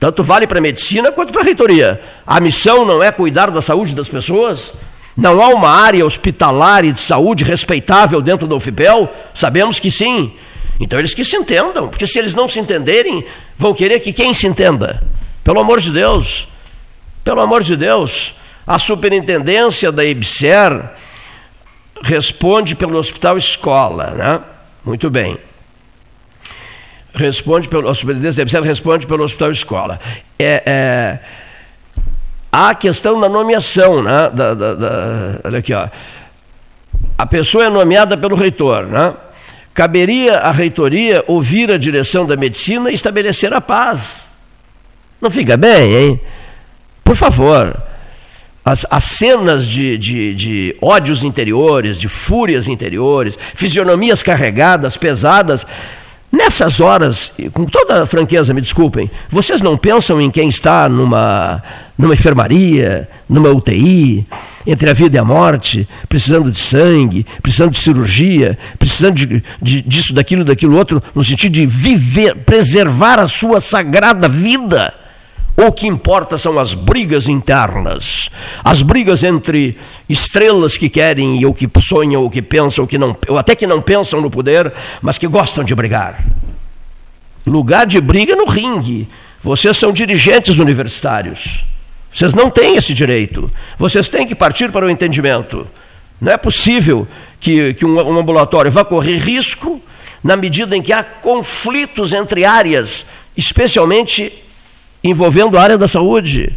Tanto 0.00 0.22
vale 0.22 0.46
para 0.46 0.58
a 0.58 0.62
medicina 0.62 1.12
quanto 1.12 1.30
para 1.30 1.42
a 1.42 1.44
reitoria. 1.44 2.00
A 2.26 2.40
missão 2.40 2.86
não 2.86 3.02
é 3.02 3.12
cuidar 3.12 3.50
da 3.50 3.60
saúde 3.60 3.94
das 3.94 4.08
pessoas? 4.08 4.78
Não 5.16 5.42
há 5.42 5.48
uma 5.48 5.68
área 5.68 6.04
hospitalar 6.04 6.84
e 6.84 6.92
de 6.92 7.00
saúde 7.00 7.44
respeitável 7.44 8.20
dentro 8.20 8.46
do 8.46 8.56
UFPEL? 8.56 9.12
Sabemos 9.34 9.78
que 9.78 9.90
sim. 9.90 10.32
Então 10.80 10.98
eles 10.98 11.14
que 11.14 11.24
se 11.24 11.36
entendam, 11.36 11.88
porque 11.88 12.06
se 12.06 12.18
eles 12.18 12.34
não 12.34 12.48
se 12.48 12.58
entenderem, 12.58 13.24
vão 13.56 13.74
querer 13.74 14.00
que 14.00 14.12
quem 14.12 14.32
se 14.32 14.46
entenda? 14.46 15.02
Pelo 15.44 15.60
amor 15.60 15.80
de 15.80 15.90
Deus, 15.90 16.48
pelo 17.22 17.40
amor 17.40 17.62
de 17.62 17.76
Deus, 17.76 18.34
a 18.66 18.78
superintendência 18.78 19.92
da 19.92 20.04
IBSER 20.04 20.90
responde 22.02 22.74
pelo 22.74 22.96
hospital 22.98 23.36
escola, 23.36 24.10
né? 24.10 24.40
Muito 24.84 25.10
bem. 25.10 25.38
Responde 27.14 27.68
pelo 27.68 27.88
hospital 27.88 28.62
responde 28.64 29.06
pelo 29.06 29.22
hospital 29.22 29.50
escola. 29.50 30.00
É, 30.38 30.62
é, 30.64 31.18
a 32.52 32.74
questão 32.74 33.18
da 33.18 33.28
nomeação, 33.28 34.02
né? 34.02 34.30
Da, 34.30 34.54
da, 34.54 34.74
da, 34.74 35.40
olha 35.44 35.58
aqui, 35.58 35.72
ó. 35.72 35.88
A 37.16 37.26
pessoa 37.26 37.64
é 37.64 37.70
nomeada 37.70 38.16
pelo 38.16 38.36
reitor, 38.36 38.84
né? 38.86 39.14
Caberia 39.72 40.38
à 40.38 40.52
reitoria 40.52 41.24
ouvir 41.26 41.72
a 41.72 41.78
direção 41.78 42.26
da 42.26 42.36
medicina 42.36 42.90
e 42.90 42.94
estabelecer 42.94 43.54
a 43.54 43.60
paz. 43.60 44.30
Não 45.20 45.30
fica 45.30 45.56
bem, 45.56 45.94
hein? 45.94 46.20
Por 47.02 47.16
favor 47.16 47.74
as, 48.64 48.86
as 48.90 49.04
cenas 49.04 49.68
de, 49.68 49.98
de, 49.98 50.34
de 50.34 50.76
ódios 50.80 51.24
interiores, 51.24 51.98
de 51.98 52.08
fúrias 52.08 52.68
interiores, 52.68 53.38
fisionomias 53.54 54.22
carregadas, 54.22 54.96
pesadas. 54.96 55.66
Nessas 56.30 56.80
horas, 56.80 57.32
com 57.52 57.66
toda 57.66 58.06
franqueza, 58.06 58.54
me 58.54 58.60
desculpem, 58.62 59.10
vocês 59.28 59.60
não 59.60 59.76
pensam 59.76 60.18
em 60.18 60.30
quem 60.30 60.48
está 60.48 60.88
numa, 60.88 61.62
numa 62.02 62.14
enfermaria, 62.14 63.08
numa 63.28 63.50
UTI, 63.50 64.26
entre 64.66 64.90
a 64.90 64.92
vida 64.92 65.16
e 65.16 65.20
a 65.20 65.24
morte, 65.24 65.88
precisando 66.08 66.50
de 66.50 66.58
sangue, 66.58 67.24
precisando 67.40 67.70
de 67.70 67.78
cirurgia, 67.78 68.58
precisando 68.76 69.14
de, 69.14 69.44
de, 69.62 69.82
disso, 69.82 70.12
daquilo, 70.12 70.44
daquilo 70.44 70.76
outro, 70.76 71.00
no 71.14 71.22
sentido 71.22 71.52
de 71.52 71.64
viver, 71.64 72.34
preservar 72.38 73.20
a 73.20 73.28
sua 73.28 73.60
sagrada 73.60 74.28
vida? 74.28 74.92
O 75.56 75.70
que 75.70 75.86
importa 75.86 76.36
são 76.36 76.58
as 76.58 76.74
brigas 76.74 77.28
internas, 77.28 78.30
as 78.64 78.82
brigas 78.82 79.22
entre 79.22 79.78
estrelas 80.08 80.76
que 80.76 80.88
querem 80.88 81.44
ou 81.44 81.54
que 81.54 81.70
sonham 81.80 82.22
ou 82.22 82.28
que 82.30 82.42
pensam, 82.42 82.82
ou, 82.82 82.88
que 82.88 82.98
não, 82.98 83.16
ou 83.28 83.38
até 83.38 83.54
que 83.54 83.66
não 83.66 83.80
pensam 83.80 84.20
no 84.20 84.28
poder, 84.30 84.72
mas 85.00 85.18
que 85.18 85.28
gostam 85.28 85.62
de 85.62 85.72
brigar. 85.72 86.18
Lugar 87.46 87.86
de 87.86 88.00
briga 88.00 88.34
no 88.34 88.46
ringue. 88.46 89.08
Vocês 89.40 89.76
são 89.76 89.92
dirigentes 89.92 90.58
universitários. 90.58 91.64
Vocês 92.12 92.34
não 92.34 92.50
têm 92.50 92.76
esse 92.76 92.92
direito. 92.92 93.50
Vocês 93.78 94.08
têm 94.08 94.26
que 94.26 94.34
partir 94.34 94.70
para 94.70 94.84
o 94.84 94.90
entendimento. 94.90 95.66
Não 96.20 96.30
é 96.30 96.36
possível 96.36 97.08
que, 97.40 97.74
que 97.74 97.84
um, 97.84 97.96
um 97.96 98.18
ambulatório 98.18 98.70
vai 98.70 98.84
correr 98.84 99.16
risco 99.16 99.80
na 100.22 100.36
medida 100.36 100.76
em 100.76 100.82
que 100.82 100.92
há 100.92 101.02
conflitos 101.02 102.12
entre 102.12 102.44
áreas, 102.44 103.06
especialmente 103.36 104.32
envolvendo 105.02 105.58
a 105.58 105.62
área 105.62 105.78
da 105.78 105.88
saúde 105.88 106.52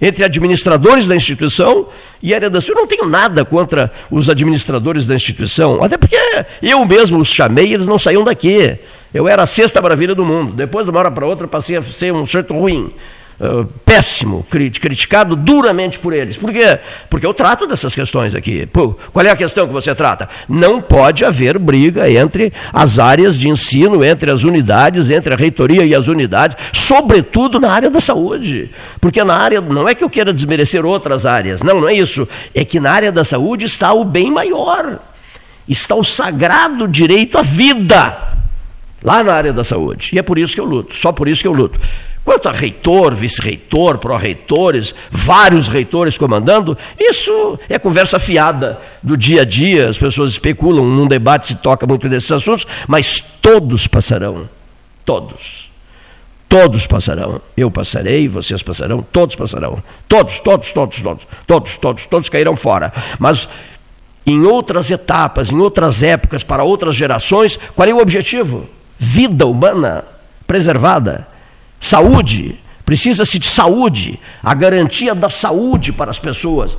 entre 0.00 0.24
administradores 0.24 1.06
da 1.06 1.14
instituição 1.14 1.88
e 2.22 2.32
área 2.32 2.48
da 2.48 2.60
saúde. 2.60 2.78
Eu 2.78 2.82
não 2.82 2.86
tenho 2.86 3.06
nada 3.06 3.44
contra 3.44 3.92
os 4.10 4.30
administradores 4.30 5.06
da 5.06 5.14
instituição, 5.14 5.82
até 5.82 5.98
porque 5.98 6.16
eu 6.62 6.84
mesmo 6.86 7.18
os 7.18 7.28
chamei 7.28 7.66
e 7.68 7.74
eles 7.74 7.86
não 7.86 7.98
saíam 7.98 8.24
daqui. 8.24 8.78
Eu 9.12 9.28
era 9.28 9.42
a 9.42 9.46
sexta 9.46 9.82
maravilha 9.82 10.14
do 10.14 10.24
mundo. 10.24 10.52
Depois, 10.52 10.84
de 10.84 10.90
uma 10.90 11.00
hora 11.00 11.10
para 11.10 11.26
outra, 11.26 11.48
passei 11.48 11.76
a 11.76 11.82
ser 11.82 12.12
um 12.12 12.24
certo 12.24 12.54
ruim. 12.54 12.92
Uh, 13.40 13.64
péssimo, 13.86 14.46
criticado 14.50 15.34
duramente 15.34 15.98
por 15.98 16.12
eles. 16.12 16.36
Por 16.36 16.52
quê? 16.52 16.78
Porque 17.08 17.24
eu 17.24 17.32
trato 17.32 17.66
dessas 17.66 17.94
questões 17.94 18.34
aqui. 18.34 18.66
Pô, 18.66 18.94
qual 19.14 19.24
é 19.24 19.30
a 19.30 19.36
questão 19.36 19.66
que 19.66 19.72
você 19.72 19.94
trata? 19.94 20.28
Não 20.46 20.78
pode 20.82 21.24
haver 21.24 21.58
briga 21.58 22.10
entre 22.10 22.52
as 22.70 22.98
áreas 22.98 23.38
de 23.38 23.48
ensino, 23.48 24.04
entre 24.04 24.30
as 24.30 24.44
unidades, 24.44 25.08
entre 25.08 25.32
a 25.32 25.38
reitoria 25.38 25.86
e 25.86 25.94
as 25.94 26.06
unidades, 26.06 26.54
sobretudo 26.74 27.58
na 27.58 27.72
área 27.72 27.88
da 27.88 27.98
saúde. 27.98 28.70
Porque 29.00 29.24
na 29.24 29.36
área, 29.36 29.62
não 29.62 29.88
é 29.88 29.94
que 29.94 30.04
eu 30.04 30.10
queira 30.10 30.34
desmerecer 30.34 30.84
outras 30.84 31.24
áreas, 31.24 31.62
não, 31.62 31.80
não 31.80 31.88
é 31.88 31.94
isso. 31.94 32.28
É 32.54 32.62
que 32.62 32.78
na 32.78 32.92
área 32.92 33.10
da 33.10 33.24
saúde 33.24 33.64
está 33.64 33.90
o 33.94 34.04
bem 34.04 34.30
maior. 34.30 34.98
Está 35.66 35.94
o 35.94 36.04
sagrado 36.04 36.86
direito 36.86 37.38
à 37.38 37.42
vida 37.42 38.30
lá 39.02 39.24
na 39.24 39.32
área 39.32 39.52
da 39.52 39.64
saúde. 39.64 40.10
E 40.12 40.18
é 40.18 40.22
por 40.22 40.38
isso 40.38 40.54
que 40.54 40.60
eu 40.60 40.64
luto, 40.66 40.94
só 40.94 41.10
por 41.10 41.28
isso 41.28 41.42
que 41.42 41.48
eu 41.48 41.52
luto. 41.52 41.80
Quanto 42.24 42.48
a 42.48 42.52
reitor, 42.52 43.14
vice-reitor, 43.14 43.98
pró-reitores, 43.98 44.94
vários 45.10 45.68
reitores 45.68 46.18
comandando, 46.18 46.76
isso 46.98 47.58
é 47.68 47.78
conversa 47.78 48.18
fiada 48.18 48.78
do 49.02 49.16
dia 49.16 49.42
a 49.42 49.44
dia, 49.44 49.88
as 49.88 49.98
pessoas 49.98 50.32
especulam, 50.32 50.84
num 50.84 51.06
debate 51.06 51.48
se 51.48 51.54
toca 51.56 51.86
muito 51.86 52.08
desses 52.08 52.30
assuntos, 52.30 52.66
mas 52.86 53.20
todos 53.40 53.86
passarão. 53.86 54.48
Todos. 55.04 55.70
Todos 56.48 56.86
passarão. 56.86 57.40
Eu 57.56 57.70
passarei, 57.70 58.28
vocês 58.28 58.62
passarão, 58.62 59.02
todos 59.10 59.34
passarão. 59.34 59.82
Todos, 60.08 60.40
todos, 60.40 60.72
todos, 60.72 61.00
todos, 61.00 61.26
todos, 61.46 61.76
todos, 61.76 62.06
todos 62.06 62.28
cairão 62.28 62.56
fora. 62.56 62.92
Mas 63.18 63.48
em 64.26 64.44
outras 64.44 64.90
etapas, 64.90 65.50
em 65.50 65.58
outras 65.58 66.02
épocas, 66.02 66.42
para 66.42 66.62
outras 66.62 66.94
gerações, 66.94 67.58
qual 67.74 67.88
é 67.88 67.94
o 67.94 68.00
objetivo? 68.00 68.68
vida 69.00 69.46
humana 69.46 70.04
preservada, 70.46 71.26
saúde, 71.80 72.56
precisa-se 72.84 73.38
de 73.38 73.48
saúde, 73.48 74.20
a 74.42 74.54
garantia 74.54 75.14
da 75.14 75.30
saúde 75.30 75.92
para 75.92 76.10
as 76.10 76.18
pessoas. 76.18 76.76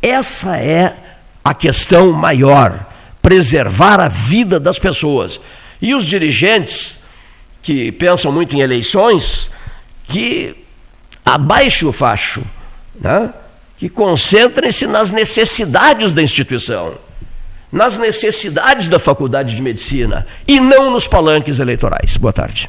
Essa 0.00 0.58
é 0.58 0.94
a 1.42 1.54
questão 1.54 2.12
maior, 2.12 2.86
preservar 3.20 3.98
a 3.98 4.08
vida 4.08 4.60
das 4.60 4.78
pessoas. 4.78 5.40
E 5.80 5.94
os 5.94 6.04
dirigentes 6.06 6.98
que 7.62 7.90
pensam 7.92 8.30
muito 8.30 8.54
em 8.54 8.60
eleições, 8.60 9.50
que 10.04 10.54
abaixem 11.24 11.88
o 11.88 11.92
facho, 11.92 12.44
né? 13.00 13.32
que 13.78 13.88
concentrem-se 13.88 14.86
nas 14.86 15.10
necessidades 15.10 16.12
da 16.12 16.22
instituição 16.22 16.94
nas 17.72 17.96
necessidades 17.96 18.90
da 18.90 18.98
faculdade 18.98 19.56
de 19.56 19.62
medicina 19.62 20.26
e 20.46 20.60
não 20.60 20.90
nos 20.90 21.08
palanques 21.08 21.58
eleitorais. 21.58 22.18
Boa 22.18 22.32
tarde. 22.32 22.68